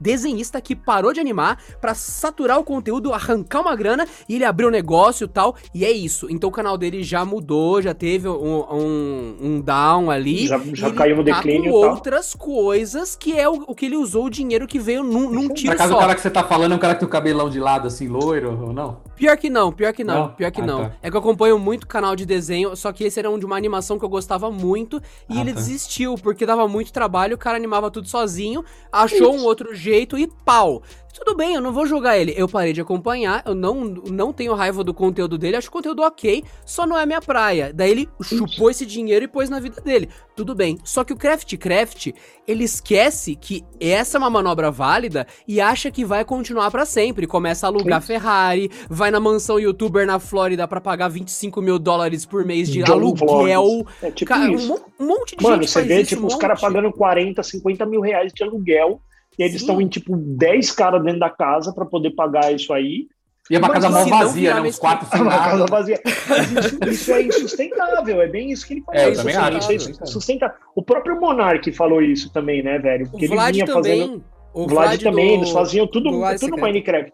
Desenhista 0.00 0.60
que 0.60 0.74
parou 0.76 1.12
de 1.12 1.20
animar 1.20 1.60
pra 1.80 1.94
saturar 1.94 2.58
o 2.58 2.64
conteúdo, 2.64 3.12
arrancar 3.12 3.60
uma 3.60 3.74
grana 3.76 4.06
e 4.28 4.34
ele 4.36 4.44
abriu 4.44 4.68
um 4.68 4.70
negócio 4.70 5.24
e 5.24 5.28
tal. 5.28 5.56
E 5.74 5.84
é 5.84 5.90
isso. 5.90 6.26
Então 6.30 6.48
o 6.48 6.52
canal 6.52 6.76
dele 6.78 7.02
já 7.02 7.24
mudou, 7.24 7.80
já 7.82 7.94
teve 7.94 8.28
um, 8.28 8.64
um, 8.72 9.36
um 9.40 9.60
down 9.60 10.10
ali. 10.10 10.46
Já- 10.46 10.60
já 10.74 10.90
caiu 10.92 11.16
no 11.16 11.24
tá 11.24 11.36
declínio 11.36 11.72
com 11.72 11.78
e 11.78 11.82
tal. 11.82 11.90
outras 11.94 12.34
coisas 12.34 13.16
que 13.16 13.38
é 13.38 13.48
o, 13.48 13.64
o 13.66 13.74
que 13.74 13.86
ele 13.86 13.96
usou 13.96 14.26
o 14.26 14.30
dinheiro 14.30 14.66
que 14.66 14.78
veio 14.78 15.02
num, 15.02 15.30
num 15.30 15.48
Por 15.48 15.54
tiro 15.54 15.72
acaso 15.72 15.92
só. 15.92 15.96
o 15.96 16.00
cara 16.00 16.14
que 16.14 16.20
você 16.20 16.30
tá 16.30 16.44
falando 16.44 16.72
é 16.72 16.74
um 16.76 16.78
cara 16.78 16.94
que 16.94 17.00
tem 17.00 17.08
o 17.08 17.10
cabelão 17.10 17.48
de 17.50 17.58
lado, 17.60 17.86
assim, 17.88 18.08
loiro 18.08 18.58
ou 18.66 18.72
não? 18.72 19.00
Pior 19.18 19.36
que 19.36 19.50
não, 19.50 19.72
pior 19.72 19.92
que 19.92 20.04
não, 20.04 20.14
Não? 20.14 20.28
pior 20.32 20.50
que 20.52 20.60
Ah, 20.60 20.66
não. 20.66 20.78
tá. 20.84 20.92
É 21.02 21.10
que 21.10 21.16
eu 21.16 21.20
acompanho 21.20 21.58
muito 21.58 21.86
canal 21.86 22.14
de 22.14 22.24
desenho, 22.24 22.74
só 22.76 22.92
que 22.92 23.02
esse 23.04 23.18
era 23.18 23.28
um 23.28 23.38
de 23.38 23.44
uma 23.44 23.56
animação 23.56 23.98
que 23.98 24.04
eu 24.04 24.08
gostava 24.08 24.50
muito 24.50 25.02
e 25.28 25.36
Ah, 25.36 25.40
ele 25.40 25.52
tá. 25.52 25.58
desistiu 25.58 26.14
porque 26.14 26.46
dava 26.46 26.68
muito 26.68 26.92
trabalho, 26.92 27.34
o 27.34 27.38
cara 27.38 27.56
animava 27.56 27.90
tudo 27.90 28.08
sozinho, 28.08 28.64
achou 28.92 29.34
um 29.34 29.42
outro 29.44 29.74
jeito 29.74 30.16
e 30.16 30.28
pau. 30.44 30.82
Tudo 31.18 31.36
bem, 31.36 31.54
eu 31.54 31.60
não 31.60 31.72
vou 31.72 31.84
julgar 31.84 32.16
ele. 32.16 32.32
Eu 32.36 32.48
parei 32.48 32.72
de 32.72 32.80
acompanhar, 32.80 33.42
eu 33.44 33.54
não, 33.54 33.84
não 33.84 34.32
tenho 34.32 34.54
raiva 34.54 34.84
do 34.84 34.94
conteúdo 34.94 35.36
dele, 35.36 35.56
acho 35.56 35.68
o 35.68 35.72
conteúdo 35.72 36.02
ok, 36.02 36.44
só 36.64 36.86
não 36.86 36.96
é 36.96 37.04
minha 37.04 37.20
praia. 37.20 37.72
Daí 37.74 37.90
ele 37.90 38.08
chupou 38.22 38.70
esse 38.70 38.86
dinheiro 38.86 39.24
e 39.24 39.28
pôs 39.28 39.50
na 39.50 39.58
vida 39.58 39.80
dele. 39.80 40.08
Tudo 40.36 40.54
bem. 40.54 40.78
Só 40.84 41.02
que 41.02 41.12
o 41.12 41.16
Craft 41.16 41.56
Craft, 41.56 42.12
ele 42.46 42.62
esquece 42.62 43.34
que 43.34 43.64
essa 43.80 44.16
é 44.16 44.18
uma 44.18 44.30
manobra 44.30 44.70
válida 44.70 45.26
e 45.46 45.60
acha 45.60 45.90
que 45.90 46.04
vai 46.04 46.24
continuar 46.24 46.70
pra 46.70 46.86
sempre. 46.86 47.26
Começa 47.26 47.66
a 47.66 47.68
alugar 47.68 48.00
Ferrari, 48.00 48.70
vai 48.88 49.10
na 49.10 49.18
mansão 49.18 49.58
youtuber 49.58 50.06
na 50.06 50.20
Flórida 50.20 50.68
pra 50.68 50.80
pagar 50.80 51.08
25 51.08 51.60
mil 51.60 51.80
dólares 51.80 52.24
por 52.24 52.44
mês 52.44 52.70
de 52.70 52.84
John 52.84 52.92
aluguel. 52.92 53.84
É 54.00 54.10
tipo 54.12 54.28
Cara, 54.28 54.52
um, 54.52 54.78
um 55.00 55.06
monte 55.06 55.36
de 55.36 55.42
Mano, 55.42 55.56
gente 55.56 55.68
você 55.68 55.80
faz 55.80 55.86
vê, 55.88 56.04
tipo, 56.04 56.22
um 56.22 56.26
os 56.26 56.36
caras 56.36 56.60
pagando 56.60 56.92
40, 56.92 57.42
50 57.42 57.86
mil 57.86 58.00
reais 58.00 58.32
de 58.32 58.44
aluguel. 58.44 59.02
E 59.38 59.42
eles 59.42 59.56
estão 59.56 59.80
em, 59.80 59.86
tipo, 59.88 60.16
10 60.16 60.72
caras 60.72 61.02
dentro 61.02 61.20
da 61.20 61.30
casa 61.30 61.72
pra 61.72 61.84
poder 61.84 62.10
pagar 62.10 62.52
isso 62.52 62.72
aí. 62.72 63.06
E 63.50 63.54
é 63.56 63.58
uma 63.58 63.68
Mas 63.68 63.82
casa 63.84 63.88
mó 63.90 64.04
vazia, 64.18 64.54
né? 64.54 64.60
Uns 64.60 64.78
quatro 64.78 65.06
É 65.10 65.10
sem 65.16 65.22
uma 65.22 65.30
casa 65.38 65.66
vazia. 65.66 66.00
Mas 66.28 66.50
isso, 66.50 66.84
isso 66.90 67.12
é 67.12 67.22
insustentável, 67.22 68.20
é 68.20 68.26
bem 68.28 68.50
isso 68.50 68.66
que 68.66 68.74
ele 68.74 68.82
falou. 68.82 69.00
É, 69.00 69.06
eu 69.06 69.12
Isso 69.12 69.20
também 69.22 69.34
é 69.36 69.38
acho. 69.38 69.72
insustentável. 70.02 70.56
O 70.74 70.82
próprio 70.82 71.18
Monark 71.18 71.72
falou 71.72 72.02
isso 72.02 72.30
também, 72.32 72.62
né, 72.62 72.78
velho? 72.78 73.06
O 73.06 73.10
Porque 73.10 73.24
ele 73.24 73.34
Vlad 73.34 73.54
vinha 73.54 73.66
também. 73.66 74.00
fazendo. 74.00 74.24
O 74.52 74.62
O 74.64 74.66
Vlad, 74.68 75.02
também, 75.02 75.28
do- 75.28 75.34
eles 75.34 75.50
faziam 75.50 75.86
tudo, 75.86 76.10
do 76.10 76.18
Vlad 76.18 76.38
tudo 76.40 76.56
no. 76.56 76.62
Minecraft. 76.62 77.12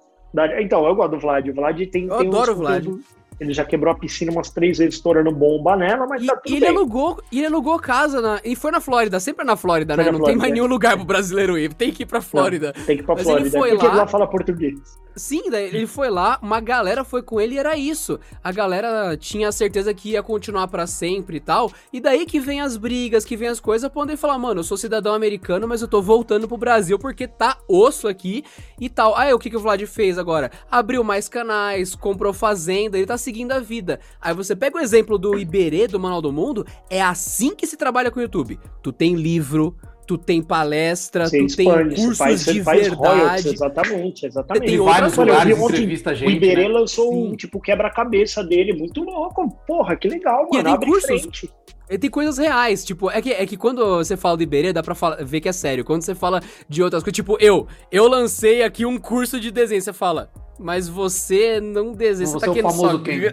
Então, 0.61 0.85
eu 0.87 0.95
gosto 0.97 1.11
do 1.12 1.18
Vlad. 1.20 1.49
O 1.49 1.55
Vlad 1.55 1.77
tem. 1.91 2.07
Eu 2.07 2.18
tem 2.18 2.29
uns 2.29 2.35
adoro 2.35 2.53
o 2.53 2.57
Vlad. 2.57 2.85
Ele 3.41 3.53
já 3.53 3.64
quebrou 3.64 3.93
a 3.93 3.97
piscina 3.97 4.30
umas 4.30 4.51
três 4.51 4.78
vezes 4.78 4.95
estourando 4.95 5.30
bomba 5.32 5.76
nela, 5.76 6.07
mas 6.07 6.22
E, 6.22 6.26
tá 6.26 6.37
tudo 6.37 6.53
ele 6.55 6.61
bem. 6.66 6.68
alugou, 6.76 7.20
ele 7.32 7.47
alugou 7.47 7.78
casa 7.80 8.20
na, 8.20 8.41
e 8.45 8.55
foi 8.55 8.70
na 8.70 8.80
Flórida, 8.80 9.18
sempre 9.18 9.43
é 9.43 9.47
na 9.47 9.57
Flórida, 9.57 9.95
Foi 9.95 10.05
né? 10.05 10.11
na 10.11 10.18
Não 10.18 10.24
tem 10.24 10.35
Flórida, 10.35 10.41
mais 10.41 10.51
é. 10.51 10.55
nenhum 10.55 10.66
lugar 10.66 10.97
pro 10.97 11.05
brasileiro 11.05 11.59
ir, 11.59 11.74
tem 11.74 11.91
que 11.93 12.05
ir 12.05 12.07
pra 12.07 12.20
Flórida. 12.20 12.72
Tem 12.87 12.97
que 12.97 13.03
ir 13.03 13.07
pra 13.07 13.14
Mas 13.16 13.26
ele 13.26 13.51
Flórida. 13.51 13.59
foi 13.59 13.70
porque 13.70 13.87
lá- 13.87 13.95
lá 13.95 14.07
fala 14.07 14.26
português. 14.26 14.74
Sim, 15.17 15.49
daí 15.49 15.67
ele 15.67 15.87
foi 15.87 16.11
lá, 16.11 16.39
uma 16.43 16.61
galera 16.61 17.05
foi 17.05 17.23
com 17.23 17.41
ele 17.41 17.55
e 17.55 17.59
era 17.59 17.77
isso. 17.77 18.19
A 18.43 18.51
galera 18.51 19.17
tinha 19.17 19.53
certeza 19.53 19.95
que 19.95 20.11
ia 20.11 20.23
continuar 20.23 20.67
pra 20.67 20.89
sempre 20.89 21.37
e 21.37 21.41
tal. 21.41 21.71
E 21.93 22.01
daí 22.01 22.27
que 22.27 22.41
vem 22.41 22.61
as 22.61 22.77
brigas, 22.77 23.25
que 23.25 23.37
vem 23.37 23.49
as 23.49 23.61
coisas, 23.61 23.89
podem 23.91 24.17
falar, 24.17 24.39
mano, 24.39 24.61
eu 24.61 24.65
sou 24.65 24.77
cidadão 24.77 25.15
americano, 25.15 25.69
mas 25.69 25.83
eu 25.83 25.89
tô 25.89 26.03
voltando 26.03 26.49
pro 26.49 26.57
Brasil 26.57 26.99
porque 26.99 27.29
tá 27.29 27.59
osso 27.69 28.09
aqui 28.09 28.45
e 28.81 28.89
tal. 28.89 29.17
Aí 29.17 29.33
o 29.33 29.39
que, 29.39 29.51
que 29.51 29.57
o 29.57 29.61
Vlad 29.61 29.81
fez 29.87 30.19
agora? 30.19 30.51
Abriu 30.69 31.05
mais 31.05 31.29
canais, 31.29 31.95
comprou 31.95 32.33
fazenda, 32.33 32.99
ele 32.99 33.07
tá 33.07 33.17
seguindo 33.17 33.53
a 33.53 33.61
vida. 33.61 34.01
Aí 34.21 34.35
você 34.35 34.57
pega 34.57 34.77
o 34.77 34.81
exemplo 34.81 35.17
do 35.17 35.39
Iberê, 35.39 35.87
do 35.87 36.01
Manual 36.01 36.23
do 36.23 36.33
Mundo, 36.33 36.67
é 36.91 37.01
assim 37.01 37.55
que 37.55 37.69
se 37.69 37.77
trabalha 37.77 38.11
com 38.11 38.19
o 38.19 38.23
YouTube. 38.23 38.59
Tu 38.83 38.93
tem 38.93 39.15
livro, 39.15 39.77
tu 40.07 40.18
tem 40.18 40.42
palestra, 40.42 41.26
Você 41.26 41.38
tu 41.46 41.57
tem 41.57 41.66
expande, 41.66 41.90
você 41.96 42.02
cursos 42.02 42.18
faz, 42.18 42.44
de 42.44 42.62
faz 42.62 42.88
royalties, 42.88 43.20
verdade. 43.44 43.48
exatamente, 43.55 44.26
exatamente. 44.26 44.62
Tem 44.64 44.70
vi 44.72 44.78
lugares, 44.78 45.18
ontem 45.18 45.64
entrevista 45.64 46.11
a 46.11 46.12
O 46.12 46.16
gente, 46.16 46.32
Iberê 46.36 46.62
né? 46.62 46.68
lançou 46.68 47.11
Sim. 47.12 47.28
um 47.28 47.36
tipo 47.36 47.61
quebra-cabeça 47.61 48.42
dele, 48.44 48.72
muito 48.72 49.02
louco. 49.02 49.48
Porra, 49.66 49.96
que 49.96 50.09
legal, 50.09 50.48
E 50.52 50.57
mano. 50.57 50.64
tem 50.64 50.72
Abre 50.74 50.86
cursos. 50.90 51.07
frente. 51.22 51.50
Ele 51.88 51.98
tem 51.98 52.09
coisas 52.11 52.38
reais, 52.38 52.82
tipo, 52.82 53.11
é 53.11 53.20
que, 53.20 53.30
é 53.30 53.44
que 53.46 53.57
quando 53.59 53.84
você 53.96 54.16
fala 54.16 54.38
do 54.38 54.42
Iberê, 54.42 54.72
dá 54.72 54.82
pra 54.82 54.94
fala- 54.94 55.16
ver 55.22 55.40
que 55.42 55.48
é 55.50 55.52
sério. 55.52 55.84
Quando 55.84 56.00
você 56.02 56.14
fala 56.14 56.40
de 56.66 56.82
outras 56.82 57.02
coisas, 57.02 57.14
tipo, 57.14 57.36
eu, 57.40 57.66
eu 57.92 58.09
lancei 58.09 58.62
aqui 58.62 58.86
um 58.86 58.96
curso 58.98 59.38
de 59.38 59.50
desenho, 59.50 59.82
você 59.82 59.92
fala, 59.92 60.30
mas 60.59 60.88
você 60.88 61.61
não 61.61 61.92
desenha, 61.92 62.26
você 62.26 62.32
Você 62.38 62.46
tá 62.46 62.50
é 62.50 62.55
querendo 62.55 62.72
só... 62.72 62.98
quem? 62.98 63.32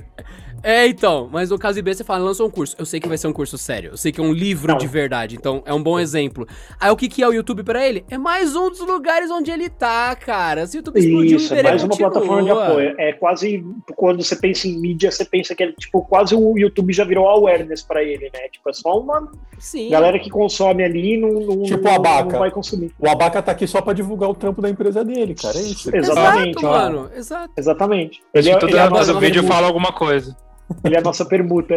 É, 0.63 0.85
então, 0.87 1.27
mas 1.31 1.49
no 1.49 1.57
caso 1.57 1.79
Iberê, 1.79 1.95
você 1.95 2.03
fala, 2.03 2.23
lançou 2.23 2.47
um 2.47 2.49
curso. 2.51 2.75
Eu 2.77 2.85
sei 2.85 2.99
que 2.99 3.07
vai 3.07 3.17
ser 3.17 3.27
um 3.27 3.33
curso 3.33 3.57
sério, 3.57 3.91
eu 3.91 3.97
sei 3.97 4.11
que 4.11 4.19
é 4.19 4.23
um 4.23 4.31
livro 4.33 4.71
Não. 4.73 4.77
de 4.77 4.87
verdade, 4.87 5.35
então 5.35 5.61
é 5.65 5.73
um 5.73 5.81
bom 5.81 5.99
exemplo. 5.99 6.47
Aí 6.79 6.91
o 6.91 6.95
que, 6.95 7.09
que 7.09 7.23
é 7.23 7.27
o 7.27 7.33
YouTube 7.33 7.63
pra 7.63 7.85
ele? 7.87 8.05
É 8.09 8.17
mais 8.17 8.55
um 8.55 8.69
dos 8.69 8.79
lugares 8.79 9.31
onde 9.31 9.49
ele 9.51 9.69
tá, 9.69 10.15
cara. 10.15 10.67
Se 10.67 10.77
o 10.77 10.79
YouTube 10.79 10.99
explodiu, 10.99 11.37
o 11.37 11.41
Isso, 11.41 11.53
é 11.53 11.63
mais 11.63 11.81
uma 11.83 11.89
continua. 11.89 12.11
plataforma 12.11 12.43
de 12.43 12.51
apoio. 12.51 12.95
É 12.99 13.13
quase, 13.13 13.63
quando 13.95 14.23
você 14.23 14.35
pensa 14.35 14.67
em 14.67 14.79
mídia, 14.79 15.11
você 15.11 15.25
pensa 15.25 15.55
que 15.55 15.63
é 15.63 15.71
tipo, 15.71 16.01
quase 16.03 16.35
o 16.35 16.57
YouTube 16.57 16.93
já 16.93 17.03
virou 17.03 17.27
awareness 17.27 17.81
pra 17.81 18.03
ele, 18.03 18.29
né? 18.33 18.47
Tipo, 18.51 18.69
é 18.69 18.73
só 18.73 18.99
uma 18.99 19.31
Sim. 19.57 19.89
galera 19.89 20.19
que 20.19 20.29
consome 20.29 20.83
ali 20.83 21.15
e 21.15 21.17
não, 21.17 21.29
não, 21.33 21.63
Tipo 21.63 21.83
não, 21.83 21.91
a 21.91 21.95
Abaca. 21.95 22.31
não 22.33 22.39
vai 22.39 22.51
consumir. 22.51 22.91
O 22.99 23.09
Abaca 23.09 23.41
tá 23.41 23.51
aqui 23.51 23.65
só 23.67 23.81
pra 23.81 23.93
divulgar 23.93 24.29
o 24.29 24.35
trampo 24.35 24.61
da 24.61 24.69
empresa 24.69 25.03
dele, 25.03 25.33
cara. 25.33 25.57
É 25.57 25.61
isso. 25.61 25.95
Exatamente, 25.95 26.59
Exato, 26.59 26.67
ó. 26.67 26.71
mano, 26.71 27.09
exato. 27.15 27.53
Exatamente. 27.57 28.21
Ele 28.33 28.49
é, 28.49 28.55
que 28.57 28.65
ele 28.65 28.73
nossa 28.75 28.89
nosso 28.89 29.19
vídeo 29.19 29.41
permuta. 29.41 29.53
fala 29.55 29.67
alguma 29.67 29.91
coisa. 29.91 30.29
Ele 30.31 30.50
é 30.83 30.97
a 30.97 31.01
nossa 31.01 31.25
permuta. 31.25 31.75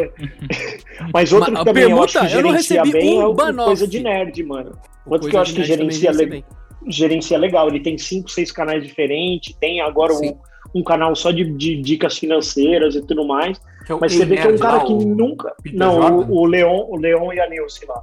Mas 1.13 1.33
outro 1.33 1.53
Ma- 1.53 1.61
que 1.61 1.65
também 1.65 1.91
eu 1.91 2.03
acho 2.03 2.13
permuta, 2.15 2.21
que 2.21 2.43
gerencia 2.43 2.83
bem 2.83 3.19
um 3.19 3.23
é 3.23 3.27
o 3.27 3.35
banoff. 3.35 3.67
coisa 3.67 3.87
de 3.89 4.01
nerd, 4.01 4.43
mano. 4.45 4.73
Outro 5.07 5.29
que 5.29 5.37
eu 5.37 5.41
acho 5.41 5.55
que 5.55 5.65
gerencia, 5.65 6.11
le- 6.13 6.45
gerencia 6.89 7.39
legal. 7.39 7.69
Ele 7.69 7.81
tem 7.81 7.99
cinco, 7.99 8.31
seis 8.31 8.51
canais 8.53 8.83
diferentes, 8.85 9.55
tem 9.61 9.81
agora 9.81 10.13
um, 10.15 10.39
um 10.75 10.83
canal 10.83 11.15
só 11.15 11.31
de, 11.31 11.45
de 11.45 11.81
dicas 11.83 12.19
financeiras 12.19 12.95
e 12.95 13.03
tudo 13.07 13.27
mais. 13.27 13.61
É 13.89 13.95
Mas 14.01 14.15
você 14.15 14.25
vê 14.25 14.37
que 14.37 14.47
é 14.47 14.51
um 14.51 14.59
cara 14.59 14.79
lá, 14.79 14.85
que 14.87 14.95
nunca. 14.95 15.55
Peter 15.63 15.79
Não, 15.79 16.01
Jordan? 16.01 16.27
o, 16.33 16.39
o 16.39 16.47
Leon, 16.47 16.87
o 16.89 16.97
Leon 16.97 17.33
e 17.33 17.41
a 17.41 17.49
Nilce 17.51 17.85
lá. 17.87 18.03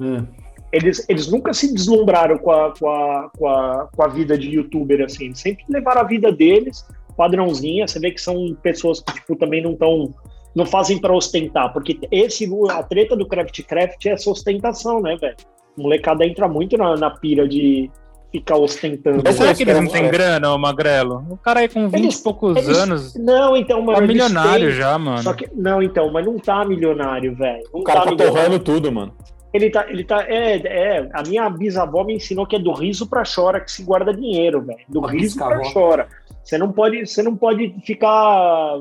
É. 0.00 0.48
Eles, 0.70 1.04
eles 1.08 1.30
nunca 1.30 1.54
se 1.54 1.72
deslumbraram 1.72 2.36
com 2.38 2.50
a, 2.50 2.74
com, 2.78 2.88
a, 2.90 3.30
com, 3.36 3.46
a, 3.48 3.88
com 3.94 4.02
a 4.02 4.08
vida 4.08 4.36
de 4.36 4.50
youtuber, 4.50 5.02
assim. 5.02 5.26
Eles 5.26 5.38
sempre 5.40 5.64
levaram 5.68 6.02
a 6.02 6.04
vida 6.04 6.30
deles, 6.30 6.84
padrãozinha. 7.16 7.86
Você 7.88 7.98
vê 7.98 8.10
que 8.10 8.20
são 8.20 8.54
pessoas 8.62 9.00
que, 9.00 9.14
tipo, 9.14 9.34
também 9.36 9.62
não 9.62 9.72
estão. 9.72 10.14
Não 10.58 10.66
fazem 10.66 10.98
pra 11.00 11.14
ostentar, 11.14 11.72
porque 11.72 11.96
esse, 12.10 12.50
a 12.68 12.82
treta 12.82 13.14
do 13.14 13.24
Craft 13.28 13.62
Craft 13.62 14.04
é 14.06 14.10
essa 14.10 14.28
ostentação, 14.28 15.00
né, 15.00 15.16
velho? 15.16 15.36
Molecada 15.76 16.26
entra 16.26 16.48
muito 16.48 16.76
na, 16.76 16.96
na 16.96 17.10
pira 17.10 17.46
de 17.46 17.88
ficar 18.32 18.56
ostentando. 18.56 19.22
Mas 19.24 19.36
será 19.36 19.54
que 19.54 19.62
eles 19.62 19.76
não 19.76 19.84
É. 19.84 19.88
têm 19.88 20.10
grana, 20.10 20.52
ô 20.52 20.58
Magrelo? 20.58 21.24
O 21.30 21.36
cara 21.36 21.60
aí 21.60 21.68
com 21.68 21.88
20 21.88 22.02
Eles- 22.02 22.18
e 22.18 22.22
poucos 22.24 22.56
Eles- 22.56 22.76
anos 22.76 23.14
Não, 23.14 23.56
então, 23.56 23.80
mano. 23.80 24.00
tá 24.00 24.04
milionário 24.04 24.66
têm- 24.70 24.76
já, 24.76 24.98
mano. 24.98 25.22
Só 25.22 25.32
que, 25.32 25.48
não, 25.54 25.80
então, 25.80 26.10
mas 26.12 26.26
não 26.26 26.36
tá 26.40 26.64
milionário, 26.64 27.36
velho. 27.36 27.62
O 27.72 27.84
cara 27.84 28.00
tá 28.00 28.10
milionário. 28.10 28.34
torrando 28.34 28.58
tudo, 28.58 28.90
mano. 28.90 29.12
Ele 29.52 29.70
tá, 29.70 29.88
ele 29.88 30.04
tá, 30.04 30.22
é, 30.28 30.56
é, 30.56 31.08
a 31.12 31.22
minha 31.22 31.48
bisavó 31.48 32.04
me 32.04 32.14
ensinou 32.14 32.46
que 32.46 32.56
é 32.56 32.58
do 32.58 32.72
riso 32.72 33.08
pra 33.08 33.22
chora 33.24 33.60
que 33.60 33.72
se 33.72 33.82
guarda 33.82 34.12
dinheiro, 34.12 34.60
velho. 34.62 34.80
Do 34.88 35.04
A 35.06 35.10
riso 35.10 35.36
pra 35.38 35.56
bisavó. 35.58 35.72
chora. 35.72 36.08
Você 36.44 36.58
não 36.58 36.72
pode, 36.72 37.06
você 37.06 37.22
não 37.22 37.36
pode 37.36 37.74
ficar 37.84 38.74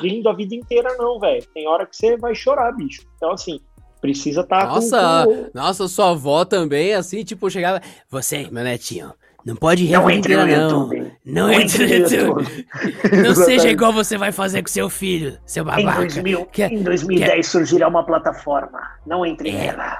rindo 0.00 0.28
a 0.28 0.32
vida 0.34 0.54
inteira 0.54 0.94
não, 0.98 1.18
velho. 1.18 1.44
Tem 1.54 1.66
hora 1.66 1.86
que 1.86 1.96
você 1.96 2.16
vai 2.16 2.34
chorar, 2.34 2.72
bicho. 2.72 3.02
Então 3.16 3.32
assim, 3.32 3.60
precisa 4.00 4.42
estar 4.42 4.66
Nossa, 4.66 5.24
com, 5.26 5.34
com... 5.34 5.50
nossa, 5.54 5.88
sua 5.88 6.10
avó 6.10 6.44
também, 6.44 6.92
assim, 6.92 7.24
tipo, 7.24 7.50
chegava. 7.50 7.80
Você, 8.10 8.48
meu 8.50 8.62
netinho, 8.62 9.12
não 9.44 9.56
pode 9.56 9.88
Não 9.88 10.10
entre 10.10 10.36
no 10.36 10.46
não. 10.46 10.48
YouTube. 10.48 11.12
Não 11.24 11.48
Não 11.48 11.52
entre 11.52 11.86
no 11.86 11.94
YouTube. 11.94 12.66
Não 13.24 13.34
seja 13.34 13.68
igual 13.70 13.92
você 13.92 14.16
vai 14.18 14.32
fazer 14.32 14.62
com 14.62 14.68
seu 14.68 14.88
filho, 14.90 15.38
seu 15.44 15.62
Em, 15.64 15.66
babaca. 15.66 15.98
2000, 16.00 16.46
Quer- 16.46 16.72
em 16.72 16.82
2010 16.82 17.46
surgirá 17.46 17.88
uma 17.88 18.04
plataforma. 18.04 18.78
Não 19.06 19.24
entre 19.24 19.50
É. 19.50 19.52
nela. 19.52 19.98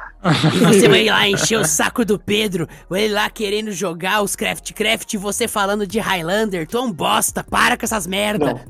E 0.55 0.59
você 0.59 0.89
vai 0.89 1.05
lá 1.05 1.29
encher 1.29 1.59
o 1.59 1.65
saco 1.67 2.03
do 2.05 2.19
Pedro, 2.19 2.67
vai 2.89 3.09
lá 3.09 3.29
querendo 3.29 3.71
jogar 3.73 4.23
os 4.23 4.35
Craft 4.35 4.73
Craft 4.73 5.13
e 5.13 5.19
você 5.19 5.47
falando 5.47 5.87
de 5.87 5.99
Highlander. 5.99 6.67
Tu 6.67 6.79
é 6.79 6.81
um 6.81 6.91
bosta, 6.91 7.45
para 7.45 7.77
com 7.77 7.85
essas 7.85 8.07
merda. 8.07 8.65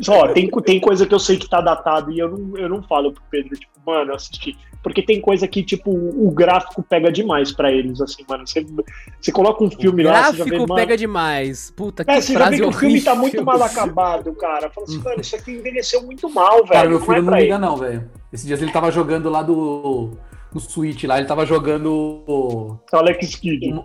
Só, 0.00 0.28
tem, 0.28 0.48
tem 0.64 0.80
coisa 0.80 1.04
que 1.06 1.14
eu 1.14 1.18
sei 1.18 1.36
que 1.36 1.48
tá 1.48 1.60
datado 1.60 2.12
e 2.12 2.18
eu 2.20 2.28
não, 2.30 2.56
eu 2.56 2.68
não 2.68 2.82
falo 2.84 3.12
pro 3.12 3.22
Pedro, 3.30 3.56
tipo, 3.56 3.72
mano, 3.84 4.14
assisti. 4.14 4.56
Porque 4.82 5.02
tem 5.02 5.20
coisa 5.20 5.46
que, 5.48 5.62
tipo, 5.62 5.90
o 5.90 6.30
gráfico 6.30 6.82
pega 6.82 7.10
demais 7.10 7.50
pra 7.52 7.70
eles, 7.70 8.00
assim, 8.00 8.24
mano. 8.28 8.46
Você, 8.46 8.64
você 9.20 9.32
coloca 9.32 9.62
um 9.64 9.70
filme 9.70 10.04
o 10.04 10.06
lá, 10.06 10.24
você 10.32 10.38
já 10.38 10.44
gráfico 10.44 10.66
vê, 10.66 10.74
pega 10.74 10.86
mano. 10.86 10.96
demais. 10.96 11.70
Puta 11.76 12.04
que 12.04 12.10
É, 12.10 12.20
você 12.20 12.32
já 12.32 12.38
frase 12.38 12.56
vê 12.56 12.62
que 12.62 12.68
o 12.68 12.72
filme 12.72 13.00
tá 13.00 13.14
muito 13.14 13.44
mal 13.44 13.60
acabado, 13.64 14.32
cara. 14.34 14.70
Fala 14.70 14.86
assim, 14.86 14.98
mano, 14.98 15.20
isso 15.20 15.34
aqui 15.36 15.50
envelheceu 15.52 16.02
muito 16.04 16.28
mal, 16.30 16.58
velho. 16.58 16.68
Cara, 16.68 16.88
meu 16.88 16.98
não 17.00 17.06
filho 17.06 17.18
é 17.18 17.22
não 17.22 17.32
liga 17.38 17.54
ele. 17.54 17.58
não, 17.58 17.76
velho. 17.76 18.10
Esses 18.32 18.46
dias 18.46 18.62
ele 18.62 18.70
tava 18.72 18.90
jogando 18.90 19.28
lá 19.28 19.42
do... 19.42 20.10
No 20.54 20.60
Switch 20.60 21.04
lá, 21.04 21.18
ele 21.18 21.26
tava 21.26 21.44
jogando... 21.44 22.22
o- 22.26 22.78
Alex 22.92 23.34
Kidd. 23.34 23.84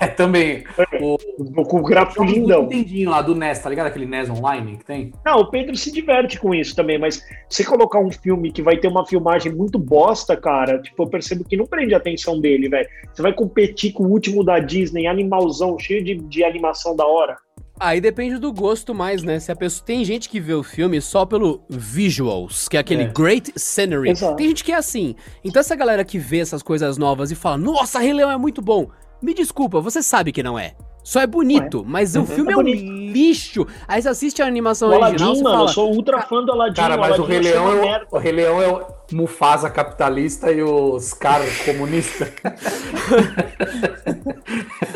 É, 0.00 0.06
também. 0.06 0.64
O... 1.00 1.18
Com 1.64 1.78
o 1.78 1.82
gráfico 1.82 2.24
do 2.24 2.32
lindão. 2.32 2.62
Nintendinho 2.62 3.10
lá, 3.10 3.20
do 3.20 3.34
NES, 3.34 3.58
tá 3.58 3.68
ligado? 3.68 3.88
Aquele 3.88 4.06
NES 4.06 4.30
Online 4.30 4.76
que 4.76 4.84
tem? 4.84 5.12
Não, 5.24 5.40
o 5.40 5.50
Pedro 5.50 5.76
se 5.76 5.90
diverte 5.90 6.38
com 6.38 6.54
isso 6.54 6.74
também, 6.76 6.98
mas 6.98 7.22
você 7.48 7.64
colocar 7.64 7.98
um 7.98 8.10
filme 8.10 8.52
que 8.52 8.62
vai 8.62 8.76
ter 8.76 8.86
uma 8.88 9.04
filmagem 9.04 9.52
muito 9.52 9.78
bosta, 9.78 10.36
cara, 10.36 10.80
tipo, 10.80 11.02
eu 11.02 11.08
percebo 11.08 11.44
que 11.44 11.56
não 11.56 11.66
prende 11.66 11.94
a 11.94 11.96
atenção 11.96 12.40
dele, 12.40 12.68
velho. 12.68 12.88
Você 13.12 13.22
vai 13.22 13.32
competir 13.32 13.92
com 13.92 14.04
o 14.04 14.10
último 14.10 14.44
da 14.44 14.60
Disney, 14.60 15.06
animalzão, 15.06 15.76
cheio 15.78 16.04
de, 16.04 16.14
de 16.14 16.44
animação 16.44 16.94
da 16.94 17.04
hora. 17.04 17.36
Aí 17.80 18.00
depende 18.00 18.38
do 18.38 18.52
gosto 18.52 18.94
mais, 18.94 19.24
né? 19.24 19.40
Se 19.40 19.50
a 19.50 19.56
pessoa 19.56 19.84
tem 19.84 20.04
gente 20.04 20.28
que 20.28 20.38
vê 20.38 20.54
o 20.54 20.62
filme 20.62 21.00
só 21.00 21.26
pelo 21.26 21.64
visuals, 21.68 22.68
que 22.68 22.76
é 22.76 22.80
aquele 22.80 23.04
É. 23.04 23.06
great 23.08 23.52
scenery. 23.56 24.10
Exato. 24.10 24.36
Tem 24.36 24.46
gente 24.48 24.62
que 24.62 24.70
é 24.70 24.76
assim. 24.76 25.16
Então 25.42 25.58
essa 25.58 25.74
galera 25.74 26.04
que 26.04 26.16
vê 26.18 26.38
essas 26.38 26.62
coisas 26.62 26.96
novas 26.96 27.32
e 27.32 27.34
fala: 27.34 27.58
"Nossa, 27.58 27.98
Rei 27.98 28.12
Leão 28.12 28.30
é 28.30 28.36
muito 28.36 28.62
bom". 28.62 28.88
Me 29.22 29.32
desculpa, 29.32 29.80
você 29.80 30.02
sabe 30.02 30.32
que 30.32 30.42
não 30.42 30.58
é. 30.58 30.74
Só 31.04 31.20
é 31.20 31.26
bonito, 31.26 31.84
mas 31.86 32.14
o 32.14 32.20
Uhum. 32.20 32.26
filme 32.26 32.52
É 32.52 32.54
é, 32.54 32.58
um 32.58 32.62
lixo. 32.62 33.66
Aí 33.88 34.00
você 34.00 34.08
assiste 34.08 34.40
a 34.40 34.46
animação 34.46 34.88
O 34.88 34.92
original, 34.92 35.28
Aladdin, 35.30 35.42
mano, 35.42 35.56
fala, 35.56 35.68
eu 35.68 35.72
sou 35.72 35.92
ultra 35.92 36.22
fã 36.22 36.44
do 36.44 36.52
Aladdin. 36.52 36.76
Cara, 36.76 36.96
mas 36.96 37.18
o 37.18 37.24
Aladdin 37.24 37.32
Rei, 37.32 37.40
achei 37.40 37.52
Leão 37.52 37.84
é 37.84 38.02
o, 38.10 38.16
o 38.16 38.18
Rei 38.18 38.32
Leão 38.32 38.62
é 38.62 38.68
o 38.68 38.86
Mufasa 39.12 39.68
capitalista 39.68 40.52
e 40.52 40.62
os 40.62 41.12
caras 41.12 41.58
comunistas. 41.62 42.32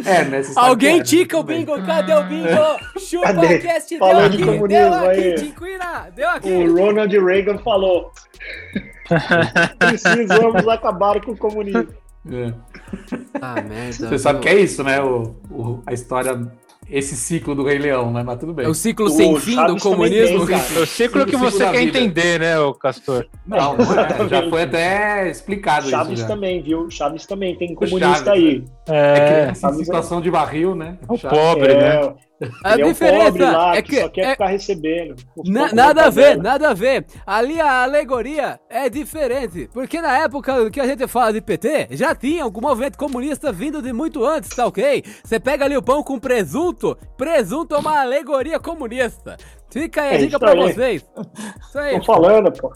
é, 0.06 0.24
né? 0.24 0.42
Alguém 0.54 0.94
é, 0.94 0.98
né? 0.98 1.04
tica 1.04 1.38
o 1.38 1.42
bingo, 1.42 1.82
cadê 1.84 2.14
o 2.14 2.22
bingo? 2.22 2.46
Chupa 2.98 3.34
Cadê? 3.34 3.58
cast, 3.58 3.90
deu 3.90 3.98
Falou 3.98 4.28
de 4.28 4.36
aqui, 4.36 4.44
comunismo 4.44 4.68
deu 4.68 5.10
aqui. 5.10 5.34
Tinquina, 5.34 6.08
deu 6.14 6.28
aqui. 6.28 6.52
O 6.52 6.76
Ronald 6.76 7.18
Reagan 7.18 7.58
falou. 7.58 8.12
Precisamos 9.78 10.68
acabar 10.68 11.20
com 11.20 11.32
o 11.32 11.36
comunismo. 11.36 12.05
É. 12.30 12.52
Ah, 13.40 13.54
merda. 13.62 14.08
Você 14.08 14.18
sabe 14.18 14.40
que 14.40 14.48
é 14.48 14.58
isso, 14.60 14.82
né? 14.82 15.00
O, 15.02 15.34
o- 15.50 15.82
a 15.86 15.92
história, 15.92 16.40
esse 16.88 17.16
ciclo 17.16 17.54
do 17.54 17.64
Rei 17.64 17.78
Leão, 17.78 18.12
né? 18.12 18.22
Mas 18.22 18.38
tudo 18.38 18.52
bem. 18.54 18.66
É 18.66 18.68
o 18.68 18.74
ciclo 18.74 19.06
O 19.06 19.10
sem 19.10 19.36
fim 19.38 19.50
do 19.56 19.56
Chaves 19.56 19.82
comunismo? 19.82 20.46
tem, 20.46 20.56
cara. 20.58 20.68
É 20.76 20.78
o 20.80 20.86
ciclo 20.86 21.24
que 21.24 21.30
Ciclo 21.32 21.50
você 21.50 21.64
quer 21.70 21.78
vida. 21.84 21.98
entender, 21.98 22.40
né, 22.40 22.58
ô 22.58 22.72
Castor? 22.74 23.26
Não, 23.46 23.76
não 23.76 23.92
é. 24.00 24.28
já 24.28 24.48
foi 24.50 24.62
até 24.62 25.28
explicado 25.30 25.88
Chaves 25.90 26.12
isso. 26.14 26.22
Já. 26.22 26.28
também, 26.28 26.62
viu? 26.62 26.90
Chaves 26.90 27.26
também 27.26 27.56
tem 27.56 27.72
O 27.72 27.76
comunista 27.76 28.24
Chaves, 28.26 28.32
aí. 28.32 28.64
É 28.88 29.18
É, 29.18 29.42
criança 29.44 29.70
em 29.70 29.84
situação 29.84 30.20
de 30.20 30.30
barril, 30.30 30.74
né? 30.74 30.96
o 31.08 31.16
Chaves. 31.16 31.38
pobre, 31.38 31.74
né? 31.76 32.14
É, 32.41 32.49
A 32.64 32.72
ele 32.74 32.82
é 32.82 32.84
o 32.84 32.89
diferença 32.89 33.24
pobre 33.24 33.43
lá 33.45 33.76
é 33.76 33.82
que, 33.82 33.91
que 33.97 34.01
só 34.03 34.09
quer 34.11 34.20
é- 34.26 34.30
ficar 34.32 34.47
recebendo. 34.49 35.14
Na- 35.45 35.72
nada 35.72 35.95
da 35.95 36.07
a 36.07 36.11
ver, 36.11 36.37
nada 36.37 36.68
a 36.70 36.74
ver. 36.74 37.07
Ali 37.26 37.59
a 37.61 37.82
alegoria 37.84 38.61
é 38.68 38.91
diferente. 38.91 39.68
Porque 39.72 40.01
na 40.03 40.18
época 40.18 40.70
que 40.70 40.78
a 40.80 40.87
gente 40.87 41.07
fala 41.09 41.32
de 41.32 41.41
PT, 41.41 41.89
já 41.93 42.14
tinha 42.14 42.45
algum 42.45 42.61
movimento 42.61 42.99
comunista 42.99 43.51
vindo 43.51 43.80
de 43.80 43.93
muito 43.93 44.24
antes, 44.24 44.51
tá 44.51 44.66
ok? 44.66 45.03
Você 45.24 45.41
pega 45.41 45.64
ali 45.64 45.76
o 45.76 45.82
pão 45.82 46.03
com 46.03 46.18
presunto, 46.18 46.97
presunto 47.16 47.74
é 47.74 47.78
uma 47.78 48.01
alegoria 48.01 48.61
comunista. 48.61 49.37
Fica 49.70 50.03
aí 50.03 50.11
a 50.11 50.14
É 50.14 50.18
dica 50.18 50.39
pra 50.39 50.51
aí. 50.53 50.59
vocês. 50.59 51.07
Isso 51.68 51.78
aí. 51.78 51.99
Tô 51.99 52.05
falando, 52.05 52.53
pô. 52.53 52.72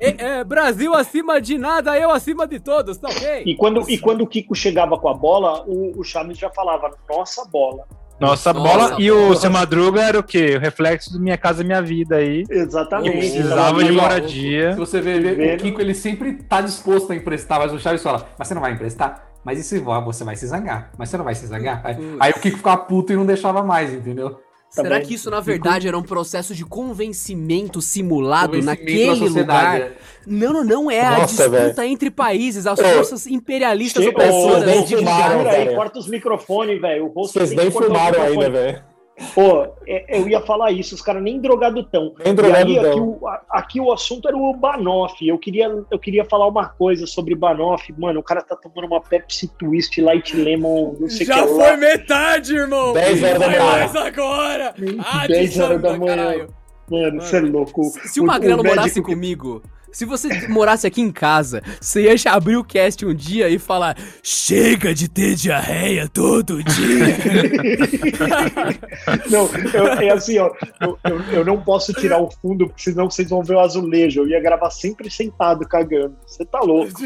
É, 0.00 0.38
é, 0.38 0.44
Brasil 0.44 0.92
acima 0.94 1.40
de 1.40 1.56
nada, 1.56 1.96
eu 1.98 2.10
acima 2.10 2.46
de 2.48 2.58
todos, 2.58 2.98
tá 2.98 3.08
ok? 3.08 3.42
E 3.46 3.54
quando, 3.54 3.88
e 3.88 3.96
quando 3.98 4.22
o 4.22 4.26
Kiko 4.26 4.54
chegava 4.54 4.98
com 4.98 5.08
a 5.08 5.14
bola, 5.14 5.62
o, 5.66 5.98
o 5.98 6.02
Chaves 6.02 6.36
já 6.36 6.50
falava, 6.50 6.90
nossa 7.08 7.44
bola. 7.46 7.84
Nossa, 8.20 8.52
Nossa, 8.52 8.68
bola. 8.68 8.96
E 9.00 9.10
o 9.10 9.34
seu 9.34 9.50
Madruga 9.50 10.02
era 10.02 10.18
o 10.18 10.22
quê? 10.22 10.54
O 10.56 10.60
reflexo 10.60 11.12
do 11.12 11.20
Minha 11.20 11.36
Casa 11.36 11.64
Minha 11.64 11.82
Vida 11.82 12.16
aí. 12.16 12.44
Exatamente. 12.48 13.18
Precisava 13.18 13.82
de 13.82 13.92
moradia. 13.92 14.72
Se 14.72 14.78
você 14.78 15.00
ver, 15.00 15.54
o 15.54 15.58
Kiko, 15.58 15.80
ele 15.80 15.94
sempre 15.94 16.34
tá 16.34 16.60
disposto 16.60 17.12
a 17.12 17.16
emprestar, 17.16 17.58
mas 17.58 17.72
o 17.72 17.78
Chaves 17.78 18.02
fala, 18.02 18.26
mas 18.38 18.48
você 18.48 18.54
não 18.54 18.62
vai 18.62 18.72
emprestar? 18.72 19.28
Mas 19.44 19.58
e 19.58 19.62
se 19.62 19.78
você 19.78 20.24
vai 20.24 20.36
se 20.36 20.46
zangar? 20.46 20.90
Mas 20.96 21.10
você 21.10 21.18
não 21.18 21.24
vai 21.24 21.34
se 21.34 21.46
zangar? 21.46 21.82
Aí, 21.84 21.96
aí 22.18 22.30
o 22.30 22.40
Kiko 22.40 22.56
ficava 22.56 22.78
puto 22.78 23.12
e 23.12 23.16
não 23.16 23.26
deixava 23.26 23.62
mais, 23.62 23.92
entendeu? 23.92 24.40
Será 24.74 24.88
Também. 24.88 25.06
que 25.06 25.14
isso 25.14 25.30
na 25.30 25.38
verdade 25.38 25.86
era 25.86 25.96
um 25.96 26.02
processo 26.02 26.52
de 26.52 26.64
convencimento 26.64 27.80
simulado 27.80 28.58
Convencimento 28.58 28.80
naquele 28.84 29.28
lugar? 29.28 29.92
Não, 30.26 30.52
não, 30.52 30.64
não 30.64 30.90
é 30.90 31.00
a 31.00 31.18
Nossa, 31.18 31.48
disputa 31.48 31.86
entre 31.86 32.10
países, 32.10 32.66
as 32.66 32.80
forças 32.80 33.24
imperialistas 33.28 34.04
opressoras. 34.04 34.62
Ô, 34.64 34.66
nem 34.66 35.08
aí, 35.08 35.44
velho. 35.44 35.76
corta 35.76 36.00
os 36.00 36.08
microfones, 36.08 36.80
velho. 36.80 37.08
Vocês 37.14 37.52
nem 37.52 37.66
microfone. 37.66 38.16
ainda, 38.18 38.50
velho. 38.50 38.93
Pô, 39.34 39.62
é- 39.86 40.18
eu 40.18 40.28
ia 40.28 40.40
falar 40.40 40.72
isso, 40.72 40.94
os 40.94 41.00
caras 41.00 41.22
nem 41.22 41.40
drogado 41.40 41.84
tão. 41.84 42.14
Nem 42.18 42.32
E 42.32 42.36
drogado 42.36 42.66
aí, 42.68 42.78
aqui 42.78 43.00
o, 43.00 43.28
a- 43.28 43.42
aqui 43.50 43.80
o 43.80 43.92
assunto 43.92 44.26
era 44.26 44.36
o 44.36 44.52
Banoff. 44.54 45.26
Eu 45.26 45.38
queria, 45.38 45.66
eu 45.90 45.98
queria 45.98 46.24
falar 46.24 46.48
uma 46.48 46.68
coisa 46.68 47.06
sobre 47.06 47.34
Banoff. 47.34 47.92
Mano, 47.96 48.18
o 48.20 48.22
cara 48.24 48.42
tá 48.42 48.56
tomando 48.56 48.86
uma 48.86 49.00
Pepsi 49.00 49.48
Twist 49.56 50.00
Light 50.00 50.36
Lemon, 50.36 50.96
não 50.98 51.08
sei 51.08 51.26
o 51.26 51.30
que 51.30 51.36
Já 51.36 51.44
lá. 51.44 51.46
foi 51.46 51.76
metade, 51.76 52.56
irmão! 52.56 52.92
10 52.92 53.22
horas 53.22 53.38
da 53.40 53.46
manhã. 53.48 53.64
mais 53.64 53.96
agora! 53.96 54.74
Ah, 55.04 55.26
10 55.28 55.52
de 55.52 55.62
horas 55.62 55.80
da 55.82 55.96
manhã. 55.96 56.46
Mano, 56.90 57.20
você 57.22 57.36
é 57.36 57.40
louco. 57.40 57.82
Se 58.04 58.20
o 58.20 58.26
Magrelo 58.26 58.62
morasse 58.64 59.00
comigo, 59.00 59.62
se 59.94 60.04
você 60.04 60.48
morasse 60.48 60.86
aqui 60.86 61.00
em 61.00 61.10
casa, 61.10 61.62
você 61.80 62.02
ia 62.02 62.14
abrir 62.32 62.56
o 62.56 62.64
cast 62.64 63.06
um 63.06 63.14
dia 63.14 63.48
e 63.48 63.58
falar: 63.58 63.96
Chega 64.22 64.92
de 64.92 65.08
ter 65.08 65.34
diarreia 65.36 66.06
todo 66.08 66.62
dia! 66.62 67.94
Não, 69.30 69.48
eu- 69.72 69.86
é 69.88 70.10
assim, 70.10 70.38
ó. 70.38 70.50
Eu, 70.80 70.98
eu, 71.04 71.20
eu 71.32 71.44
não 71.44 71.60
posso 71.60 71.92
tirar 71.94 72.18
o 72.20 72.30
fundo, 72.30 72.66
porque 72.68 72.90
senão 72.90 73.10
vocês 73.10 73.28
vão 73.30 73.42
ver 73.42 73.54
o 73.54 73.60
azulejo. 73.60 74.20
Eu 74.22 74.28
ia 74.28 74.40
gravar 74.40 74.70
sempre 74.70 75.10
sentado, 75.10 75.66
cagando. 75.68 76.16
Você 76.26 76.44
tá 76.44 76.60
louco. 76.60 76.92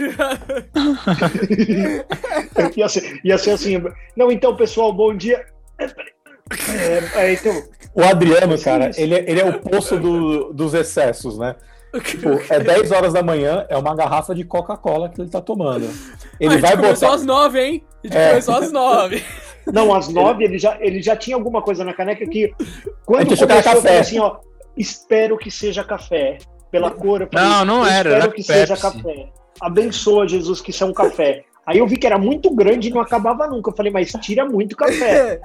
ia, 2.76 2.88
ser, 2.88 3.20
ia 3.24 3.38
ser 3.38 3.50
assim. 3.52 3.80
Não, 4.16 4.30
então, 4.32 4.56
pessoal, 4.56 4.92
bom 4.92 5.14
dia. 5.16 5.44
É, 5.78 7.26
é, 7.26 7.32
então, 7.34 7.62
O 7.94 8.02
Adriano, 8.02 8.56
Sim, 8.56 8.64
cara, 8.64 8.90
ele, 8.96 9.14
é- 9.14 9.30
ele 9.30 9.40
é 9.40 9.44
o 9.44 9.60
poço 9.60 9.96
do- 9.98 10.52
dos 10.52 10.72
excessos, 10.74 11.38
né? 11.38 11.54
Tipo, 12.04 12.28
é 12.52 12.60
10 12.60 12.92
horas 12.92 13.12
da 13.14 13.22
manhã, 13.22 13.64
é 13.68 13.76
uma 13.76 13.94
garrafa 13.94 14.34
de 14.34 14.44
Coca-Cola 14.44 15.08
que 15.08 15.20
ele 15.20 15.30
tá 15.30 15.40
tomando. 15.40 15.88
Ele 16.38 16.50
a 16.50 16.52
gente 16.52 16.60
vai 16.60 16.76
começou 16.76 17.08
botar. 17.08 17.14
às 17.20 17.24
nove, 17.24 17.60
hein? 17.60 17.84
A 18.04 18.06
gente 18.06 18.16
É. 18.16 18.28
começou 18.30 18.54
às 18.56 18.72
nove. 18.72 19.24
não, 19.72 19.94
às 19.94 20.08
nove 20.08 20.44
ele 20.44 20.58
já, 20.58 20.76
ele 20.80 21.00
já 21.02 21.16
tinha 21.16 21.36
alguma 21.36 21.62
coisa 21.62 21.84
na 21.84 21.92
caneca 21.94 22.26
que. 22.26 22.52
Quando 23.06 23.24
começou, 23.26 23.46
eu 23.48 23.48
falei 23.48 23.62
café. 23.62 23.98
assim, 24.00 24.18
ó. 24.18 24.36
Espero 24.76 25.36
que 25.38 25.50
seja 25.50 25.82
café. 25.82 26.38
Pela 26.70 26.90
cor, 26.90 27.22
eu 27.22 27.28
falei, 27.32 27.48
Não, 27.48 27.64
não 27.64 27.86
era, 27.86 28.10
Espero 28.10 28.14
era 28.24 28.32
que 28.32 28.42
seja 28.42 28.76
Pepsi. 28.76 28.82
café. 28.82 29.28
Abençoa, 29.60 30.28
Jesus, 30.28 30.60
que 30.60 30.70
isso 30.70 30.84
é 30.84 30.86
um 30.86 30.92
café. 30.92 31.44
Aí 31.68 31.76
eu 31.76 31.86
vi 31.86 31.98
que 31.98 32.06
era 32.06 32.16
muito 32.16 32.50
grande 32.54 32.88
e 32.88 32.90
não 32.90 32.98
acabava 32.98 33.46
nunca. 33.46 33.68
Eu 33.68 33.76
falei, 33.76 33.92
mas 33.92 34.10
tira 34.22 34.42
muito 34.46 34.74
café. 34.74 35.38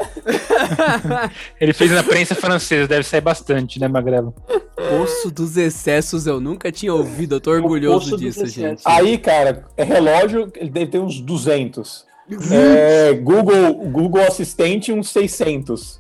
Ele 1.59 1.74
fez 1.74 1.91
na 1.91 2.01
prensa 2.01 2.34
francesa, 2.34 2.88
deve 2.88 3.03
sair 3.03 3.19
bastante, 3.19 3.78
né, 3.78 3.89
Magrelo? 3.89 4.34
Poço 4.74 5.30
dos 5.30 5.57
excessos 5.57 6.26
eu 6.26 6.39
nunca 6.39 6.71
tinha 6.71 6.93
ouvido, 6.93 7.36
eu 7.36 7.41
tô 7.41 7.51
orgulhoso 7.51 8.15
disso, 8.17 8.45
gente. 8.45 8.82
Aí, 8.86 9.17
cara, 9.17 9.65
é 9.76 9.84
relógio, 9.84 10.49
ele 10.55 10.69
deve 10.69 10.91
ter 10.91 10.99
uns 10.99 11.19
200. 11.19 12.05
É, 12.49 13.11
Google, 13.15 13.74
Google 13.89 14.26
Assistente, 14.26 14.93
uns 14.93 15.09
600. 15.09 15.99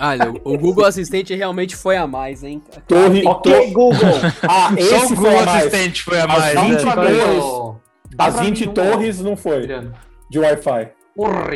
Olha, 0.00 0.34
o 0.44 0.56
Google 0.56 0.84
Assistente 0.84 1.34
realmente 1.34 1.74
foi 1.74 1.96
a 1.96 2.06
mais, 2.06 2.44
hein? 2.44 2.62
Torre, 2.86 3.26
ok, 3.26 3.72
Google. 3.72 3.98
Ah, 4.48 4.72
Só 4.78 4.96
esse 4.96 5.14
o 5.14 5.16
foi 5.16 5.16
Google 5.16 5.40
a 5.40 5.46
mais. 5.46 5.66
Assistente 5.66 6.02
foi 6.04 6.20
a 6.20 6.28
mais. 6.28 6.60
vinte 6.60 6.84
né? 6.84 7.87
Pra 8.26 8.42
20 8.42 8.60
mim, 8.60 8.68
um 8.70 8.74
torres 8.74 9.20
não 9.20 9.36
foi 9.36 9.56
Adriano. 9.58 9.92
de 10.30 10.38
Wi-Fi. 10.38 10.88
Porra. 11.16 11.50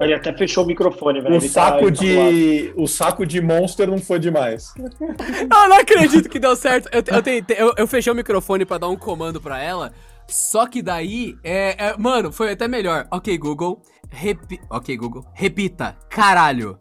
Ele 0.00 0.14
até 0.14 0.32
fechou 0.36 0.64
o 0.64 0.66
microfone, 0.66 1.20
velho. 1.20 1.34
O 1.34 1.38
Ele 1.38 1.48
tá- 1.48 1.52
saco 1.70 1.84
tá 1.84 1.90
de. 1.90 2.72
O 2.76 2.86
saco 2.88 3.26
de 3.26 3.40
Monster 3.40 3.88
não 3.88 3.98
foi 3.98 4.18
demais. 4.18 4.72
Eu 4.76 4.88
não 5.68 5.76
acredito 5.78 6.28
que 6.28 6.38
deu 6.40 6.56
certo. 6.56 6.88
Eu, 6.92 7.02
eu, 7.06 7.22
tentei- 7.22 7.56
eu- 7.58 7.72
eu 7.76 7.86
fechei 7.86 8.12
o 8.12 8.16
microfone 8.16 8.64
pra 8.64 8.78
dar 8.78 8.88
um 8.88 8.96
comando 8.96 9.40
pra 9.40 9.62
ela. 9.62 9.92
Só 10.28 10.66
que 10.66 10.82
daí, 10.82 11.36
é, 11.44 11.90
é- 11.90 11.96
mano, 11.98 12.32
foi 12.32 12.50
até 12.52 12.66
melhor. 12.66 13.06
Ok, 13.12 13.36
Google. 13.38 13.80
Repi 14.10 14.60
ok, 14.70 14.96
Google. 14.96 15.24
Repita. 15.34 15.96
Caralho. 16.10 16.76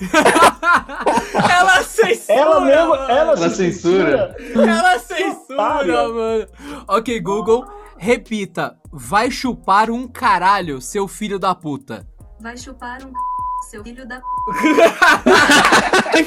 ela 1.50 1.82
censura. 1.82 2.38
Ela 2.38 2.60
mesmo, 2.60 2.94
ela, 2.94 3.12
Ela 3.12 3.36
se 3.36 3.56
censura. 3.56 4.36
Ela 4.54 4.98
censura, 4.98 6.08
mano. 6.08 6.46
Ok, 6.88 7.20
Google. 7.20 7.66
Repita. 7.98 8.78
Vai 8.90 9.30
chupar 9.30 9.90
um 9.90 10.08
caralho, 10.08 10.80
seu 10.80 11.06
filho 11.06 11.38
da 11.38 11.54
puta. 11.54 12.06
Vai 12.40 12.56
chupar 12.56 12.96
um 13.04 13.08
c... 13.08 13.12
seu 13.70 13.84
filho 13.84 14.08
da 14.08 14.20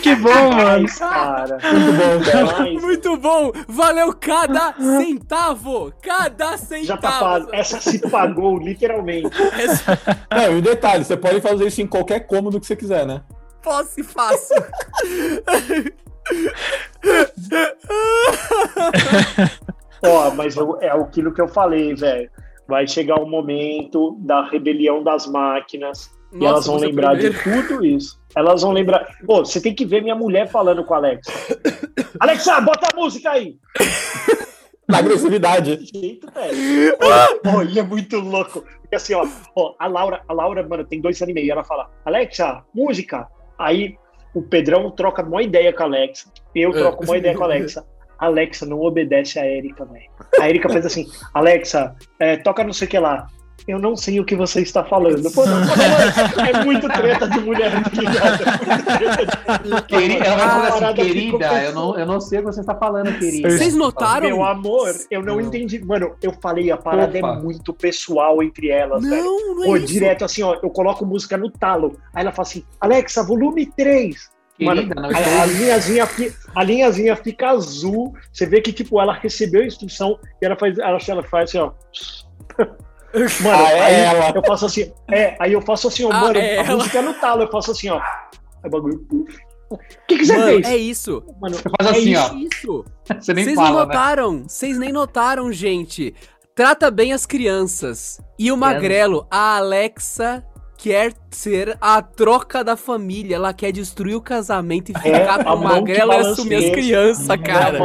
que 0.02 0.16
bom, 0.16 0.52
mano. 0.52 0.88
Cara. 0.88 1.58
Muito 1.62 1.98
bom, 1.98 2.82
Muito 2.82 3.18
bom! 3.18 3.52
Valeu 3.68 4.14
cada 4.14 4.74
centavo! 4.74 5.92
Cada 6.02 6.58
centavo! 6.58 6.86
já 6.86 6.98
tá 6.98 7.20
pago. 7.20 7.50
Essa 7.52 7.82
se 7.82 8.00
pagou, 8.00 8.58
literalmente. 8.60 9.30
Essa 9.60 10.00
Não, 10.32 10.54
e 10.54 10.56
um 10.56 10.62
detalhe, 10.62 11.04
você 11.04 11.18
pode 11.18 11.42
fazer 11.42 11.68
isso 11.68 11.82
em 11.82 11.88
qualquer 11.88 12.22
cômodo 12.22 12.60
que 12.60 12.68
você 12.68 12.76
quiser, 12.76 13.06
né? 13.06 13.22
Posse 13.64 14.04
fácil. 14.04 14.56
Ó, 20.06 20.32
mas 20.32 20.56
eu- 20.56 20.78
é 20.82 20.90
aquilo 20.90 21.34
que 21.34 21.42
eu 21.42 21.48
falei, 21.48 21.96
velho. 21.96 22.30
Vai 22.68 22.88
chegar 22.88 23.20
o 23.22 23.26
momento 23.30 24.18
da 24.22 24.44
rebelião 24.48 25.04
das 25.04 25.28
máquinas 25.28 26.10
e 26.32 26.38
Nossa, 26.38 26.52
elas 26.54 26.66
vão 26.66 26.78
é 26.78 26.80
lembrar 26.88 27.16
de 27.16 27.30
tudo 27.44 27.86
isso. 27.86 28.20
Elas 28.36 28.62
vão 28.62 28.72
lembrar. 28.72 29.06
Pô, 29.26 29.46
você 29.46 29.62
tem 29.62 29.76
que 29.76 29.86
ver 29.86 30.02
minha 30.02 30.16
mulher 30.16 30.50
falando 30.50 30.84
com 30.84 30.94
a 30.94 30.98
Alexa. 30.98 31.32
Alexa, 32.20 32.60
bota 32.62 32.88
a 32.92 32.96
música 32.96 33.32
aí! 33.32 33.58
Na 34.88 34.98
agressividade. 35.00 35.80
Jeito, 35.94 36.28
velho. 36.32 36.58
E 37.72 37.80
é 37.80 37.84
muito 37.84 38.20
louco. 38.20 38.64
Porque 38.82 38.96
assim, 38.96 39.14
ó, 39.14 39.28
ó, 39.56 39.76
a 39.80 39.88
Laura, 39.88 40.22
a 40.28 40.34
Laura, 40.34 40.68
mano, 40.68 40.84
tem 40.84 41.00
dois 41.02 41.22
anos 41.22 41.32
e 41.32 41.34
meio. 41.34 41.52
Ela 41.52 41.64
fala, 41.64 41.90
Alexa, 42.06 42.64
música. 42.74 43.28
Aí 43.58 43.96
o 44.34 44.42
Pedrão 44.42 44.90
troca 44.92 45.24
uma 45.24 45.44
ideia 45.44 45.72
com 45.72 45.84
a 45.84 45.86
Alexa. 45.86 46.32
Eu 46.56 46.72
troco 46.72 47.04
uma 47.04 47.18
ideia 47.18 47.36
com 47.36 47.44
a 47.44 47.48
Alexa. 47.48 47.86
Alexa 48.18 48.66
não 48.66 48.80
obedece 48.80 49.40
a 49.40 49.46
Erika, 49.46 49.86
velho. 49.86 50.10
A 50.40 50.50
Erika 50.50 50.70
faz 50.70 50.86
assim, 50.86 51.06
Alexa, 51.34 51.96
é, 52.20 52.38
toca 52.38 52.64
não 52.64 52.74
sei 52.74 52.88
o 52.88 52.92
que 52.92 53.00
lá. 53.00 53.28
Eu 53.68 53.80
não 53.80 53.96
sei 53.96 54.20
o 54.20 54.26
que 54.26 54.36
você 54.36 54.62
está 54.62 54.84
falando. 54.84 55.32
Pô, 55.32 55.46
não, 55.46 55.62
não, 55.62 56.46
é 56.46 56.66
muito 56.66 56.88
treta 56.90 57.30
de 57.30 57.40
mulher, 57.40 57.72
tá 57.84 57.90
ligado? 58.02 58.44
É 58.44 58.76
muito 58.76 58.86
treta 58.86 59.26
de... 59.64 59.82
Queri- 59.88 60.18
Ela 60.18 60.36
vai 60.36 60.72
falar 60.72 60.90
assim, 60.90 60.96
querida, 60.96 61.64
eu 61.64 61.74
não, 61.74 61.98
eu 61.98 62.06
não 62.06 62.20
sei 62.20 62.40
o 62.40 62.42
que 62.44 62.52
você 62.54 62.60
está 62.60 62.76
falando, 62.76 63.18
querida. 63.18 63.50
Vocês 63.50 63.74
notaram? 63.74 64.28
Meu 64.28 64.44
amor, 64.44 64.94
eu 65.10 65.22
não 65.22 65.36
Não. 65.36 65.42
entendi. 65.42 65.80
Mano, 65.84 66.14
eu 66.22 66.34
falei, 66.42 66.72
a 66.72 66.78
parada 66.78 67.18
Opa. 67.18 67.28
é 67.30 67.36
muito 67.42 67.74
pessoal 67.74 68.44
entre 68.44 68.70
elas, 68.70 69.02
velho. 69.02 69.24
Não, 69.24 69.56
não 69.56 69.64
é 69.64 69.68
Pô, 69.68 69.78
isso. 69.78 69.88
direto 69.88 70.26
assim, 70.26 70.44
ó, 70.44 70.58
eu 70.62 70.70
coloco 70.70 71.06
música 71.06 71.38
no 71.38 71.50
talo. 71.50 71.98
Aí 72.14 72.22
ela 72.24 72.32
fala 72.34 72.48
assim, 72.48 72.66
Alexa, 72.82 73.24
volume 73.24 73.66
3. 73.66 74.30
Mano, 74.60 74.82
Querida, 74.84 75.02
não 75.02 75.10
a, 75.10 75.42
a 75.42 75.46
linhazinha, 75.46 76.06
fi- 76.06 76.34
a 76.54 76.64
linhazinha 76.64 77.16
fica 77.16 77.50
azul. 77.50 78.14
Você 78.32 78.46
vê 78.46 78.60
que, 78.62 78.72
tipo, 78.74 79.00
ela 79.02 79.14
recebeu 79.14 79.62
a 79.62 79.66
instrução 79.66 80.20
e 80.42 80.46
ela 80.46 80.56
faz, 80.58 80.78
ela, 80.78 80.98
ela 81.08 81.24
faz 81.24 81.50
assim, 81.50 81.58
ó. 81.60 81.72
Mano, 83.42 83.64
Ah, 83.64 83.72
é 83.72 83.82
aí 83.82 83.94
ela. 84.18 84.32
eu 84.36 84.44
faço 84.44 84.66
assim, 84.66 84.92
é, 85.12 85.36
aí 85.40 85.54
eu 85.54 85.62
faço 85.62 85.88
assim, 85.88 86.06
ó, 86.06 86.12
Ah, 86.12 86.22
mano, 86.22 86.38
é 86.40 86.60
a 86.60 86.64
ela. 86.64 86.78
música 86.78 86.98
é 86.98 87.02
no 87.02 87.14
talo, 87.14 87.44
eu 87.44 87.52
faço 87.52 87.72
assim, 87.72 87.90
ó. 87.90 87.98
Aí 88.00 88.02
o 88.66 88.70
bagulho. 88.70 89.06
O 89.70 89.78
que, 90.08 90.18
que 90.18 90.26
você 90.26 90.34
Mano, 90.38 90.48
fez? 90.48 90.68
é 90.68 90.78
isso. 90.78 91.24
Mano, 91.42 91.56
Faz 91.58 91.90
é 91.96 92.00
assim, 92.00 92.12
isso. 92.12 92.22
ó. 92.22 92.36
Isso. 92.38 92.86
Você 93.20 93.34
nem 93.34 93.44
Vocês 93.44 93.56
não 93.58 93.64
fala, 93.66 93.80
né? 93.80 93.86
notaram. 93.88 94.44
Vocês 94.48 94.78
nem 94.78 94.92
notaram, 94.92 95.52
gente. 95.52 96.14
Trata 96.56 96.92
bem 96.92 97.12
as 97.12 97.26
crianças. 97.26 98.22
E 98.38 98.52
o 98.52 98.58
Magrelo, 98.58 99.26
a 99.32 99.58
Alexa 99.58 100.44
quer 100.84 101.14
ser 101.32 101.78
a 101.80 102.02
troca 102.02 102.62
da 102.62 102.76
família. 102.76 103.38
Ela 103.38 103.54
quer 103.54 103.72
destruir 103.72 104.16
o 104.16 104.22
casamento 104.22 104.90
e 104.92 104.94
É, 104.98 105.00
ficar 105.00 105.36
a 105.40 105.44
com 105.46 105.58
que 105.60 105.64
Magrelo 105.64 106.12
e 106.12 106.16
assumir 106.18 106.56
as 106.56 106.70
crianças, 106.72 107.30
É 107.30 107.34
a 107.34 107.38
cara. 107.38 107.80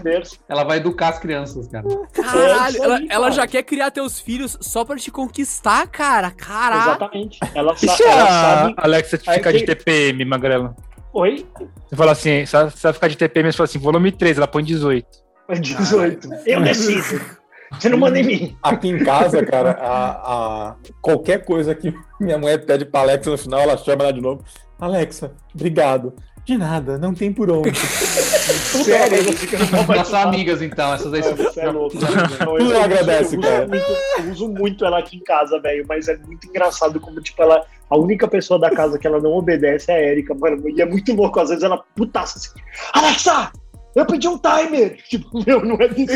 berço. 0.00 0.38
Ela 0.48 0.62
vai 0.62 0.76
educar 0.76 1.08
as 1.08 1.18
crianças, 1.18 1.66
cara. 1.66 1.84
É 1.88 2.22
Caralho, 2.22 2.84
ela, 2.84 2.96
aí, 2.98 3.06
ela 3.10 3.22
cara. 3.24 3.32
já 3.32 3.46
quer 3.48 3.64
criar 3.64 3.90
teus 3.90 4.20
filhos 4.20 4.56
só 4.60 4.84
pra 4.84 4.96
te 4.96 5.10
conquistar, 5.10 5.88
cara. 5.88 6.30
Caralho. 6.30 6.82
Exatamente. 6.90 7.38
Ela, 7.52 7.76
sa 7.76 7.96
ela 8.04 8.22
a 8.22 8.28
sabe. 8.28 8.74
Alexa 8.76 9.20
Aí 9.26 9.38
ficar 9.38 9.52
de 9.52 9.64
TPM, 9.64 10.24
Magrela? 10.24 10.76
Oi? 11.12 11.44
Você 11.88 11.96
fala 11.96 12.12
assim, 12.12 12.46
se 12.46 12.54
ela 12.54 12.70
ficar 12.70 13.08
de 13.08 13.16
TPM, 13.16 13.50
você 13.50 13.56
fala 13.56 13.64
assim, 13.64 13.80
volume 13.80 14.12
3, 14.12 14.36
ela 14.36 14.46
põe 14.46 14.62
18. 14.62 15.04
18. 15.60 16.28
Eu 16.46 16.60
decido. 16.60 17.39
Você 17.78 17.88
não 17.88 17.98
manda 17.98 18.18
em 18.18 18.24
mim. 18.24 18.56
Aqui 18.62 18.88
em 18.88 19.04
casa, 19.04 19.44
cara, 19.44 19.70
a, 19.72 20.10
a- 20.70 20.76
qualquer 21.00 21.44
coisa 21.44 21.74
que 21.74 21.94
minha 22.20 22.36
mulher 22.38 22.64
pede 22.64 22.84
pra 22.84 23.00
Alexa 23.00 23.30
no 23.30 23.38
final, 23.38 23.60
ela 23.60 23.76
chama 23.76 24.04
ela 24.04 24.12
de 24.12 24.20
novo. 24.20 24.44
Alexa, 24.78 25.32
obrigado. 25.54 26.12
De 26.44 26.56
nada, 26.56 26.98
não 26.98 27.14
tem 27.14 27.32
por 27.32 27.50
onde. 27.50 27.70
Sério, 27.78 29.18
Nossas 29.86 30.14
amigas, 30.14 30.62
então, 30.62 30.92
essas 30.94 31.12
aí 31.12 31.22
são... 31.22 31.36
Você 31.36 31.60
é 31.60 31.70
louco. 31.70 31.94
Não, 31.96 32.56
Tu 32.56 32.64
não 32.64 32.76
eu, 32.76 32.82
agradece, 32.82 33.36
eu 33.36 33.40
uso 33.40 33.48
cara. 33.48 33.68
Muito, 33.68 33.84
eu 34.18 34.30
uso 34.32 34.48
muito 34.48 34.84
ela 34.84 34.98
aqui 34.98 35.16
em 35.18 35.22
casa, 35.22 35.60
velho, 35.60 35.84
mas 35.88 36.08
é 36.08 36.16
muito 36.16 36.48
engraçado 36.48 36.98
como, 36.98 37.20
tipo, 37.20 37.40
ela. 37.42 37.64
A 37.90 37.96
única 37.98 38.26
pessoa 38.26 38.58
da 38.58 38.70
casa 38.70 38.98
que 38.98 39.06
ela 39.06 39.20
não 39.20 39.32
obedece 39.32 39.90
é 39.92 39.94
a 39.96 40.02
Erika, 40.02 40.34
mano. 40.34 40.68
E 40.70 40.80
é 40.80 40.86
muito 40.86 41.12
louco. 41.14 41.38
Às 41.40 41.50
vezes 41.50 41.62
ela 41.64 41.82
putaça 41.94 42.38
assim. 42.38 42.50
Alexa! 42.94 43.52
Eu 43.94 44.06
pedi 44.06 44.28
um 44.28 44.38
timer! 44.38 44.96
Tipo, 45.08 45.42
meu, 45.46 45.64
não 45.64 45.76
é 45.76 45.88
desse 45.94 46.10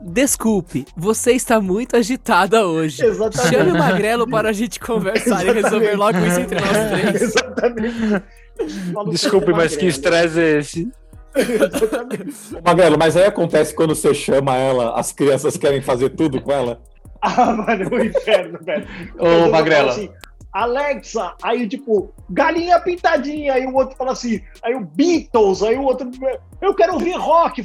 Desculpe, 0.00 0.86
você 0.96 1.32
está 1.32 1.60
muito 1.60 1.96
agitada 1.96 2.66
hoje. 2.66 3.04
Exatamente. 3.04 3.54
Chame 3.54 3.72
o 3.72 3.78
Magrelo 3.78 4.28
para 4.28 4.48
a 4.50 4.52
gente 4.52 4.80
conversar 4.80 5.44
e 5.46 5.52
resolver 5.52 5.94
logo 5.96 6.18
isso 6.18 6.40
entre 6.40 6.60
nós 6.60 6.70
três. 6.90 7.22
Exatamente. 7.22 8.22
Desculpe, 9.10 9.52
mas 9.52 9.76
que 9.76 9.86
magrelo. 9.86 9.90
estresse 9.90 10.40
é 10.40 10.58
esse? 10.58 10.90
Exatamente. 11.34 12.34
Magrelo, 12.64 12.98
mas 12.98 13.16
aí 13.16 13.24
acontece 13.26 13.74
quando 13.74 13.94
você 13.94 14.12
chama 14.12 14.56
ela, 14.56 14.98
as 14.98 15.12
crianças 15.12 15.56
querem 15.56 15.80
fazer 15.80 16.10
tudo 16.10 16.40
com 16.40 16.52
ela? 16.52 16.80
Ah, 17.22 17.52
mano, 17.52 17.84
é 17.84 17.88
um 17.88 18.04
inferno, 18.04 18.58
velho. 18.62 18.86
Ô, 19.18 19.50
Magrela. 19.50 19.92
falo 19.92 20.04
assim, 20.04 20.10
Alexa, 20.52 21.34
aí 21.42 21.68
tipo, 21.68 22.12
galinha 22.30 22.80
pintadinha, 22.80 23.54
aí 23.54 23.66
o 23.66 23.74
outro 23.74 23.96
fala 23.96 24.12
assim, 24.12 24.40
aí 24.62 24.74
o 24.74 24.80
Beatles, 24.80 25.62
aí 25.62 25.76
o 25.76 25.82
outro, 25.82 26.10
eu 26.60 26.74
quero 26.74 26.94
ouvir 26.94 27.16
rock. 27.16 27.62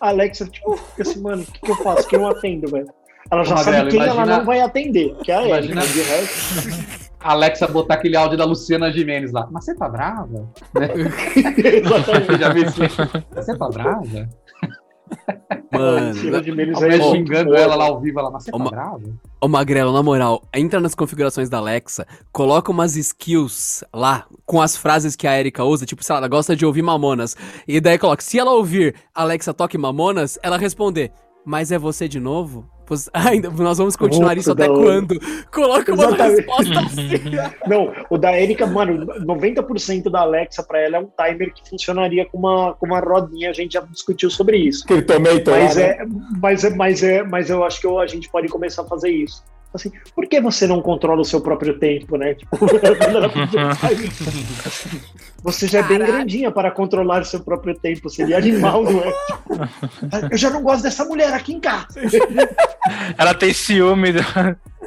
Alexa, 0.00 0.46
tipo, 0.46 0.76
fica 0.76 1.02
assim, 1.02 1.20
mano, 1.20 1.42
o 1.42 1.46
que, 1.46 1.60
que 1.60 1.70
eu 1.70 1.76
faço? 1.76 2.08
Quem 2.08 2.18
eu 2.18 2.26
atendo, 2.28 2.70
velho? 2.70 2.88
Ela 3.30 3.44
já 3.44 3.54
Ô, 3.54 3.58
Magrela, 3.58 3.78
sabe 3.78 3.90
quem 3.90 4.00
ela 4.00 4.14
imagina- 4.14 4.38
não 4.38 4.44
vai 4.46 4.60
atender, 4.60 5.14
que 5.22 5.30
é 5.30 5.36
a 5.36 5.46
Imagina- 5.46 5.82
de 5.86 6.00
resto. 6.02 7.00
Alexa 7.22 7.66
botar 7.68 7.94
aquele 7.94 8.16
áudio 8.16 8.38
da 8.38 8.46
Luciana 8.46 8.90
Gimenez 8.90 9.30
lá. 9.30 9.46
Mas 9.50 9.66
você 9.66 9.74
tá 9.74 9.86
brava? 9.90 10.48
Né? 10.74 10.88
Exatamente. 11.76 12.38
Já 12.38 12.48
vi 12.50 12.64
isso. 12.64 12.80
Você 13.34 13.58
tá 13.58 13.68
brava? 13.68 14.28
Mano, 15.72 16.20
Tira 16.20 16.42
de 16.42 16.50
menos 16.52 16.82
aí, 16.82 17.00
ó. 17.00 17.12
xingando 17.12 17.54
ela 17.54 17.74
lá 17.76 17.84
ao 17.86 18.00
vivo, 18.00 18.18
ela, 18.18 18.30
mas 18.30 18.44
você 18.44 18.50
tá 18.50 18.56
Uma- 18.56 18.70
brava? 18.70 19.00
Ô 19.40 19.48
Magrelo, 19.48 19.92
na 19.92 20.02
moral, 20.02 20.42
entra 20.52 20.80
nas 20.80 20.94
configurações 20.94 21.48
da 21.48 21.58
Alexa, 21.58 22.06
coloca 22.32 22.70
umas 22.70 22.96
skills 22.96 23.82
lá 23.94 24.26
com 24.44 24.60
as 24.60 24.76
frases 24.76 25.16
que 25.16 25.26
a 25.26 25.38
Erika 25.38 25.64
usa, 25.64 25.86
tipo, 25.86 26.02
sei 26.04 26.12
lá, 26.12 26.18
ela 26.18 26.28
gosta 26.28 26.54
de 26.54 26.66
ouvir 26.66 26.82
Mamonas. 26.82 27.36
E 27.66 27.80
daí 27.80 27.98
coloca, 27.98 28.22
se 28.22 28.38
ela 28.38 28.50
ouvir 28.52 28.94
Alexa 29.14 29.54
toque 29.54 29.78
Mamonas, 29.78 30.38
ela 30.42 30.58
responder, 30.58 31.10
mas 31.44 31.72
é 31.72 31.78
você 31.78 32.06
de 32.08 32.20
novo? 32.20 32.68
Pois- 32.90 33.08
Ainda, 33.14 33.48
nós 33.50 33.78
vamos 33.78 33.94
continuar 33.94 34.30
Puta 34.30 34.40
isso 34.40 34.50
até 34.50 34.66
quando? 34.66 35.20
Coloca 35.52 35.94
uma 35.94 36.06
Exatamente. 36.06 36.36
resposta 36.38 36.80
assim. 36.80 37.68
Não, 37.68 37.92
o 38.10 38.18
da 38.18 38.36
Erika, 38.36 38.66
mano, 38.66 39.06
90% 39.24 40.10
da 40.10 40.22
Alexa 40.22 40.60
pra 40.64 40.80
ela 40.80 40.96
é 40.96 40.98
um 41.00 41.08
timer 41.16 41.54
que 41.54 41.70
funcionaria 41.70 42.26
com 42.26 42.36
uma, 42.36 42.74
com 42.74 42.86
uma 42.86 42.98
rodinha, 42.98 43.50
a 43.50 43.52
gente 43.52 43.74
já 43.74 43.80
discutiu 43.82 44.28
sobre 44.28 44.56
isso. 44.56 44.82
Aquele 44.84 45.02
tomato 45.02 45.50
Mas 45.52 45.76
né? 45.76 45.82
é, 45.82 46.04
mas 46.42 46.64
é, 46.64 46.70
mas 46.70 47.02
é, 47.04 47.22
mas 47.22 47.48
eu 47.48 47.62
acho 47.62 47.80
que 47.80 47.86
a 47.86 48.06
gente 48.08 48.28
pode 48.28 48.48
começar 48.48 48.82
a 48.82 48.86
fazer 48.86 49.10
isso. 49.10 49.44
Assim, 49.72 49.92
por 50.14 50.26
que 50.26 50.40
você 50.40 50.66
não 50.66 50.82
controla 50.82 51.20
o 51.20 51.24
seu 51.24 51.40
próprio 51.40 51.78
tempo, 51.78 52.16
né? 52.16 52.34
Tipo, 52.34 52.56
você 55.42 55.68
já 55.68 55.78
é 55.78 55.82
bem 55.82 55.98
grandinha 55.98 56.50
para 56.50 56.70
controlar 56.70 57.22
o 57.22 57.24
seu 57.24 57.40
próprio 57.40 57.78
tempo. 57.78 58.10
Seria 58.10 58.38
animal, 58.38 58.82
não 58.82 59.00
é? 59.00 59.12
Tipo, 59.12 60.30
eu 60.32 60.38
já 60.38 60.50
não 60.50 60.62
gosto 60.62 60.82
dessa 60.82 61.04
mulher 61.04 61.32
aqui 61.32 61.54
em 61.54 61.60
casa. 61.60 62.00
Ela 63.16 63.34
tem 63.34 63.52
ciúme. 63.52 64.10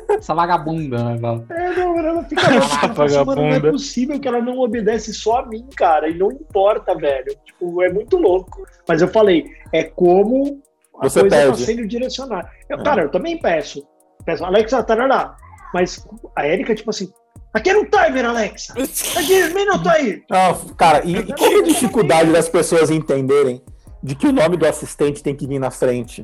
Essa 0.10 0.34
vagabunda, 0.34 1.04
né? 1.04 1.20
fala. 1.20 1.46
É, 1.50 1.76
não, 1.76 1.98
ela 1.98 2.24
fica 2.26 2.50
louca. 2.50 3.26
Mano, 3.26 3.42
não 3.42 3.50
é 3.50 3.60
possível 3.60 4.20
que 4.20 4.28
ela 4.28 4.42
não 4.42 4.60
obedece 4.60 5.14
só 5.14 5.40
a 5.40 5.46
mim, 5.46 5.66
cara. 5.76 6.10
E 6.10 6.18
não 6.18 6.32
importa, 6.32 6.96
velho. 6.96 7.36
Tipo, 7.46 7.82
é 7.82 7.92
muito 7.92 8.18
louco. 8.18 8.66
Mas 8.88 9.02
eu 9.02 9.08
falei, 9.08 9.46
é 9.72 9.84
como 9.84 10.62
a 11.00 11.10
Você 11.10 11.22
coisa 11.22 11.48
tá 11.48 11.54
sendo 11.56 11.88
direcionada. 11.88 12.50
Eu, 12.70 12.80
É. 12.80 12.84
Cara, 12.84 13.04
eu 13.04 13.10
também 13.10 13.40
peço. 13.40 13.84
Peço, 14.26 14.45
Alexa, 14.45 14.84
tarará. 14.84 15.36
Mas 15.74 16.05
a 16.36 16.47
Erika, 16.47 16.76
tipo 16.76 16.89
assim, 16.89 17.11
aqui 17.53 17.69
era 17.69 17.80
um 17.80 17.86
timer, 17.86 18.26
Alexa. 18.26 18.74
Aqui, 18.74 19.53
minuto 19.53 19.89
aí. 19.89 20.24
Não, 20.30 20.55
cara, 20.76 21.03
e, 21.03 21.15
e 21.15 21.34
qual 21.34 21.57
a 21.57 21.63
dificuldade 21.63 22.32
das 22.32 22.47
pessoas 22.47 22.89
entenderem 22.89 23.61
de 24.01 24.15
que 24.15 24.28
o 24.28 24.32
nome 24.32 24.57
do 24.57 24.67
assistente 24.67 25.24
tem 25.24 25.36
que 25.36 25.47
vir 25.47 25.59
na 25.59 25.71
frente? 25.71 26.24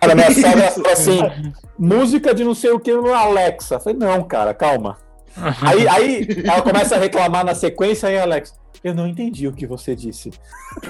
Cara, 0.00 0.14
minha 0.14 0.30
sogra 0.34 0.70
falou 0.70 0.92
assim, 0.92 1.20
música 1.78 2.34
de 2.34 2.44
não 2.44 2.54
sei 2.54 2.70
o 2.70 2.80
que 2.80 2.92
no 2.92 3.12
Alexa. 3.14 3.76
Eu 3.76 3.80
falei, 3.80 3.98
não, 3.98 4.22
cara, 4.24 4.52
calma. 4.52 4.98
Aí, 5.62 5.86
aí 5.86 6.28
ela 6.44 6.62
começa 6.62 6.96
a 6.96 6.98
reclamar 6.98 7.44
na 7.44 7.54
sequência, 7.54 8.08
aí 8.08 8.18
Alexa, 8.18 8.54
eu 8.82 8.94
não 8.94 9.06
entendi 9.06 9.46
o 9.46 9.52
que 9.52 9.66
você 9.66 9.94
disse. 9.94 10.30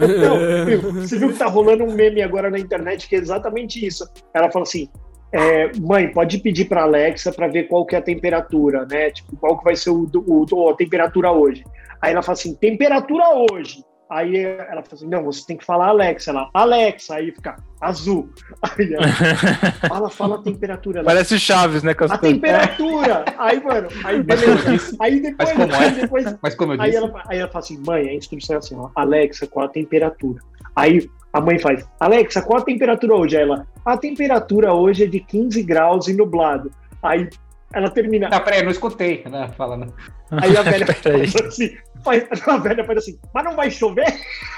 Não? 0.01 0.93
Você 1.01 1.19
viu 1.19 1.33
que 1.33 1.39
tá 1.39 1.47
rolando 1.47 1.85
um 1.85 1.93
meme 1.93 2.23
agora 2.23 2.51
na 2.51 2.59
internet 2.59 3.09
que 3.09 3.17
é 3.17 3.19
exatamente 3.19 3.85
isso. 3.85 4.09
Ela 4.33 4.51
fala 4.51 4.65
assim: 4.65 4.89
é, 5.33 5.71
mãe, 5.81 6.11
pode 6.13 6.39
pedir 6.39 6.67
pra 6.67 6.83
Alexa 6.83 7.33
pra 7.33 7.49
ver 7.49 7.65
qual 7.65 7.85
que 7.85 7.95
é 7.95 7.99
a 7.99 8.03
temperatura, 8.03 8.87
né? 8.87 9.11
Tipo, 9.11 9.37
qual 9.37 9.59
que 9.59 9.65
vai 9.65 9.77
ser 9.77 9.91
o, 9.91 10.09
o- 10.15 10.69
a 10.71 10.75
temperatura 10.77 11.31
hoje. 11.33 11.65
Aí 12.01 12.13
ela 12.13 12.23
fala 12.23 12.35
assim: 12.35 12.55
temperatura 12.55 13.25
hoje. 13.51 13.83
Aí 14.09 14.37
ela 14.37 14.83
fala 14.83 14.87
assim: 14.93 15.09
não, 15.09 15.25
você 15.25 15.45
tem 15.45 15.57
que 15.57 15.65
falar 15.65 15.89
Alexa. 15.89 16.31
Ela, 16.31 16.49
Alexa, 16.55 17.17
aí 17.17 17.33
fica 17.33 17.57
azul. 17.81 18.31
Aí 18.63 18.95
ela 18.95 19.09
fala, 19.89 20.11
fala 20.11 20.35
a 20.37 20.43
temperatura. 20.43 21.01
Ela, 21.01 21.07
Parece 21.07 21.39
Chaves, 21.41 21.83
né, 21.83 21.91
a 21.91 21.95
Castor? 21.97 22.19
temperatura! 22.21 23.25
Aí, 23.37 23.61
mano, 23.61 23.89
aí 24.05 24.23
beleza. 24.23 24.97
Aí 25.01 25.21
depois, 25.21 25.49
Mas 25.49 25.59
como 25.59 25.73
é? 25.73 25.77
aí 25.87 25.95
depois 25.95 26.37
Mas 26.41 26.55
como 26.55 26.73
eu 26.75 26.81
Aí 26.81 26.91
disse, 26.93 27.03
ela, 27.03 27.23
aí 27.29 27.39
ela 27.39 27.49
fala 27.49 27.65
assim, 27.65 27.83
mãe, 27.85 28.09
a 28.09 28.15
instrução 28.15 28.55
é 28.57 28.59
assim, 28.61 28.77
ó, 28.77 28.91
Alexa, 28.95 29.47
qual 29.49 29.67
a 29.67 29.69
temperatura? 29.69 30.41
Aí 30.77 31.09
a 31.37 31.41
mãe 31.41 31.59
faz, 31.59 31.87
Alexa, 32.01 32.43
qual 32.43 32.61
a 32.61 32.65
temperatura 32.65 33.15
hoje? 33.15 33.37
Aí 33.37 33.43
ela, 33.43 33.67
a 33.85 33.97
temperatura 33.97 34.73
hoje 34.73 35.05
é 35.05 35.07
de 35.07 35.21
15 35.21 35.63
graus 35.63 36.09
e 36.09 36.15
nublado. 36.17 36.71
Aí 37.03 37.29
ela 37.75 37.91
termina, 37.91 38.29
Não, 38.29 38.41
peraí, 38.41 38.61
eu 38.61 38.65
não 38.65 38.71
escutei, 38.71 39.23
né? 39.31 39.51
Falando. 39.57 39.93
aí 40.31 40.57
a 40.57 40.63
velha 40.63 40.87
Peraí. 40.87 41.27
faz 41.29 41.47
assim, 41.47 41.77
faz, 42.05 42.25
a 42.49 42.57
velha 42.57 42.85
faz 42.85 42.99
assim, 42.99 43.19
mas 43.35 43.45
não 43.45 43.55
vai 43.55 43.71
chover? 43.71 44.07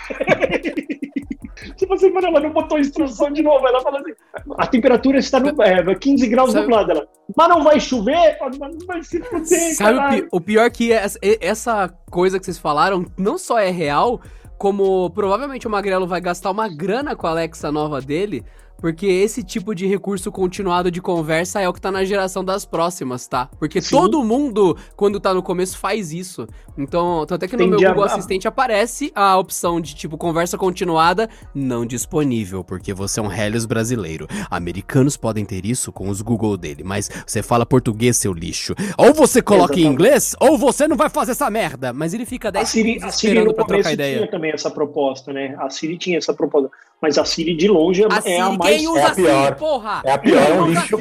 tipo 1.77 1.95
assim, 1.95 2.11
mano, 2.11 2.29
ela 2.29 2.41
não 2.41 2.51
botou 2.51 2.79
instrução 2.79 3.31
de 3.33 3.43
novo, 3.43 3.67
ela 3.67 3.81
fala 3.81 4.01
assim, 4.01 4.13
a 4.57 4.67
temperatura 4.67 5.19
está 5.19 5.41
no, 5.41 5.61
é, 5.63 5.95
15 5.95 6.27
graus 6.29 6.53
Sabe- 6.53 6.63
nublado. 6.67 6.93
Ela, 6.93 7.07
mas 7.37 7.49
não 7.49 7.63
vai 7.65 7.81
chover? 7.81 8.37
Mas 8.41 8.59
não 8.59 8.87
vai 8.87 9.03
se 9.03 9.21
fuder, 9.21 9.75
Sabe 9.75 9.99
o, 9.99 10.09
pi- 10.23 10.29
o 10.33 10.41
pior 10.41 10.71
que 10.71 10.93
essa, 10.93 11.19
e- 11.23 11.39
essa 11.41 11.93
coisa 12.11 12.39
que 12.39 12.45
vocês 12.45 12.59
falaram 12.59 13.05
não 13.17 13.37
só 13.39 13.59
é 13.59 13.71
real, 13.71 14.21
como 14.59 15.09
provavelmente 15.11 15.67
o 15.67 15.71
Magrelo 15.71 16.07
vai 16.07 16.21
gastar 16.21 16.51
uma 16.51 16.69
grana 16.69 17.15
com 17.15 17.27
a 17.29 17.31
Alexa 17.31 17.71
nova 17.71 18.01
dele, 18.01 18.45
porque 18.79 19.07
esse 19.07 19.43
tipo 19.43 19.75
de 19.75 19.87
recurso 19.87 20.31
continuado 20.33 20.91
de 20.91 21.01
conversa 21.03 21.61
é 21.61 21.69
o 21.69 21.73
que 21.73 21.81
tá 21.81 21.91
na 21.91 22.05
geração 22.05 22.45
das 22.45 22.65
próximas, 22.65 23.27
tá? 23.27 23.49
Porque 23.59 23.81
Sim. 23.83 23.91
todo 23.97 24.23
mundo, 24.25 24.77
quando 24.97 25.21
tá 25.21 25.35
no 25.35 25.43
começo, 25.43 25.77
faz 25.79 26.13
isso. 26.13 26.47
Então, 26.77 27.27
tanto 27.27 27.45
é 27.45 27.49
que 27.49 27.55
no 27.57 27.59
Tem 27.59 27.69
meu 27.71 27.79
Google 27.81 28.05
a- 28.05 28.07
Assistente 28.07 28.47
aparece 28.49 29.11
a 29.15 29.37
opção 29.37 29.81
de 29.81 29.95
tipo 29.95 30.17
conversa 30.17 30.57
continuada 30.57 31.29
não 31.55 31.85
disponível, 31.85 32.63
porque 32.65 32.95
você 32.95 33.21
é 33.21 33.23
um 33.23 33.33
Helios 33.33 33.67
brasileiro. 33.67 34.27
Americanos 34.51 35.17
podem 35.17 35.45
ter 35.45 35.67
isso 35.67 35.91
com 35.93 36.09
os 36.09 36.23
Google 36.23 36.57
dele, 36.57 36.83
mas 36.85 37.11
você 37.27 37.43
fala 37.43 37.67
português, 37.67 38.17
seu 38.17 38.33
lixo. 38.33 38.75
Ou 38.97 39.13
você 39.13 39.43
coloca 39.43 39.75
em 39.75 39.81
Exatamente. 39.81 39.93
inglês, 39.95 40.37
ou 40.41 40.57
você 40.57 40.87
não 40.87 40.97
vai 40.97 41.09
fazer 41.11 41.33
essa 41.33 41.51
merda. 41.51 41.93
Mas 41.93 42.15
ele 42.15 42.25
fica 42.25 42.51
10 42.53 42.63
A 42.63 42.67
Siri, 42.67 42.89
segundos 42.95 43.05
a 43.05 43.11
Siri 43.11 43.33
esperando 43.33 43.49
no 43.49 43.55
pra 43.55 43.65
trocar 43.65 43.93
ideia. 43.93 44.17
tinha 44.19 44.31
também 44.31 44.51
essa 44.53 44.71
proposta, 44.71 45.33
né? 45.33 45.57
A 45.59 45.69
Siri 45.69 45.99
tinha 45.99 46.19
essa 46.19 46.33
proposta. 46.33 46.71
Mas 47.01 47.17
a 47.19 47.25
Siri 47.25 47.55
de 47.57 47.69
longe 47.69 48.03
é, 48.03 48.07
A 48.07 48.23
é 48.29 48.41
a 48.41 48.51
mais. 48.51 48.77
quem 48.77 48.89
usa 48.89 48.99
é 49.01 49.03
a 49.03 49.07
a 49.11 49.15
Siri, 49.15 49.27
pior. 49.29 49.55
porra? 49.57 50.03
É 50.05 50.13
a 50.13 50.19
pior, 50.19 50.51
é 50.51 50.61
um 50.61 50.67
lixo. 50.67 50.97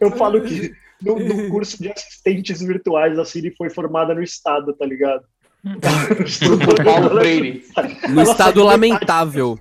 Eu 0.00 0.10
falo 0.12 0.40
que 0.42 0.72
no, 1.02 1.18
no 1.18 1.48
curso 1.50 1.80
de 1.82 1.90
assistentes 1.90 2.60
virtuais, 2.60 3.18
a 3.18 3.24
Siri 3.24 3.54
foi 3.56 3.70
formada 3.70 4.14
no 4.14 4.22
Estado, 4.22 4.74
tá 4.74 4.84
ligado? 4.84 5.22
Paulo 6.84 7.10
Freire. 7.20 7.64
No 8.10 8.22
estado 8.22 8.62
lamentável. 8.64 9.58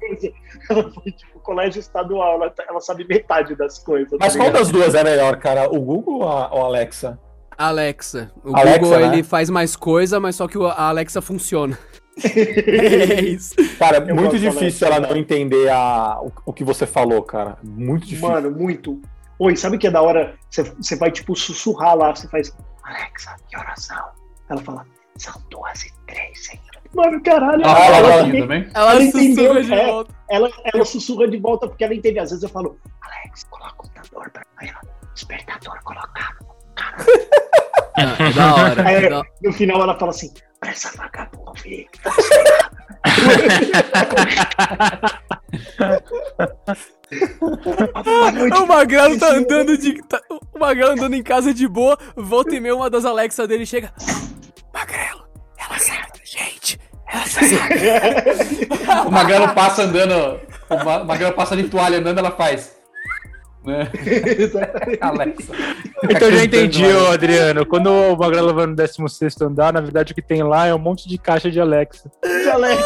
Ela 0.69 0.91
foi 0.91 1.11
tipo 1.11 1.39
colégio 1.39 1.79
estadual, 1.79 2.35
ela, 2.41 2.53
ela 2.69 2.79
sabe 2.81 3.05
metade 3.07 3.55
das 3.55 3.79
coisas. 3.79 4.11
tá 4.11 4.17
Mas 4.19 4.35
qual 4.35 4.51
das 4.51 4.69
duas 4.69 4.95
é 4.95 5.03
melhor, 5.03 5.37
cara? 5.37 5.69
O 5.69 5.79
Google 5.79 6.21
ou 6.21 6.27
a, 6.29 6.65
Alexa? 6.65 7.17
Alexa. 7.57 8.31
O 8.43 8.55
Alexa, 8.55 8.79
Google, 8.79 8.99
né? 8.99 9.13
ele 9.13 9.23
faz 9.23 9.49
mais 9.49 9.75
coisa, 9.75 10.19
mas 10.19 10.35
só 10.35 10.47
que 10.47 10.57
o- 10.57 10.67
a 10.67 10.89
Alexa 10.89 11.21
funciona. 11.21 11.77
É 12.21 13.21
isso. 13.21 13.55
Cara, 13.79 13.97
Eu 14.07 14.15
muito 14.15 14.37
difícil 14.37 14.87
ela 14.87 14.99
não 14.99 15.15
entender 15.15 15.69
a, 15.69 16.19
o, 16.21 16.31
o 16.47 16.53
que 16.53 16.63
você 16.63 16.85
falou, 16.85 17.21
cara. 17.23 17.57
Muito 17.63 18.05
difícil. 18.05 18.29
Mano, 18.29 18.51
muito. 18.51 19.01
Oi, 19.39 19.55
sabe 19.55 19.77
que 19.77 19.87
é 19.87 19.91
da 19.91 20.01
hora? 20.01 20.35
Você, 20.49 20.63
você 20.63 20.95
vai, 20.95 21.11
tipo, 21.11 21.35
sussurrar 21.35 21.95
lá, 21.95 22.15
você 22.15 22.27
faz. 22.27 22.55
Alexa, 22.83 23.35
que 23.49 23.57
horas 23.57 23.83
são? 23.85 24.05
Ela 24.49 24.61
fala, 24.61 24.85
são 25.17 25.33
duas 25.49 25.83
e 25.83 25.93
três, 26.07 26.49
hein? 26.53 26.59
Mano, 26.93 27.21
caralho, 27.23 27.63
Ah, 27.65 27.85
ela, 27.85 27.97
ela 27.97 28.23
também- 28.23 28.41
também? 28.41 28.69
Ela, 28.73 28.91
Ela 28.91 29.01
sussurra 29.01 29.23
entendeu, 29.23 29.63
de 29.63 29.73
é. 29.73 29.85
volta. 29.87 30.15
ela, 30.29 30.49
ela 30.71 30.85
sussurra 30.85 31.27
de 31.27 31.37
volta 31.37 31.67
porque 31.67 31.83
ela 31.83 31.95
entende. 31.95 32.19
Às 32.19 32.29
vezes 32.29 32.43
eu 32.43 32.49
falo, 32.49 32.77
Alex, 33.01 33.43
coloca 33.49 33.73
o 33.73 33.77
computador 33.77 34.29
pra. 34.29 34.43
Aí 34.57 34.69
ela, 34.69 34.81
despertador 35.15 35.81
colocado. 35.83 36.45
Ah, 36.77 36.95
é 37.97 38.31
da 38.33 38.55
hora. 38.55 38.87
Aí, 38.87 38.95
é 39.05 39.09
da- 39.09 39.23
no 39.41 39.53
final 39.53 39.81
ela 39.81 39.97
fala 39.97 40.11
assim, 40.11 40.31
pra 40.59 40.71
essa 40.71 40.91
vagabunda, 40.97 41.53
filho. 41.59 41.87
Boa 48.03 48.31
noite, 48.31 48.57
O 48.57 48.67
Magrelo 48.67 49.19
tá 49.19 49.29
andando 49.29 49.77
de. 49.77 50.01
tá- 50.07 50.21
o 50.53 50.59
Magrelo 50.59 50.91
andando 50.91 51.15
em 51.15 51.23
casa 51.23 51.53
de 51.53 51.67
boa, 51.67 51.97
volta 52.15 52.55
e 52.55 52.59
meia 52.59 52.75
uma 52.75 52.89
das 52.89 53.05
Alexa 53.05 53.47
dele 53.47 53.65
chega. 53.65 53.91
Magrelo, 54.73 55.23
ela 55.57 55.77
sabe 55.79 56.07
da 56.13 56.25
gente. 56.25 56.79
Ela 57.07 57.25
sabe. 57.25 57.73
O 59.07 59.11
Magrelo 59.11 59.53
passa 59.53 59.83
andando. 59.83 60.39
O 60.69 60.83
Ma- 60.83 61.03
Magrelo 61.03 61.33
passa 61.33 61.55
de 61.55 61.63
toalha 61.63 61.99
andando, 61.99 62.17
ela 62.19 62.31
faz. 62.31 62.75
Né? 63.65 63.89
Alexa. 64.99 65.53
Então 66.03 66.27
eu 66.27 66.37
já 66.37 66.43
entendi, 66.43 66.85
ô 66.85 67.07
Adriano. 67.07 67.65
Quando 67.65 67.87
o 67.87 68.17
Magrelo 68.17 68.53
vai 68.53 68.65
no 68.65 68.75
16 68.75 69.41
andar, 69.41 69.71
na 69.71 69.79
verdade 69.79 70.11
o 70.11 70.15
que 70.15 70.21
tem 70.21 70.43
lá 70.43 70.67
é 70.67 70.75
um 70.75 70.79
monte 70.79 71.07
de 71.07 71.17
caixa 71.17 71.49
de 71.49 71.61
Alexa. 71.61 72.11
Alexa. 72.51 72.83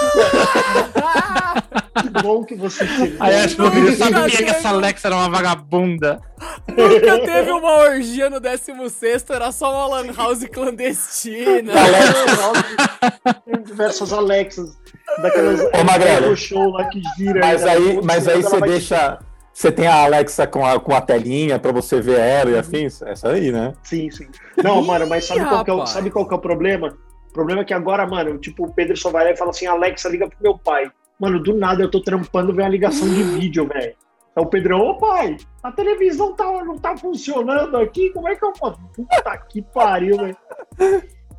que 2.01 2.21
bom 2.21 2.43
que 2.43 2.55
você 2.55 2.85
chegou. 2.85 3.17
Aí 3.19 3.35
acho 3.35 3.55
que 3.55 3.61
eu 3.61 3.95
sabia 3.95 4.37
que 4.37 4.49
essa 4.49 4.69
Alexa 4.69 5.07
era 5.07 5.15
uma 5.15 5.29
vagabunda. 5.29 6.19
Nunca 6.67 7.19
teve 7.25 7.51
uma 7.51 7.77
orgia 7.79 8.29
no 8.29 8.39
16, 8.39 9.25
era 9.29 9.51
só 9.51 9.73
uma 9.73 9.97
lan 9.97 10.13
house 10.13 10.45
clandestina. 10.45 11.73
Tem 13.45 13.63
diversas 13.63 14.13
Alexas. 14.13 14.77
Daquelas 15.21 15.61
Ô, 15.61 15.83
Magrelo. 15.83 16.35
Show 16.35 16.69
lá 16.69 16.85
que 16.89 17.01
gira. 17.17 17.39
Mas 17.39 17.63
né? 17.63 17.71
aí, 17.71 17.99
mas 18.03 18.27
aí 18.27 18.41
você 18.41 18.59
deixa. 18.61 19.19
Você 19.57 19.71
tem 19.71 19.87
a 19.87 20.03
Alexa 20.03 20.45
com 20.45 20.63
a, 20.63 20.79
com 20.79 20.93
a 20.93 21.01
telinha 21.01 21.57
pra 21.57 21.71
você 21.71 21.99
ver 21.99 22.19
ela 22.19 22.51
e 22.51 22.57
afins? 22.59 23.01
Essa 23.01 23.29
aí, 23.29 23.51
né? 23.51 23.73
Sim, 23.81 24.07
sim. 24.11 24.27
Não, 24.63 24.83
mano, 24.83 25.07
mas 25.07 25.25
sabe 25.25 25.43
qual, 25.43 25.65
que 25.65 25.71
é 25.71 25.73
o, 25.73 25.85
sabe 25.87 26.11
qual 26.11 26.27
que 26.27 26.33
é 26.35 26.37
o 26.37 26.39
problema? 26.39 26.95
O 27.27 27.33
problema 27.33 27.61
é 27.61 27.65
que 27.65 27.73
agora, 27.73 28.05
mano, 28.05 28.37
tipo, 28.37 28.67
o 28.67 28.71
Pedro 28.71 28.95
só 28.95 29.09
vai 29.09 29.25
lá 29.25 29.31
e 29.31 29.35
fala 29.35 29.49
assim, 29.49 29.65
Alexa, 29.65 30.09
liga 30.09 30.29
pro 30.29 30.37
meu 30.39 30.59
pai. 30.59 30.91
Mano, 31.19 31.41
do 31.41 31.55
nada 31.55 31.81
eu 31.81 31.89
tô 31.89 32.03
trampando, 32.03 32.53
vem 32.53 32.67
a 32.67 32.69
ligação 32.69 33.09
de 33.09 33.23
vídeo, 33.23 33.67
velho. 33.67 33.95
Aí 34.35 34.43
o 34.43 34.45
Pedrão, 34.45 34.79
ô 34.79 34.95
pai, 34.99 35.37
a 35.63 35.71
televisão 35.71 36.35
tá, 36.35 36.45
não 36.63 36.77
tá 36.77 36.95
funcionando 36.95 37.77
aqui, 37.77 38.11
como 38.11 38.27
é 38.27 38.35
que 38.35 38.45
eu 38.45 38.55
faço? 38.55 38.79
Puta 38.95 39.37
que 39.49 39.63
pariu, 39.63 40.17
velho. 40.17 40.37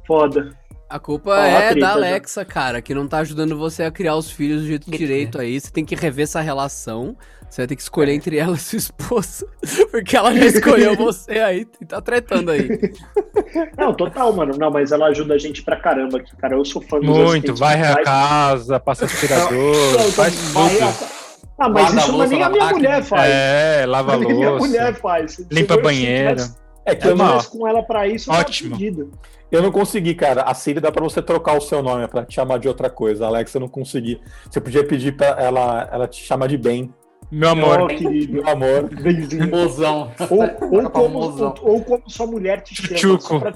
Foda. 0.05 0.59
A 0.91 0.99
culpa 0.99 1.31
Fala, 1.35 1.47
é 1.49 1.71
treta, 1.73 1.81
da 1.81 1.87
já. 1.89 1.93
Alexa, 1.93 2.45
cara, 2.47 2.81
que 2.81 2.95
não 2.95 3.07
tá 3.07 3.19
ajudando 3.19 3.59
você 3.59 3.83
a 3.83 3.91
criar 3.91 4.17
os 4.17 4.31
filhos 4.31 4.63
do 4.63 4.67
jeito 4.69 4.91
direito 4.91 5.39
aí. 5.39 5.61
Você 5.61 5.71
tem 5.71 5.85
que 5.85 5.95
rever 5.95 6.23
essa 6.25 6.41
relação. 6.41 7.15
Você 7.51 7.63
vai 7.63 7.67
ter 7.67 7.77
que 7.77 7.83
escolher 7.83 8.13
entre 8.13 8.39
ela 8.39 8.57
e 8.57 8.59
sua 8.59 8.79
esposa. 8.79 9.47
Porque 9.91 10.17
ela 10.17 10.35
já 10.35 10.47
escolheu 10.47 10.97
você 10.97 11.41
aí 11.41 11.67
e 11.81 11.85
tá 11.85 12.01
tretando 12.01 12.51
aí. 12.51 12.69
Não, 13.77 13.93
total, 13.95 14.33
mano. 14.35 14.57
Não, 14.59 14.71
mas 14.71 14.91
ela 14.93 15.07
ajuda 15.09 15.35
a 15.35 15.39
gente 15.39 15.63
pra 15.63 15.77
caramba 15.77 16.19
aqui, 16.19 16.35
cara. 16.37 16.55
Eu 16.57 16.65
sou 16.65 16.81
fã 16.81 16.99
dos 17.01 17.07
Muito, 17.09 17.55
vai 17.55 17.75
a 17.75 17.95
virtuais. 17.95 18.05
casa, 18.05 18.81
passa 18.81 19.05
aspirador, 19.05 19.93
Não, 19.93 20.13
faz 20.13 20.35
vai 20.53 20.71
tudo. 20.71 20.85
a- 20.85 21.19
Ah, 21.61 21.69
mas 21.69 21.83
Guarda 21.93 22.01
a 22.01 22.03
isso 22.05 22.13
não 22.13 22.15
é 22.15 22.19
louça 22.19 22.29
nem 22.35 22.43
a 22.43 22.49
minha 22.51 22.65
máquina. 22.65 22.79
mulher 22.89 23.03
faz. 23.03 23.31
É, 23.33 23.85
lava 23.87 24.13
a 24.15 24.17
Nem 24.17 24.29
minha 24.35 24.51
louça, 24.51 24.67
mulher 24.67 24.95
faz. 25.01 25.47
Limpa 25.51 25.77
banheiro. 25.77 26.45
É 26.91 26.95
que 26.95 27.03
Se 27.03 27.09
eu 27.09 27.17
não, 27.17 27.39
com 27.43 27.67
ela 27.69 27.83
pra 27.83 28.07
isso, 28.07 28.31
Ótimo. 28.33 28.71
tá 28.71 28.77
fudido. 28.77 29.11
eu 29.51 29.63
não 29.63 29.71
consegui, 29.71 30.15
cara. 30.15 30.43
A 30.43 30.55
Siri 30.55 30.81
dá 30.81 30.91
pra 30.91 31.03
você 31.03 31.21
trocar 31.21 31.57
o 31.57 31.61
seu 31.61 31.83
nome 31.83 32.07
pra 32.09 32.25
te 32.25 32.35
chamar 32.35 32.59
de 32.59 32.67
outra 32.69 32.89
coisa. 32.89 33.25
A 33.25 33.29
Alexa 33.29 33.57
eu 33.59 33.61
não 33.61 33.69
consegui. 33.69 34.21
Você 34.51 34.61
podia 34.61 34.85
pedir 34.85 35.17
pra 35.17 35.29
ela, 35.39 35.89
ela 35.93 36.09
te 36.09 36.23
chamar 36.23 36.47
de 36.49 36.57
bem. 36.57 36.93
Meu 37.31 37.51
amor. 37.51 37.89
Querido. 37.89 38.33
Meu 38.33 38.49
amor. 38.49 38.85
Benzinho. 38.85 39.51
Mozão. 39.51 40.11
Ou, 40.31 40.41
ou, 40.41 40.49
Fica 40.79 40.91
como, 40.91 41.19
ou, 41.19 41.55
ou 41.63 41.83
como 41.85 42.03
sua 42.09 42.27
mulher 42.27 42.63
te 42.63 42.75
chama. 42.75 42.97
Chuchuco. 42.99 43.23
só 43.23 43.39
Pra, 43.41 43.53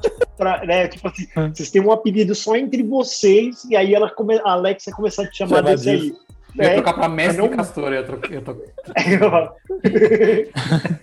pra- 0.58 0.66
né, 0.66 0.88
tipo 0.88 1.08
assim, 1.08 1.26
vocês 1.54 1.70
têm 1.70 1.80
um 1.80 1.90
apelido 1.90 2.34
só 2.34 2.54
entre 2.54 2.82
vocês, 2.82 3.64
e 3.64 3.74
aí 3.74 3.94
ela 3.94 4.10
come, 4.10 4.38
a 4.44 4.52
Alexa 4.52 4.90
começar 4.92 5.22
a 5.22 5.26
te 5.30 5.38
chamar 5.38 5.56
Chama 5.56 5.70
desse 5.70 5.88
aí. 5.88 6.12
Eu 6.58 6.64
ia 6.64 6.70
É, 6.70 6.74
trocar 6.74 6.94
pra 6.94 7.08
mestre 7.08 7.42
eu 7.42 7.48
não- 7.48 7.56
Castor. 7.56 7.88
Eu 7.88 7.92
ia 7.94 8.02
trocar, 8.04 8.30
eu 8.30 8.34
ia 8.34 8.42
trocar. 8.42 9.52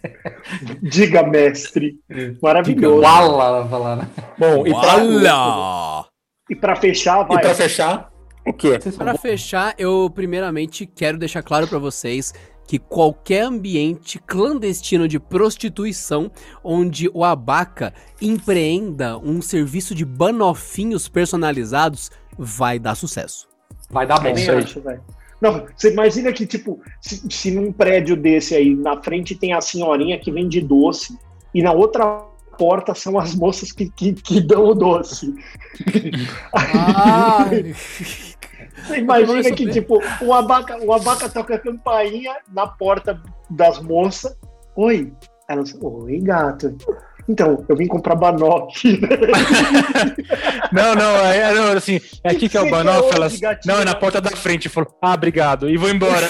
Diga, 0.82 1.24
mestre. 1.24 1.98
Maravilhoso. 2.42 3.02
Wala, 3.02 3.68
falar, 3.68 3.96
né? 3.98 4.08
Bom, 4.38 4.66
e 4.68 4.72
pra, 4.72 4.96
Olha! 4.96 6.06
E 6.50 6.56
pra 6.56 6.76
fechar, 6.76 7.26
e 7.26 7.28
vai. 7.28 7.42
pra 7.42 7.54
fechar, 7.56 8.12
o 8.46 8.54
quê? 8.54 8.80
Pra 8.98 9.18
fechar, 9.18 9.76
eu 9.78 10.10
primeiramente 10.14 10.86
quero 10.86 11.18
deixar 11.18 11.44
claro 11.44 11.68
pra 11.68 11.78
vocês 11.78 12.34
que 12.68 12.78
qualquer 12.80 13.42
ambiente 13.44 14.20
clandestino 14.20 15.08
de 15.08 15.20
prostituição 15.20 16.32
onde 16.64 17.10
o 17.14 17.24
abaca 17.24 17.94
empreenda 18.22 19.18
um 19.18 19.42
serviço 19.42 19.96
de 19.96 20.06
banofinhos 20.06 21.08
personalizados 21.10 22.12
vai 22.38 22.78
dar 22.78 22.94
sucesso. 22.96 23.48
Vai 23.90 24.06
dar 24.06 24.20
bom. 24.20 24.30
Também 24.30 24.50
acho, 24.50 24.82
velho. 24.82 25.02
Não, 25.42 25.66
você 25.76 25.92
imagina 25.92 26.34
que, 26.34 26.46
tipo, 26.46 26.82
se, 27.02 27.22
se 27.30 27.52
num 27.52 27.72
prédio 27.72 28.16
desse 28.16 28.56
aí, 28.56 28.76
na 28.76 29.02
frente 29.02 29.36
tem 29.36 29.54
a 29.54 29.62
senhorinha 29.62 30.20
que 30.20 30.32
vende 30.32 30.60
doce, 30.62 31.18
e 31.54 31.64
na 31.64 31.72
outra 31.72 32.26
porta 32.58 32.94
são 32.94 33.18
as 33.18 33.34
moças 33.34 33.72
que, 33.72 33.90
que, 33.90 34.14
que 34.14 34.42
dão 34.42 34.66
o 34.66 34.76
doce. 34.76 35.34
Você 38.86 38.98
imagina 38.98 39.52
que, 39.52 39.70
tipo, 39.70 40.02
o 40.22 40.34
abaca, 40.34 40.78
o 40.84 40.94
abaca 40.94 41.30
toca 41.30 41.56
a 41.56 41.60
campainha 41.60 42.36
na 42.52 42.68
porta 42.68 43.22
das 43.50 43.82
moças. 43.82 44.36
Oi. 44.76 45.12
Elas, 45.48 45.76
oi, 45.82 46.20
gato. 46.20 46.76
Então, 47.30 47.64
eu 47.70 47.76
vim 47.76 47.86
comprar 47.88 48.16
banoque. 48.16 49.00
Não, 50.72 50.94
não, 50.96 51.16
é, 51.26 51.54
não, 51.54 51.72
assim, 51.78 52.00
é 52.24 52.30
aqui 52.32 52.48
que 52.48 52.56
é 52.56 52.62
o 52.62 52.70
Banoff, 52.70 53.10
quer 53.10 53.16
elas. 53.16 53.40
gatinha? 53.40 53.74
Não, 53.74 53.82
é 53.82 53.86
na 53.86 53.96
porta 53.96 54.22
da 54.22 54.30
frente. 54.30 54.70
Falou, 54.70 54.96
ah, 55.02 55.14
obrigado, 55.16 55.68
e 55.70 55.78
vou 55.78 55.90
embora. 55.90 56.28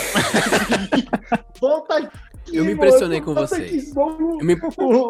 Volta 1.59 1.97
aqui, 1.97 2.07
Eu 2.55 2.63
me 2.63 2.73
mano, 2.73 2.87
impressionei 2.87 3.19
com 3.21 3.33
vocês. 3.33 3.93
Eu, 3.95 4.37
me- 4.41 4.57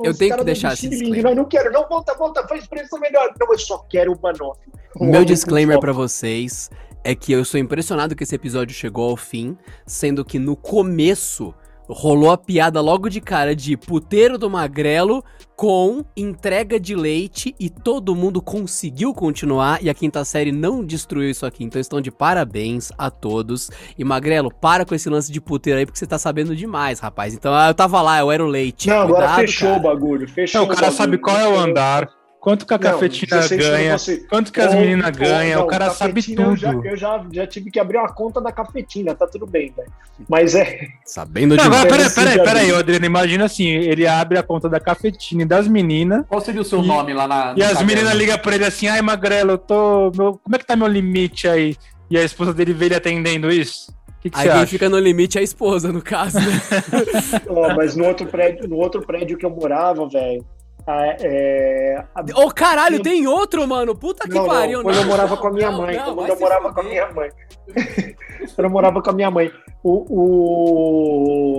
eu 0.03 0.17
tenho 0.17 0.35
que 0.37 0.43
deixar 0.43 0.73
esse 0.73 0.89
disclaimer. 0.89 1.23
Não, 1.23 1.35
não 1.35 1.45
quero, 1.45 1.71
não, 1.71 1.87
volta, 1.87 2.15
volta, 2.15 2.47
faz 2.47 2.63
expressão 2.63 2.99
melhor. 2.99 3.31
Não, 3.39 3.51
eu 3.51 3.59
só 3.59 3.77
quero 3.89 4.11
o 4.11 4.15
Banoff. 4.15 4.59
O 4.95 5.05
Meu 5.05 5.23
disclaimer 5.23 5.79
pra 5.79 5.91
vocês 5.93 6.69
é 7.03 7.13
que 7.13 7.31
eu 7.31 7.45
sou 7.45 7.59
impressionado 7.59 8.15
que 8.15 8.23
esse 8.23 8.33
episódio 8.35 8.75
chegou 8.75 9.11
ao 9.11 9.15
fim, 9.17 9.55
sendo 9.85 10.25
que 10.25 10.39
no 10.39 10.55
começo 10.55 11.53
rolou 11.89 12.31
a 12.31 12.37
piada 12.37 12.79
logo 12.81 13.09
de 13.09 13.19
cara 13.19 13.55
de 13.55 13.75
puteiro 13.75 14.37
do 14.37 14.49
magrelo 14.49 15.23
com 15.55 16.05
entrega 16.15 16.79
de 16.79 16.95
leite 16.95 17.53
e 17.59 17.69
todo 17.69 18.15
mundo 18.15 18.41
conseguiu 18.41 19.13
continuar 19.13 19.83
e 19.83 19.89
a 19.89 19.93
quinta 19.93 20.23
série 20.23 20.51
não 20.51 20.85
destruiu 20.85 21.29
isso 21.29 21.45
aqui. 21.45 21.63
Então 21.63 21.81
estão 21.81 21.99
de 21.99 22.11
parabéns 22.11 22.91
a 22.97 23.09
todos. 23.09 23.69
E 23.97 24.03
magrelo, 24.05 24.53
para 24.53 24.85
com 24.85 24.95
esse 24.95 25.09
lance 25.09 25.31
de 25.31 25.41
puteiro 25.41 25.79
aí 25.79 25.85
porque 25.85 25.99
você 25.99 26.07
tá 26.07 26.17
sabendo 26.17 26.55
demais, 26.55 26.99
rapaz. 26.99 27.33
Então 27.33 27.53
eu 27.53 27.73
tava 27.73 28.01
lá, 28.01 28.19
eu 28.19 28.31
era 28.31 28.43
o 28.43 28.47
leite. 28.47 28.87
Não, 28.87 29.01
agora 29.01 29.25
Cuidado, 29.25 29.39
fechou 29.41 29.67
cara. 29.69 29.79
o 29.79 29.83
bagulho. 29.83 30.29
Fechou 30.29 30.61
Não, 30.61 30.65
o 30.65 30.69
cara 30.69 30.81
bagulho. 30.81 30.97
sabe 30.97 31.17
qual 31.17 31.37
é 31.37 31.47
o 31.49 31.59
andar, 31.59 32.07
quanto 32.39 32.65
que 32.65 32.73
a 32.73 32.77
Não, 32.77 32.83
cafetina 32.91 33.37
16 33.37 33.61
pra 33.67 33.77
ganha, 33.77 33.97
você. 33.97 34.17
quanto 34.29 34.51
que 34.53 34.61
as 34.61 34.73
Ou- 34.73 34.79
meninas 34.79 35.05
ou- 35.07 35.13
ganham, 35.13 35.59
não, 35.59 35.65
o 35.65 35.69
cara 35.69 35.89
sabe 35.89 36.21
tudo. 36.23 36.41
Eu, 36.41 36.55
já, 36.57 36.71
eu 36.73 36.97
já, 36.97 37.25
já 37.31 37.45
tive 37.47 37.69
que 37.69 37.79
abrir 37.79 37.97
uma 37.97 38.07
conta 38.13 38.39
da 38.39 38.51
cafetina, 38.51 39.13
tá 39.13 39.27
tudo 39.27 39.45
bem, 39.45 39.73
velho. 39.75 39.91
Mas 40.27 40.55
é. 40.55 40.79
Sabendo 41.05 41.55
Não, 41.55 41.63
de 41.63 41.67
agora, 41.69 41.89
peraí, 41.89 42.09
peraí, 42.09 42.43
peraí. 42.43 42.71
Adriano, 42.75 43.05
imagina 43.05 43.45
assim, 43.45 43.67
ele 43.67 44.07
abre 44.07 44.37
a 44.37 44.43
conta 44.43 44.67
da 44.69 44.79
cafetina 44.79 45.41
e 45.43 45.45
das 45.45 45.67
meninas, 45.67 46.25
Qual 46.27 46.41
seria 46.41 46.61
o 46.61 46.65
seu 46.65 46.83
E- 46.83 46.87
nome 46.87 47.13
lá 47.13 47.27
na. 47.27 47.53
e 47.57 47.63
as 47.63 47.81
meninas 47.83 48.13
ligam 48.15 48.37
pra 48.37 48.55
ele 48.55 48.65
assim, 48.65 48.87
ai, 48.87 49.01
Magrelo, 49.01 49.51
eu 49.51 49.57
tô... 49.57 50.11
meu- 50.15 50.39
como 50.43 50.55
é 50.55 50.59
que 50.59 50.65
tá 50.65 50.75
meu 50.75 50.87
limite 50.87 51.47
aí? 51.47 51.75
E 52.09 52.17
a 52.17 52.23
esposa 52.23 52.53
dele 52.53 52.73
vê 52.73 52.85
ele 52.85 52.95
atendendo 52.95 53.51
isso? 53.51 53.91
O 54.17 54.21
que, 54.21 54.29
que 54.31 54.37
Aí 54.39 54.43
quem 54.49 54.51
acha? 54.51 54.67
fica 54.67 54.89
no 54.89 54.99
limite 54.99 55.37
é 55.37 55.41
a 55.41 55.43
esposa, 55.43 55.93
no 55.93 56.01
caso, 56.01 56.37
né? 56.39 56.45
Ó, 57.47 57.73
mas 57.75 57.95
no 57.95 58.05
outro 58.05 58.25
prédio, 58.27 58.67
no 58.67 58.75
outro 58.75 59.01
prédio 59.05 59.37
que 59.37 59.45
eu 59.45 59.49
morava, 59.49 60.07
velho. 60.09 60.43
A- 60.91 61.15
É, 61.19 62.03
a- 62.15 62.23
Ô, 62.41 62.51
caralho, 62.51 63.01
tem 63.01 63.27
outro, 63.27 63.67
mano. 63.67 63.95
Puta 63.95 64.27
que 64.27 64.33
Não, 64.35 64.41
não, 64.43 64.47
pariu, 64.49 64.81
quando 64.83 64.97
eu 64.97 65.05
morava 65.05 65.37
com 65.37 65.47
a 65.47 65.51
minha 65.51 65.71
Não, 65.71 65.77
mãe. 65.81 65.95
não, 65.97 66.15
quando 66.15 66.29
eu 66.29 66.39
morava 66.39 66.73
com 66.73 66.79
a 66.79 66.83
minha 66.83 67.11
mãe. 67.13 67.29
quando 68.55 68.65
eu 68.65 68.69
morava 68.69 69.01
com 69.01 69.09
a 69.09 69.13
minha 69.13 69.31
mãe. 69.31 69.51
O, 69.83 70.05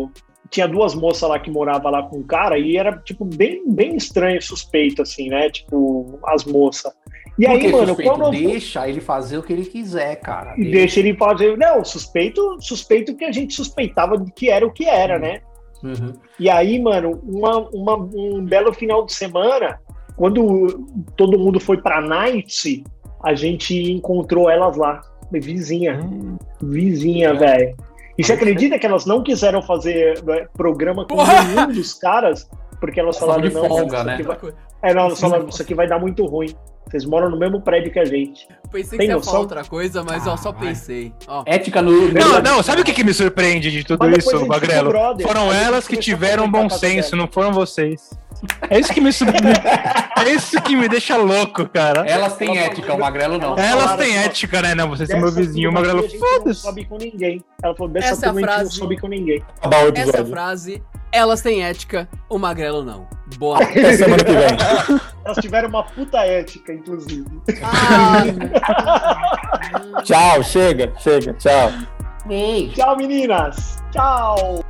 o- 0.05 0.11
Tinha 0.51 0.67
duas 0.67 0.95
moças 0.97 1.29
lá 1.29 1.39
que 1.39 1.49
moravam 1.51 1.93
lá 1.93 2.03
com 2.03 2.19
um 2.19 2.23
cara 2.27 2.59
e 2.59 2.77
era, 2.77 2.97
tipo, 2.99 3.25
bem, 3.25 3.63
bem 3.69 3.95
estranho, 3.97 4.43
suspeito, 4.43 5.01
assim, 5.03 5.29
né? 5.29 5.49
Tipo, 5.49 6.19
as 6.27 6.45
moças. 6.45 6.93
E 7.39 7.45
Por 7.47 7.53
aí, 7.53 7.59
que 7.61 7.69
mano, 7.69 7.87
suspeito? 7.89 8.11
quando. 8.13 8.31
Deixa 8.33 8.89
ele 8.89 9.01
fazer 9.01 9.39
o 9.39 9.43
que 9.45 9.53
ele 9.53 9.65
quiser, 9.65 10.17
cara. 10.17 10.55
E 10.59 10.65
deixa 10.71 10.99
ele 10.99 11.15
fazer. 11.17 11.57
Não, 11.57 11.85
suspeito, 11.85 12.57
suspeito 12.61 13.15
que 13.15 13.25
a 13.25 13.31
gente 13.33 13.55
suspeitava 13.55 14.19
de 14.19 14.33
que 14.33 14.51
era 14.51 14.67
o 14.67 14.73
que 14.73 14.85
era, 14.87 15.19
né? 15.21 15.41
Uhum. 15.83 16.13
E 16.39 16.49
aí, 16.51 16.79
mano, 16.81 17.21
uma, 17.25 17.59
uma- 17.71 17.97
um 18.15 18.45
belo 18.45 18.73
final 18.73 19.05
de 19.07 19.13
semana, 19.13 19.79
quando 20.17 20.87
todo 21.17 21.39
mundo 21.39 21.59
foi 21.61 21.79
pra 21.79 22.01
Night, 22.01 22.85
a 23.23 23.35
gente 23.35 23.75
encontrou 23.93 24.49
elas 24.51 24.77
lá, 24.77 25.01
vizinha, 25.33 26.01
Hum. 26.03 26.37
vizinha, 26.63 27.35
velho. 27.35 27.75
E 28.19 28.25
você 28.25 28.35
acredita 28.35 28.79
que 28.79 28.87
elas 28.87 29.07
não 29.07 29.23
quiseram 29.23 29.63
fazer 29.63 30.23
né, 30.25 30.47
programa 30.55 31.07
com 31.07 31.17
Porra! 31.17 31.43
nenhum 31.45 31.73
dos 31.73 31.95
caras? 31.95 32.49
Porque 32.79 33.01
elas 33.01 33.19
falaram, 33.19 33.43
de 33.43 33.55
não, 33.55 33.65
folga, 33.67 33.97
isso 33.97 34.05
né? 34.07 34.15
aqui 34.15 34.23
vai... 34.23 34.37
É, 34.83 34.95
não, 34.95 35.03
elas 35.07 35.21
falaram, 35.21 35.49
isso 35.49 35.63
aqui 35.63 35.75
vai 35.75 35.87
dar 35.87 35.99
muito 35.99 36.25
ruim. 36.27 36.55
Vocês 36.91 37.05
moram 37.05 37.31
no 37.31 37.39
mesmo 37.39 37.61
prédio 37.61 37.93
que 37.93 38.01
a 38.01 38.05
gente. 38.05 38.49
Pensei 38.71 38.99
que 38.99 39.07
Tem 39.07 39.15
você 39.15 39.31
ia 39.31 39.39
outra 39.39 39.65
coisa, 39.65 40.03
mas 40.03 40.27
ó, 40.27 40.37
só 40.37 40.49
Ah, 40.51 40.53
pensei. 40.55 41.13
Ó, 41.29 41.43
Ética 41.47 41.81
no. 41.81 42.13
Não, 42.13 42.43
não, 42.43 42.63
sabe 42.63 42.83
o 42.83 42.85
que, 42.85 42.93
que 42.93 43.05
me 43.05 43.15
surpreende 43.15 43.71
de 43.71 43.85
tudo 43.85 44.11
isso, 44.11 44.45
Magrelo? 44.47 44.93
Foram 45.23 45.53
elas 45.53 45.87
que 45.87 45.97
tiveram 45.97 46.51
bom 46.51 46.69
senso, 46.69 47.15
não 47.15 47.29
foram 47.29 47.53
vocês. 47.53 48.11
É 48.69 48.79
isso 48.79 48.93
que 48.93 49.01
me 49.01 49.11
É 50.17 50.33
isso 50.33 50.61
que 50.63 50.75
me 50.75 50.89
deixa 50.89 51.17
louco, 51.17 51.69
cara. 51.69 52.07
Elas 52.07 52.37
têm 52.37 52.59
ética, 52.59 52.95
o 52.95 52.99
Magrelo 52.99 53.39
não. 53.39 53.57
Elas 53.57 53.97
têm 53.97 54.17
ética, 54.17 54.63
né? 54.63 54.75
Não, 54.75 54.89
vocês 54.89 55.09
são 55.09 55.21
meu 55.21 55.31
vizinho. 55.31 55.71
O 55.71 55.73
Magrelo, 55.73 56.03
gente 56.03 56.19
Não 56.19 56.29
foda-se. 56.29 56.61
sobe 56.61 56.85
com 56.85 56.97
ninguém. 56.97 57.45
Ela 57.63 57.75
falou, 57.75 57.93
dessa 57.93 58.09
Essa 58.09 58.27
é 58.27 58.29
gente 58.29 58.41
não 58.41 58.49
frase. 58.49 58.73
sobe 58.73 58.97
com 58.99 59.09
ninguém. 59.09 59.43
Acabar 59.59 59.85
o 59.85 59.93
essa 59.95 60.19
é 60.19 60.25
frase. 60.25 60.83
Elas 61.13 61.43
têm 61.43 61.63
ética, 61.65 62.09
o 62.29 62.39
magrelo 62.39 62.85
não. 62.85 63.09
Boa. 63.37 63.59
Até 63.63 63.97
semana 63.97 64.23
que 64.23 64.33
vem. 64.33 65.01
Elas 65.25 65.39
tiveram 65.39 65.69
uma 65.69 65.83
puta 65.85 66.19
ética, 66.19 66.73
inclusive. 66.73 67.27
Ah, 67.63 68.23
Tchau, 70.03 70.43
chega, 70.43 70.93
chega, 70.99 71.35
tchau. 71.35 71.71
Tchau, 72.75 72.97
meninas. 72.97 73.83
Tchau. 73.93 74.65